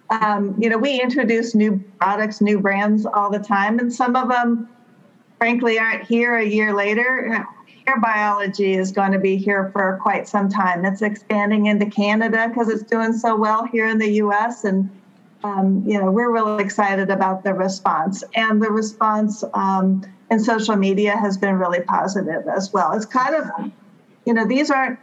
Um, 0.09 0.55
you 0.59 0.69
know, 0.69 0.77
we 0.77 1.01
introduce 1.01 1.55
new 1.55 1.83
products, 1.99 2.41
new 2.41 2.59
brands 2.59 3.05
all 3.05 3.29
the 3.29 3.39
time, 3.39 3.79
and 3.79 3.91
some 3.91 4.15
of 4.15 4.29
them, 4.29 4.69
frankly, 5.37 5.79
aren't 5.79 6.03
here 6.03 6.37
a 6.37 6.45
year 6.45 6.73
later. 6.73 7.45
Hair 7.87 7.99
biology 8.01 8.73
is 8.73 8.91
going 8.91 9.11
to 9.11 9.19
be 9.19 9.35
here 9.37 9.69
for 9.71 9.99
quite 10.01 10.27
some 10.27 10.49
time. 10.49 10.85
It's 10.85 11.01
expanding 11.01 11.67
into 11.67 11.85
Canada 11.85 12.47
because 12.47 12.69
it's 12.69 12.83
doing 12.83 13.13
so 13.13 13.35
well 13.35 13.65
here 13.65 13.87
in 13.87 13.99
the 13.99 14.09
U.S. 14.13 14.63
and 14.63 14.89
um, 15.45 15.83
you 15.85 15.99
know 15.99 16.11
we're 16.11 16.31
really 16.31 16.63
excited 16.63 17.09
about 17.09 17.43
the 17.43 17.53
response 17.53 18.23
and 18.33 18.61
the 18.61 18.71
response 18.71 19.43
um, 19.53 20.01
and 20.29 20.43
social 20.43 20.75
media 20.75 21.15
has 21.15 21.37
been 21.37 21.55
really 21.55 21.81
positive 21.81 22.47
as 22.47 22.73
well. 22.73 22.93
It's 22.93 23.05
kind 23.05 23.35
of, 23.35 23.71
you 24.25 24.33
know, 24.33 24.45
these 24.45 24.71
aren't 24.71 24.99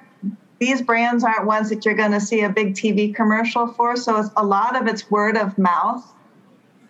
these 0.59 0.81
brands 0.81 1.25
aren't 1.25 1.47
ones 1.47 1.69
that 1.71 1.85
you're 1.85 1.95
going 1.95 2.13
to 2.13 2.21
see 2.21 2.43
a 2.43 2.49
big 2.49 2.75
TV 2.75 3.13
commercial 3.15 3.67
for. 3.67 3.97
So 3.97 4.19
it's 4.19 4.31
a 4.37 4.45
lot 4.45 4.81
of 4.81 4.87
it's 4.87 5.11
word 5.11 5.37
of 5.37 5.59
mouth. 5.59 6.05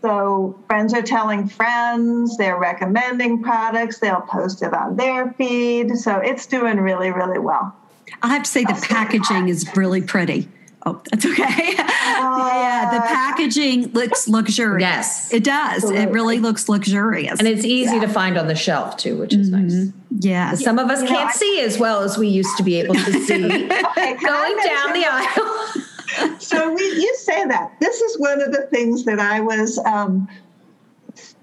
So 0.03 0.59
friends 0.67 0.93
are 0.93 1.03
telling 1.03 1.49
friends, 1.49 2.37
they're 2.37 2.59
recommending 2.59 3.43
products, 3.43 3.99
they'll 3.99 4.21
post 4.23 4.63
it 4.63 4.75
on 4.75 4.97
their 4.97 5.33
feed. 5.35 5.97
So 5.97 6.19
it's 6.19 6.45
doing 6.47 6.79
really, 6.81 7.13
really 7.13 7.39
well. 7.39 7.75
I 8.23 8.29
have 8.29 8.43
to 8.43 8.51
say 8.51 8.65
the 8.65 8.79
packaging 8.89 9.49
is 9.49 9.67
really 9.77 10.03
pretty. 10.03 10.49
Oh, 10.85 11.01
that's 11.11 11.27
okay. 11.27 11.77
Uh, 12.05 12.51
yeah, 12.55 12.91
the 12.93 13.01
packaging 13.01 13.93
looks 13.93 14.29
luxurious. 14.29 14.83
Yes, 14.83 15.33
it 15.33 15.45
does. 15.45 15.77
Absolutely. 15.77 16.03
It 16.03 16.11
really 16.11 16.39
looks 16.39 16.69
luxurious, 16.69 17.39
and 17.39 17.49
it's 17.49 17.65
easy 17.65 17.97
yeah. 17.97 18.03
to 18.03 18.09
find 18.09 18.37
on 18.37 18.49
the 18.49 18.55
shelf 18.55 18.97
too, 18.97 19.17
which 19.17 19.35
is 19.35 19.51
mm-hmm. 19.51 19.69
nice. 19.69 19.93
Yeah, 20.11 20.55
some 20.55 20.79
of 20.79 20.91
us 20.91 21.01
you 21.01 21.09
can't 21.09 21.29
know, 21.29 21.33
see 21.33 21.61
as 21.61 21.79
well 21.79 22.03
as 22.03 22.19
we 22.19 22.29
used 22.29 22.57
to 22.59 22.63
be 22.63 22.77
able 22.81 22.95
to 22.95 23.13
see 23.21 23.45
okay, 23.45 24.17
going 24.25 24.57
down 24.65 24.93
the 24.93 25.05
aisle. 25.09 26.39
so 26.39 26.73
we, 26.73 26.83
you 26.83 27.17
say 27.19 27.45
that 27.47 27.73
this 27.81 28.01
is 28.01 28.19
one 28.19 28.43
of 28.43 28.53
the 28.53 28.63
things 28.67 29.05
that 29.05 29.19
I 29.19 29.41
was 29.41 29.79
um, 29.79 30.29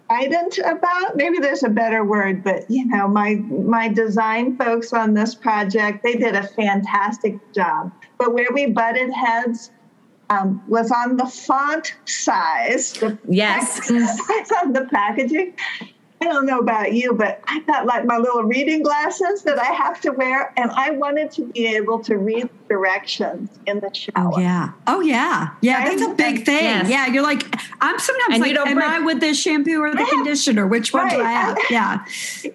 strident 0.09 0.57
about. 0.59 1.15
Maybe 1.15 1.39
there's 1.39 1.63
a 1.63 1.69
better 1.69 2.03
word, 2.03 2.43
but 2.43 2.69
you 2.69 2.85
know, 2.85 3.07
my 3.07 3.35
my 3.35 3.87
design 3.87 4.57
folks 4.57 4.93
on 4.93 5.13
this 5.13 5.35
project 5.35 6.03
they 6.03 6.15
did 6.15 6.35
a 6.35 6.43
fantastic 6.43 7.37
job 7.53 7.91
but 8.19 8.33
where 8.33 8.49
we 8.53 8.67
butted 8.67 9.11
heads 9.11 9.71
um, 10.29 10.61
was 10.67 10.91
on 10.91 11.17
the 11.17 11.25
font 11.25 11.95
size. 12.05 12.93
The 12.93 13.17
yes. 13.27 13.87
Size 13.87 14.51
on 14.63 14.73
the 14.73 14.87
packaging. 14.91 15.55
I 16.21 16.25
don't 16.25 16.45
know 16.45 16.59
about 16.59 16.93
you, 16.93 17.13
but 17.13 17.41
I 17.47 17.61
got 17.61 17.85
like 17.85 18.05
my 18.05 18.17
little 18.17 18.43
reading 18.43 18.83
glasses 18.83 19.43
that 19.43 19.57
I 19.57 19.71
have 19.71 20.01
to 20.01 20.11
wear, 20.11 20.53
and 20.57 20.69
I 20.71 20.91
wanted 20.91 21.31
to 21.31 21.45
be 21.45 21.67
able 21.67 21.99
to 21.99 22.17
read 22.17 22.49
directions 22.67 23.49
in 23.65 23.79
the 23.79 23.93
shower. 23.93 24.13
Oh 24.15 24.37
yeah, 24.37 24.71
oh 24.87 24.99
yeah, 24.99 25.49
yeah. 25.61 25.85
That's 25.85 26.01
a 26.01 26.13
big 26.13 26.45
thing. 26.45 26.63
Yes. 26.63 26.89
Yeah, 26.89 27.07
you're 27.07 27.23
like, 27.23 27.43
I'm 27.79 27.97
sometimes 27.99 28.33
and 28.33 28.41
like, 28.41 28.55
am 28.55 28.75
bring- 28.75 28.89
I 28.89 28.99
with 28.99 29.21
the 29.21 29.33
shampoo 29.33 29.81
or 29.81 29.91
the 29.91 30.05
conditioner? 30.09 30.67
Which 30.67 30.91
one 30.93 31.05
right. 31.05 31.17
do 31.17 31.23
I 31.23 31.31
have? 31.31 31.57
Yeah. 31.69 32.03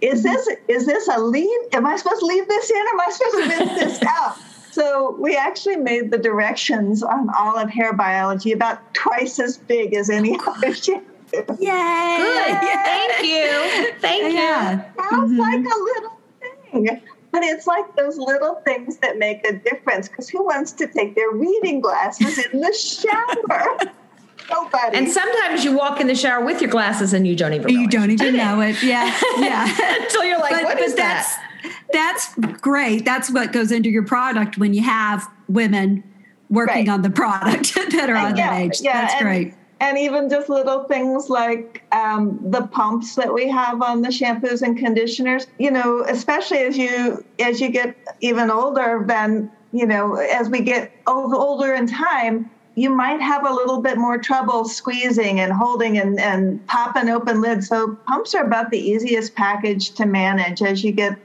Is 0.01 0.23
this 0.23 0.49
is 0.69 0.87
this 0.87 1.09
a 1.09 1.21
leave? 1.21 1.61
Am 1.73 1.87
I 1.87 1.97
supposed 1.97 2.21
to 2.21 2.27
leave 2.27 2.47
this 2.49 2.71
in? 2.71 2.77
Am 2.77 3.01
I 3.01 3.11
supposed 3.11 3.35
to 3.35 3.59
leave 3.59 3.79
this 3.79 4.03
out? 4.09 4.37
So 4.73 5.17
we 5.21 5.37
actually 5.37 5.77
made 5.77 6.11
the 6.11 6.19
directions 6.19 7.03
on 7.05 7.29
all 7.39 7.57
of 7.57 7.71
hair 7.71 7.93
biology 7.93 8.51
about 8.51 8.93
twice 8.93 9.39
as 9.39 9.57
big 9.57 9.95
as 9.95 10.11
any 10.11 10.37
other 10.47 10.75
shampoo. 10.75 11.14
Yay! 11.61 12.17
Good. 12.19 12.59
Thank 12.61 13.25
you. 13.25 13.93
Thank 14.01 14.35
yeah. 14.35 14.73
you. 14.73 15.03
Sounds 15.11 15.33
mm-hmm. 15.33 15.41
like 15.41 15.61
a 15.61 15.79
little 15.79 16.19
thing. 16.41 17.01
But 17.33 17.43
it's 17.43 17.67
like 17.67 17.97
those 17.97 18.17
little 18.17 18.63
things 18.65 18.99
that 18.99 19.19
make 19.19 19.45
a 19.47 19.55
difference 19.55 20.09
because 20.09 20.29
who 20.29 20.45
wants 20.45 20.71
to 20.73 20.87
take 20.87 21.17
their 21.17 21.31
reading 21.33 21.81
glasses 21.81 22.39
in 22.39 22.61
the 22.61 22.73
shower? 22.73 23.93
Nobody. 24.51 24.97
And 24.97 25.09
sometimes 25.09 25.65
you 25.65 25.77
walk 25.77 26.01
in 26.01 26.07
the 26.07 26.15
shower 26.15 26.45
with 26.45 26.61
your 26.61 26.71
glasses 26.71 27.13
and 27.13 27.27
you 27.27 27.35
don't 27.35 27.55
even 27.55 27.69
you 27.71 27.89
don't 27.89 28.11
even 28.11 28.37
know 28.37 28.61
it. 28.61 28.81
Yeah, 28.83 29.07
yeah. 29.39 30.03
Until 30.03 30.25
you're 30.25 30.39
like, 30.39 30.53
but, 30.53 30.65
what 30.65 30.77
but 30.77 30.85
is 30.85 30.95
that? 30.97 31.51
that's 31.93 32.35
great. 32.61 33.05
That's 33.05 33.31
what 33.31 33.53
goes 33.53 33.73
into 33.73 33.89
your 33.89 34.05
product 34.05 34.59
when 34.59 34.75
you 34.75 34.83
have 34.83 35.27
women 35.49 36.05
working 36.51 36.87
right. 36.87 36.89
on 36.89 37.03
the 37.03 37.11
product 37.11 37.75
that 37.75 38.11
are 38.11 38.17
on 38.17 38.37
yeah, 38.37 38.51
that 38.51 38.61
age. 38.61 38.81
Yeah, 38.81 39.01
that's 39.01 39.15
and, 39.15 39.23
great. 39.23 39.55
And 39.85 39.99
even 39.99 40.31
just 40.31 40.49
little 40.49 40.85
things 40.85 41.29
like 41.29 41.83
um, 41.93 42.39
the 42.51 42.67
pumps 42.69 43.15
that 43.17 43.33
we 43.33 43.51
have 43.51 43.83
on 43.83 44.01
the 44.01 44.09
shampoos 44.09 44.63
and 44.63 44.79
conditioners 44.79 45.47
you 45.59 45.71
know 45.71 46.03
especially 46.09 46.59
as 46.59 46.77
you 46.77 47.23
as 47.39 47.61
you 47.61 47.69
get 47.69 47.95
even 48.21 48.51
older 48.51 49.05
then 49.07 49.51
you 49.73 49.87
know 49.87 50.15
as 50.15 50.49
we 50.49 50.61
get 50.61 50.91
older 51.07 51.75
in 51.75 51.87
time 51.87 52.51
you 52.77 52.89
might 52.89 53.21
have 53.21 53.47
a 53.47 53.53
little 53.53 53.81
bit 53.83 53.99
more 53.99 54.19
trouble 54.19 54.65
squeezing 54.65 55.39
and 55.39 55.53
holding 55.53 55.99
and, 55.99 56.19
and 56.19 56.67
popping 56.67 57.11
open 57.11 57.43
lids 57.43 57.69
so 57.69 57.95
pumps 58.09 58.35
are 58.35 58.45
about 58.45 58.71
the 58.71 58.79
easiest 58.79 59.35
package 59.35 59.91
to 59.91 60.07
manage 60.07 60.63
as 60.63 60.83
you 60.83 60.93
get 60.93 61.19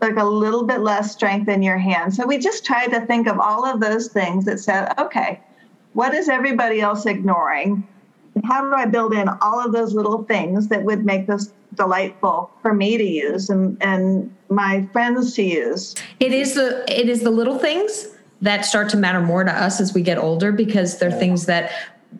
like 0.00 0.16
a 0.16 0.24
little 0.24 0.64
bit 0.64 0.80
less 0.80 1.12
strength 1.12 1.48
in 1.48 1.62
your 1.62 1.78
hand 1.78 2.12
so 2.12 2.26
we 2.26 2.36
just 2.36 2.64
tried 2.64 2.88
to 2.88 3.06
think 3.06 3.28
of 3.28 3.38
all 3.38 3.64
of 3.64 3.78
those 3.78 4.08
things 4.08 4.44
that 4.44 4.58
said 4.58 4.92
okay 4.98 5.40
what 5.92 6.14
is 6.14 6.28
everybody 6.28 6.80
else 6.80 7.06
ignoring? 7.06 7.86
How 8.44 8.62
do 8.62 8.74
I 8.74 8.86
build 8.86 9.12
in 9.12 9.28
all 9.40 9.64
of 9.64 9.72
those 9.72 9.94
little 9.94 10.24
things 10.24 10.68
that 10.68 10.82
would 10.84 11.04
make 11.04 11.26
this 11.26 11.52
delightful 11.74 12.50
for 12.62 12.74
me 12.74 12.96
to 12.96 13.04
use 13.04 13.50
and, 13.50 13.76
and 13.82 14.34
my 14.48 14.88
friends 14.92 15.34
to 15.34 15.42
use? 15.42 15.94
It 16.20 16.32
is 16.32 16.54
the 16.54 16.84
it 16.88 17.08
is 17.08 17.22
the 17.22 17.30
little 17.30 17.58
things 17.58 18.08
that 18.40 18.64
start 18.64 18.88
to 18.90 18.96
matter 18.96 19.20
more 19.20 19.44
to 19.44 19.52
us 19.52 19.80
as 19.80 19.94
we 19.94 20.02
get 20.02 20.18
older 20.18 20.50
because 20.50 20.98
they're 20.98 21.12
things 21.12 21.46
that 21.46 21.70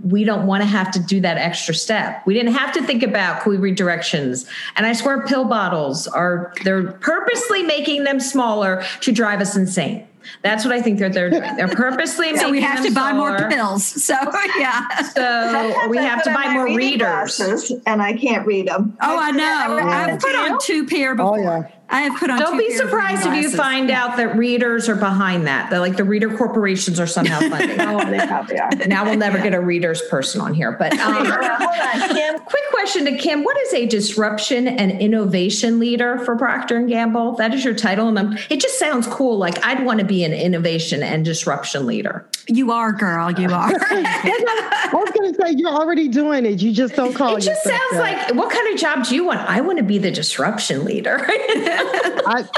we 0.04 0.24
don't 0.24 0.46
want 0.46 0.62
to 0.62 0.66
have 0.66 0.90
to 0.92 1.00
do 1.00 1.20
that 1.20 1.36
extra 1.36 1.74
step. 1.74 2.24
We 2.26 2.34
didn't 2.34 2.54
have 2.54 2.72
to 2.74 2.82
think 2.82 3.02
about 3.02 3.42
can 3.42 3.52
we 3.52 3.58
read 3.58 3.76
directions. 3.76 4.46
And 4.76 4.86
I 4.86 4.92
swear 4.92 5.26
pill 5.26 5.44
bottles 5.44 6.06
are 6.06 6.52
they're 6.64 6.92
purposely 6.92 7.62
making 7.62 8.04
them 8.04 8.20
smaller 8.20 8.84
to 9.00 9.12
drive 9.12 9.40
us 9.40 9.56
insane. 9.56 10.06
That's 10.42 10.64
what 10.64 10.72
I 10.74 10.82
think 10.82 10.98
they're 10.98 11.08
they're 11.08 11.30
doing. 11.30 11.56
They're 11.56 11.68
purposely 11.74 12.36
so 12.36 12.50
making 12.50 12.50
we 12.50 12.60
have 12.60 12.84
to 12.84 12.92
buy 12.92 13.10
smaller. 13.10 13.38
more 13.38 13.50
pills. 13.50 13.84
So 13.84 14.14
yeah. 14.58 15.02
So 15.02 15.88
we 15.88 15.98
have 15.98 16.22
to 16.24 16.32
buy 16.32 16.52
more 16.52 16.66
readers. 16.66 17.36
glasses 17.36 17.72
and 17.86 18.02
I 18.02 18.16
can't 18.16 18.46
read 18.46 18.68
them. 18.68 18.96
Oh, 19.00 19.18
I 19.18 19.30
know. 19.30 19.78
Ever 19.78 19.80
I've 19.88 20.20
put 20.20 20.34
on 20.34 20.58
two 20.60 20.86
pair 20.86 21.12
oh, 21.12 21.16
before. 21.16 21.70
yeah. 21.70 21.70
I 21.92 22.00
have 22.02 22.18
put 22.18 22.30
on. 22.30 22.38
Don't 22.38 22.52
two 22.52 22.58
be 22.58 22.68
pair 22.68 22.78
surprised 22.78 23.20
if 23.20 23.26
you 23.34 23.42
glasses. 23.42 23.54
find 23.54 23.90
out 23.90 24.16
that 24.16 24.36
readers 24.36 24.88
are 24.88 24.96
behind 24.96 25.46
that. 25.46 25.70
That 25.70 25.80
like 25.80 25.96
the 25.96 26.04
reader 26.04 26.34
corporations 26.36 26.98
are 26.98 27.06
somehow 27.06 27.38
funding. 27.50 27.80
Oh, 27.80 28.04
they 28.10 28.26
probably 28.26 28.58
are. 28.58 28.70
now 28.86 29.04
we'll 29.04 29.18
never 29.18 29.38
get 29.38 29.52
a 29.52 29.60
readers 29.60 30.00
person 30.10 30.40
on 30.40 30.54
here. 30.54 30.72
But 30.72 30.98
um, 30.98 31.26
hold 31.26 31.28
on, 31.30 32.08
Kim. 32.16 32.38
quick 32.40 32.62
question 32.70 33.04
to 33.04 33.16
Kim: 33.18 33.44
What 33.44 33.58
is 33.60 33.74
a 33.74 33.86
disruption 33.86 34.66
and 34.66 34.90
innovation 35.00 35.78
leader 35.78 36.18
for 36.20 36.34
Procter 36.36 36.76
and 36.76 36.88
Gamble? 36.88 37.32
That 37.36 37.52
is 37.52 37.64
your 37.64 37.74
title, 37.74 38.08
and 38.08 38.18
I'm, 38.18 38.38
it 38.48 38.60
just 38.60 38.78
sounds 38.78 39.06
cool. 39.06 39.36
Like 39.36 39.62
I'd 39.64 39.84
want 39.84 40.00
to 40.00 40.06
be 40.06 40.24
an 40.24 40.32
innovation 40.32 41.02
and 41.02 41.24
disruption 41.24 41.86
leader. 41.86 42.26
You 42.48 42.72
are, 42.72 42.92
girl. 42.92 43.30
You 43.30 43.48
are. 43.52 43.70
I 43.72 44.90
was 44.92 45.10
going 45.10 45.32
to 45.32 45.40
say 45.40 45.54
you're 45.56 45.70
already 45.70 46.08
doing 46.08 46.44
it. 46.44 46.60
You 46.60 46.72
just 46.72 46.94
don't 46.96 47.14
call 47.14 47.36
It 47.36 47.42
just 47.42 47.62
sounds 47.62 47.80
that. 47.92 48.00
like 48.28 48.34
what 48.34 48.50
kind 48.50 48.72
of 48.72 48.80
job 48.80 49.04
do 49.06 49.14
you 49.14 49.24
want? 49.24 49.40
I 49.40 49.60
want 49.60 49.78
to 49.78 49.84
be 49.84 49.98
the 49.98 50.10
disruption 50.10 50.84
leader. 50.84 51.18
I, 51.28 52.48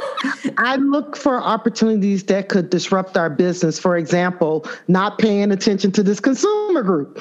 I 0.57 0.77
look 0.77 1.17
for 1.17 1.41
opportunities 1.41 2.25
that 2.25 2.49
could 2.49 2.71
disrupt 2.71 3.17
our 3.17 3.29
business. 3.31 3.79
For 3.79 3.97
example, 3.97 4.67
not 4.89 5.19
paying 5.19 5.53
attention 5.53 5.93
to 5.93 6.03
this 6.03 6.21
consumer 6.21 6.83
group. 6.83 7.21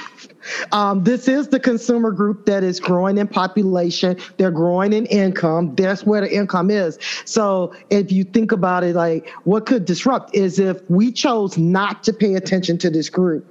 Um, 0.73 1.03
this 1.05 1.27
is 1.29 1.47
the 1.47 1.59
consumer 1.59 2.11
group 2.11 2.45
that 2.47 2.63
is 2.63 2.79
growing 2.79 3.17
in 3.17 3.27
population. 3.29 4.17
They're 4.37 4.51
growing 4.51 4.91
in 4.91 5.05
income. 5.05 5.73
That's 5.75 6.05
where 6.05 6.19
the 6.21 6.33
income 6.33 6.69
is. 6.69 6.99
So 7.25 7.73
if 7.89 8.11
you 8.11 8.25
think 8.25 8.51
about 8.51 8.83
it, 8.83 8.95
like 8.95 9.29
what 9.45 9.65
could 9.65 9.85
disrupt 9.85 10.35
is 10.35 10.59
if 10.59 10.81
we 10.89 11.11
chose 11.13 11.57
not 11.57 12.03
to 12.03 12.13
pay 12.13 12.35
attention 12.35 12.52
to 12.61 12.89
this 12.89 13.09
group 13.09 13.45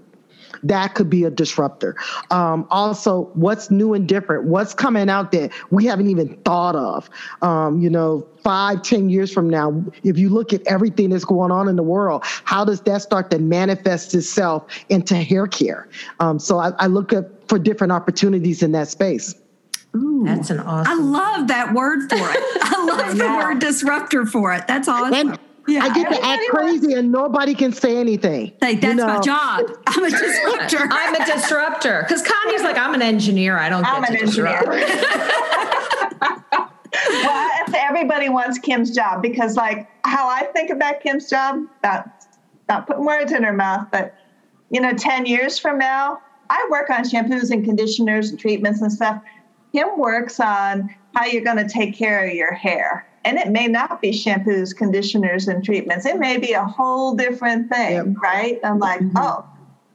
that 0.63 0.95
could 0.95 1.11
be 1.11 1.25
a 1.25 1.31
disruptor. 1.31 1.97
Um, 2.31 2.67
also, 2.71 3.31
what's 3.35 3.71
new 3.71 3.95
and 3.95 4.07
different? 4.07 4.45
What's 4.45 4.75
coming 4.75 5.09
out 5.09 5.33
that 5.33 5.51
we 5.71 5.87
haven't 5.87 6.09
even 6.09 6.37
thought 6.45 6.77
of? 6.77 7.11
Um, 7.41 7.81
you 7.81 7.91
know, 7.91 8.27
five, 8.43 8.83
ten 8.83 9.09
years 9.09 9.33
from 9.33 9.49
now, 9.49 9.83
if 10.05 10.19
you 10.19 10.29
look 10.29 10.53
at 10.53 10.65
everything 10.67 11.11
that's 11.11 11.25
going 11.25 11.51
on 11.51 11.69
in 11.69 11.77
the 11.77 11.83
world, 11.83 12.23
how 12.45 12.65
does 12.65 12.81
that 12.83 13.03
start 13.03 13.31
to 13.31 13.39
manifest 13.39 14.15
itself 14.15 14.67
into 14.89 15.17
hair 15.17 15.47
care? 15.47 15.89
Um, 16.21 16.39
so 16.39 16.59
I, 16.59 16.71
I 16.79 16.87
look 16.87 17.13
at 17.13 17.49
for 17.49 17.59
different 17.59 17.93
opportunities 17.93 18.63
in 18.63 18.73
that 18.73 18.89
space. 18.89 19.35
Ooh. 19.95 20.23
That's 20.25 20.49
an 20.49 20.61
awesome. 20.61 20.91
I 20.91 21.03
love 21.03 21.49
that 21.49 21.75
word 21.75 22.09
for 22.09 22.17
it. 22.17 22.39
I 22.63 22.85
love 22.87 23.19
the 23.19 23.27
word 23.27 23.59
disruptor 23.59 24.25
for 24.25 24.55
it. 24.55 24.67
That's 24.67 24.89
awesome. 24.89 25.15
And 25.15 25.39
yeah. 25.69 25.85
I 25.85 25.95
get 25.95 26.09
to 26.11 26.25
act 26.25 26.43
everybody 26.43 26.79
crazy 26.79 26.95
and 26.95 27.13
nobody 27.13 27.55
can 27.55 27.73
say 27.73 27.97
anything. 27.97 28.53
Like, 28.61 28.83
You 28.83 28.95
that's 28.95 29.01
my 29.01 29.21
job. 29.21 29.71
I'm 29.87 30.05
a 30.05 30.11
disruptor. 30.11 30.89
I'm 30.91 31.15
a 31.15 31.27
disruptor 31.27 32.05
because 32.07 32.23
Connie's 32.23 32.63
like 32.63 32.79
I'm 32.79 32.95
an 32.95 33.03
engineer. 33.03 33.59
I 33.59 33.69
don't 33.69 33.85
I'm 33.85 34.03
get 34.03 34.11
an 34.11 34.19
to 34.19 34.27
disrupt. 34.27 34.69
engineer. 34.69 35.09
well, 37.11 37.51
everybody 37.75 38.29
wants 38.29 38.59
Kim's 38.59 38.95
job 38.95 39.23
because, 39.23 39.57
like, 39.57 39.89
how 40.05 40.29
I 40.29 40.45
think 40.53 40.71
about 40.71 41.01
Kim's 41.01 41.29
job, 41.31 41.61
not 41.83 42.27
not 42.69 42.87
putting 42.87 43.05
words 43.05 43.33
in 43.33 43.43
her 43.43 43.53
mouth, 43.53 43.89
but 43.91 44.15
you 44.71 44.81
know, 44.81 44.93
ten 44.93 45.27
years 45.27 45.59
from 45.59 45.79
now, 45.79 46.21
I 46.51 46.67
work 46.71 46.91
on 46.91 47.05
shampoos 47.05 47.51
and 47.51 47.65
conditioners 47.65 48.31
and 48.31 48.39
treatments 48.39 48.83
and 48.83 48.93
stuff. 48.93 49.23
Kim 49.73 49.99
works 49.99 50.39
on 50.39 50.95
how 51.15 51.25
you're 51.25 51.45
going 51.45 51.57
to 51.57 51.69
take 51.69 51.95
care 51.97 52.27
of 52.27 52.35
your 52.35 52.53
hair. 52.53 53.07
And 53.25 53.39
it 53.39 53.49
may 53.51 53.69
not 53.69 54.01
be 54.01 54.11
shampoos, 54.11 54.75
conditioners, 54.77 55.47
and 55.49 55.65
treatments. 55.65 56.07
It 56.07 56.19
may 56.19 56.39
be 56.39 56.53
a 56.53 56.65
whole 56.65 57.15
different 57.15 57.71
thing, 57.71 57.93
Yep. 57.93 58.07
right? 58.23 58.61
I'm 58.65 58.79
like, 58.79 59.01
oh, 59.17 59.45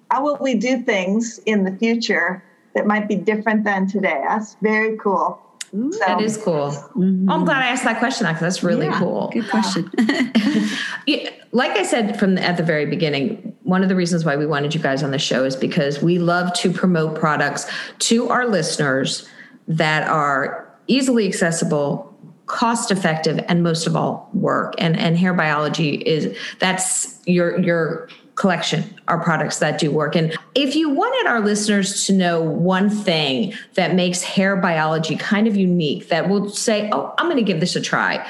how 0.10 0.24
will 0.24 0.38
we 0.40 0.56
do 0.56 0.82
things 0.84 1.40
in 1.46 1.64
the 1.64 1.72
future 1.72 2.42
that 2.74 2.88
might 2.88 3.08
be 3.10 3.16
different 3.16 3.66
than 3.66 3.88
today? 3.88 4.22
That's 4.28 4.56
very 4.62 4.96
cool. 4.98 5.42
So, 5.72 5.90
That 6.08 6.22
is 6.22 6.38
cool. 6.38 6.72
Mhm. 6.96 7.26
Oh, 7.30 7.34
I'm 7.34 7.44
glad 7.44 7.58
I 7.62 7.68
asked 7.68 7.84
that 7.84 8.00
question 8.00 8.26
because 8.26 8.40
that's 8.40 8.64
really 8.64 8.86
Yeah, 8.86 9.00
cool. 9.00 9.30
Good 9.34 9.50
question. 9.50 9.92
Yeah, 11.06 11.30
like 11.54 11.72
I 11.72 11.84
said 11.84 12.20
from 12.20 12.36
the, 12.36 12.44
at 12.44 12.58
the 12.58 12.64
very 12.64 12.86
beginning, 12.86 13.56
one 13.64 13.82
of 13.84 13.88
the 13.90 13.96
reasons 13.96 14.26
why 14.26 14.36
we 14.36 14.46
wanted 14.46 14.74
you 14.76 14.82
guys 14.82 15.04
on 15.04 15.12
the 15.12 15.20
show 15.20 15.46
is 15.46 15.56
because 15.56 16.02
we 16.02 16.20
love 16.20 16.54
to 16.56 16.72
promote 16.72 17.16
products 17.18 17.66
to 18.00 18.28
our 18.30 18.46
listeners 18.46 19.28
that 19.70 20.08
are 20.10 20.68
easily 20.88 21.26
accessible, 21.28 22.14
cost 22.48 22.92
effective, 22.92 23.44
and 23.48 23.62
most 23.62 23.88
of 23.88 23.96
all, 23.96 24.30
work. 24.34 24.74
And 24.78 24.98
and 24.98 25.18
hair 25.18 25.34
biology 25.34 25.96
is 25.96 26.36
that's 26.60 27.20
your 27.26 27.60
your 27.60 28.10
collection 28.36 28.84
our 29.08 29.20
products 29.20 29.58
that 29.58 29.80
do 29.80 29.90
work 29.90 30.16
and 30.16 30.38
if 30.54 30.76
you 30.76 30.90
wanted 30.90 31.28
our 31.28 31.40
listeners 31.40 32.06
to 32.06 32.14
know 32.14 32.40
one 32.40 32.88
thing 32.88 33.52
that 33.74 33.96
makes 33.96 34.22
hair 34.22 34.56
biology 34.56 35.16
kind 35.16 35.48
of 35.48 35.56
unique 35.56 36.08
that 36.10 36.30
will 36.30 36.48
say 36.48 36.88
oh 36.94 37.16
i'm 37.18 37.26
going 37.26 37.36
to 37.36 37.42
give 37.42 37.60
this 37.60 37.76
a 37.76 37.82
try 37.82 38.24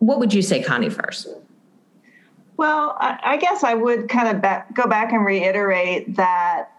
what 0.00 0.18
would 0.18 0.34
you 0.34 0.42
say 0.42 0.62
connie 0.62 0.90
first 0.90 1.26
Well, 2.56 2.96
I, 3.00 3.18
I 3.24 3.36
guess 3.36 3.64
I 3.64 3.74
would 3.74 4.08
kind 4.08 4.28
of 4.28 4.40
back, 4.40 4.74
go 4.74 4.86
back 4.86 5.12
and 5.12 5.24
reiterate 5.24 6.16
that 6.16 6.70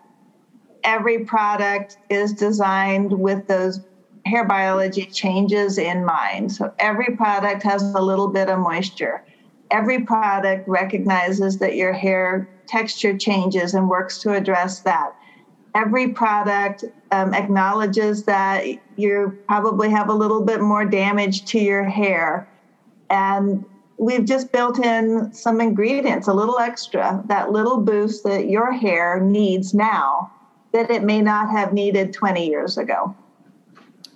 every 0.83 1.25
product 1.25 1.97
is 2.09 2.31
designed 2.31 3.11
with 3.11 3.47
those 3.47 3.81
hair 4.25 4.45
biology 4.45 5.05
changes 5.05 5.77
in 5.77 6.03
mind. 6.03 6.51
So 6.51 6.73
every 6.79 7.15
product 7.15 7.63
has 7.63 7.83
a 7.93 8.01
little 8.01 8.27
bit 8.27 8.49
of 8.49 8.59
moisture. 8.59 9.23
Every 9.71 10.01
product 10.01 10.67
recognizes 10.67 11.59
that 11.59 11.75
your 11.75 11.93
hair 11.93 12.47
texture 12.67 13.17
changes 13.17 13.73
and 13.73 13.89
works 13.89 14.19
to 14.19 14.33
address 14.33 14.81
that. 14.81 15.11
Every 15.75 16.09
product 16.09 16.83
um, 17.11 17.33
acknowledges 17.33 18.23
that 18.23 18.65
you 18.95 19.37
probably 19.47 19.89
have 19.89 20.09
a 20.09 20.13
little 20.13 20.43
bit 20.43 20.61
more 20.61 20.85
damage 20.85 21.45
to 21.45 21.59
your 21.59 21.83
hair. 21.83 22.47
And 23.09 23.65
we've 23.97 24.25
just 24.25 24.51
built 24.51 24.83
in 24.83 25.31
some 25.33 25.61
ingredients, 25.61 26.27
a 26.27 26.33
little 26.33 26.57
extra, 26.57 27.21
that 27.27 27.51
little 27.51 27.77
boost 27.77 28.23
that 28.23 28.49
your 28.49 28.71
hair 28.71 29.19
needs 29.19 29.73
now 29.73 30.31
that 30.71 30.91
it 30.91 31.03
may 31.03 31.21
not 31.21 31.49
have 31.51 31.73
needed 31.73 32.11
20 32.11 32.47
years 32.47 32.77
ago. 32.77 33.15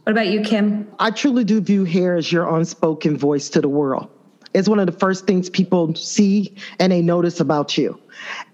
What 0.09 0.13
about 0.13 0.33
you 0.33 0.41
kim 0.41 0.91
I 0.97 1.11
truly 1.11 1.43
do 1.43 1.61
view 1.61 1.83
hair 1.83 2.15
as 2.15 2.31
your 2.31 2.57
unspoken 2.57 3.15
voice 3.15 3.47
to 3.49 3.61
the 3.61 3.69
world. 3.69 4.09
It's 4.55 4.67
one 4.67 4.79
of 4.79 4.87
the 4.87 4.91
first 4.91 5.27
things 5.27 5.51
people 5.51 5.93
see 5.93 6.55
and 6.79 6.91
they 6.91 7.03
notice 7.03 7.39
about 7.39 7.77
you. 7.77 7.99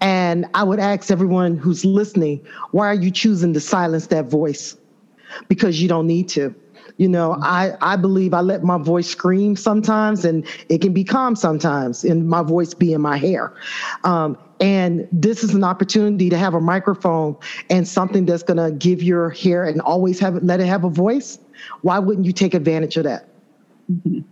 And 0.02 0.44
I 0.52 0.62
would 0.62 0.78
ask 0.78 1.10
everyone 1.10 1.56
who's 1.56 1.82
listening, 1.82 2.46
why 2.72 2.88
are 2.88 2.94
you 2.94 3.10
choosing 3.10 3.54
to 3.54 3.60
silence 3.60 4.08
that 4.08 4.26
voice? 4.26 4.76
Because 5.48 5.80
you 5.80 5.88
don't 5.88 6.06
need 6.06 6.28
to. 6.30 6.54
You 6.98 7.08
know, 7.08 7.38
I, 7.40 7.72
I 7.80 7.96
believe 7.96 8.34
I 8.34 8.42
let 8.42 8.62
my 8.62 8.76
voice 8.76 9.08
scream 9.08 9.56
sometimes 9.56 10.26
and 10.26 10.46
it 10.68 10.82
can 10.82 10.92
be 10.92 11.04
calm 11.04 11.36
sometimes, 11.36 12.04
and 12.04 12.28
my 12.28 12.42
voice 12.42 12.74
be 12.74 12.92
in 12.92 13.00
my 13.00 13.16
hair. 13.16 13.54
Um, 14.04 14.36
and 14.60 15.08
this 15.12 15.42
is 15.44 15.54
an 15.54 15.64
opportunity 15.64 16.30
to 16.30 16.38
have 16.38 16.54
a 16.54 16.60
microphone 16.60 17.36
and 17.68 17.86
something 17.86 18.24
that's 18.24 18.42
going 18.42 18.56
to 18.56 18.70
give 18.76 19.02
your 19.02 19.30
hair 19.30 19.64
and 19.64 19.80
always 19.82 20.18
have 20.20 20.42
let 20.42 20.60
it 20.60 20.66
have 20.66 20.84
a 20.84 20.90
voice. 20.90 21.38
Why 21.82 21.98
wouldn't 21.98 22.26
you 22.26 22.32
take 22.32 22.54
advantage 22.54 22.96
of 22.96 23.04
that? 23.04 23.28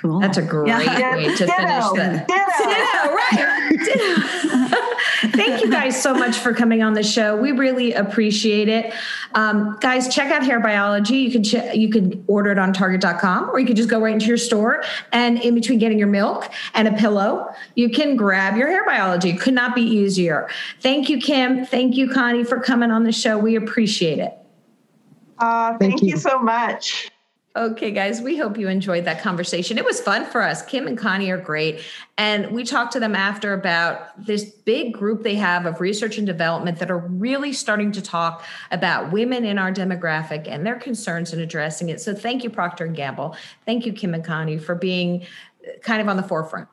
cool. 0.00 0.20
that's 0.20 0.38
a 0.38 0.42
great 0.42 0.68
Yeah. 0.68 0.78
way 1.16 1.24
to 1.24 1.36
finish 1.36 1.38
Ditto. 1.38 1.48
that 1.96 2.26
Ditto. 2.26 2.70
Ditto, 2.70 3.14
right. 3.14 3.68
Ditto. 3.70 4.78
Thank 5.36 5.62
you 5.62 5.70
guys 5.70 5.82
guys 5.82 6.02
so 6.02 6.14
much 6.14 6.36
for 6.36 6.52
coming 6.52 6.82
on 6.82 6.92
the 6.94 7.02
show. 7.02 7.36
We 7.36 7.52
really 7.52 7.92
appreciate 7.92 8.68
it. 8.68 8.92
Um, 9.34 9.78
guys, 9.80 10.12
check 10.14 10.30
out 10.32 10.42
Hair 10.44 10.60
Biology. 10.60 11.16
You 11.16 11.30
can 11.30 11.42
ch- 11.42 11.74
you 11.74 11.88
can 11.90 12.24
order 12.28 12.50
it 12.52 12.58
on 12.58 12.72
Target.com, 12.72 13.50
or 13.50 13.58
you 13.58 13.66
can 13.66 13.74
just 13.76 13.88
go 13.88 14.00
right 14.00 14.12
into 14.12 14.26
your 14.26 14.36
store. 14.36 14.82
And 15.12 15.40
in 15.40 15.54
between 15.54 15.78
getting 15.78 15.98
your 15.98 16.08
milk 16.08 16.48
and 16.74 16.86
a 16.88 16.92
pillow, 16.92 17.48
you 17.74 17.88
can 17.90 18.16
grab 18.16 18.56
your 18.56 18.68
Hair 18.68 18.84
Biology. 18.84 19.32
Could 19.34 19.54
not 19.54 19.74
be 19.74 19.82
easier. 19.82 20.48
Thank 20.80 21.08
you, 21.08 21.18
Kim. 21.18 21.64
Thank 21.66 21.96
you, 21.96 22.08
Connie, 22.10 22.44
for 22.44 22.60
coming 22.60 22.90
on 22.90 23.04
the 23.04 23.12
show. 23.12 23.38
We 23.38 23.56
appreciate 23.56 24.18
it. 24.18 24.36
Uh, 25.42 25.76
thank, 25.76 25.80
thank 25.80 26.02
you. 26.02 26.10
you 26.10 26.16
so 26.16 26.38
much. 26.38 27.10
Okay, 27.54 27.90
guys, 27.90 28.22
we 28.22 28.38
hope 28.38 28.56
you 28.56 28.68
enjoyed 28.68 29.04
that 29.04 29.20
conversation. 29.20 29.76
It 29.76 29.84
was 29.84 30.00
fun 30.00 30.24
for 30.24 30.40
us. 30.40 30.62
Kim 30.62 30.86
and 30.86 30.96
Connie 30.96 31.30
are 31.30 31.36
great. 31.36 31.82
And 32.16 32.50
we 32.52 32.64
talked 32.64 32.92
to 32.92 33.00
them 33.00 33.14
after 33.14 33.52
about 33.52 34.24
this 34.24 34.44
big 34.44 34.94
group 34.94 35.22
they 35.22 35.34
have 35.34 35.66
of 35.66 35.80
research 35.80 36.16
and 36.16 36.26
development 36.26 36.78
that 36.78 36.90
are 36.90 36.98
really 36.98 37.52
starting 37.52 37.92
to 37.92 38.00
talk 38.00 38.44
about 38.70 39.12
women 39.12 39.44
in 39.44 39.58
our 39.58 39.70
demographic 39.70 40.48
and 40.48 40.64
their 40.64 40.76
concerns 40.76 41.32
and 41.34 41.42
addressing 41.42 41.90
it. 41.90 42.00
So 42.00 42.14
thank 42.14 42.42
you, 42.44 42.48
Procter 42.48 42.86
and 42.86 42.96
Gamble. 42.96 43.36
Thank 43.66 43.84
you, 43.84 43.92
Kim 43.92 44.14
and 44.14 44.24
Connie, 44.24 44.58
for 44.58 44.74
being 44.74 45.26
kind 45.82 46.00
of 46.00 46.08
on 46.08 46.16
the 46.16 46.22
forefront 46.22 46.68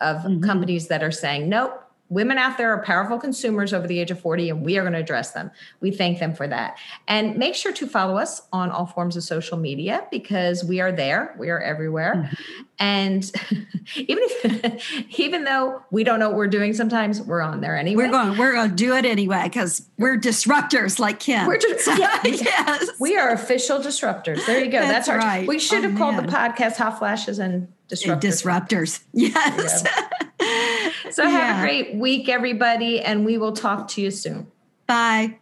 of 0.00 0.18
mm-hmm. 0.18 0.44
companies 0.44 0.86
that 0.88 1.02
are 1.02 1.10
saying, 1.10 1.48
nope, 1.48 1.89
women 2.10 2.38
out 2.38 2.58
there 2.58 2.72
are 2.72 2.82
powerful 2.82 3.18
consumers 3.18 3.72
over 3.72 3.86
the 3.86 4.00
age 4.00 4.10
of 4.10 4.20
40 4.20 4.50
and 4.50 4.64
we 4.64 4.76
are 4.76 4.82
going 4.82 4.92
to 4.92 4.98
address 4.98 5.30
them. 5.30 5.50
We 5.80 5.92
thank 5.92 6.18
them 6.18 6.34
for 6.34 6.46
that. 6.48 6.76
And 7.06 7.36
make 7.36 7.54
sure 7.54 7.72
to 7.72 7.86
follow 7.86 8.16
us 8.18 8.42
on 8.52 8.70
all 8.70 8.84
forms 8.84 9.16
of 9.16 9.22
social 9.22 9.56
media 9.56 10.06
because 10.10 10.64
we 10.64 10.80
are 10.80 10.90
there 10.92 11.34
we 11.38 11.48
are 11.50 11.60
everywhere. 11.60 12.16
Mm-hmm. 12.16 12.62
and 12.80 13.24
even 13.96 14.24
if 14.24 15.10
even 15.18 15.44
though 15.44 15.82
we 15.90 16.02
don't 16.02 16.18
know 16.18 16.28
what 16.28 16.36
we're 16.36 16.48
doing 16.48 16.74
sometimes 16.74 17.22
we're 17.22 17.40
on 17.40 17.60
there 17.60 17.76
anyway. 17.76 18.04
We're 18.04 18.10
going 18.10 18.36
we're 18.36 18.54
going 18.54 18.70
to 18.70 18.76
do 18.76 18.96
it 18.96 19.04
anyway 19.04 19.44
because 19.44 19.88
we're 19.96 20.18
disruptors 20.18 20.98
like 20.98 21.20
kim. 21.20 21.46
We're 21.46 21.58
just, 21.58 21.86
yeah, 21.86 22.20
yes. 22.24 22.90
We 22.98 23.16
are 23.16 23.30
official 23.30 23.78
disruptors. 23.78 24.44
There 24.46 24.62
you 24.62 24.70
go. 24.70 24.80
That's, 24.80 25.06
that's 25.06 25.08
our 25.08 25.18
right. 25.18 25.46
we 25.46 25.60
should 25.60 25.84
have 25.84 25.94
oh, 25.94 25.98
called 25.98 26.16
the 26.16 26.22
podcast 26.22 26.76
hot 26.76 26.98
flashes 26.98 27.38
and 27.38 27.72
disruptors. 27.88 28.20
Disruptors. 28.20 29.02
Yes 29.12 29.84
so 31.10 31.24
have 31.24 31.32
yeah. 31.32 31.58
a 31.58 31.62
great 31.62 31.94
week, 31.94 32.28
everybody, 32.28 33.00
and 33.00 33.24
we 33.24 33.38
will 33.38 33.52
talk 33.52 33.88
to 33.88 34.00
you 34.00 34.10
soon. 34.10 34.50
Bye. 34.86 35.38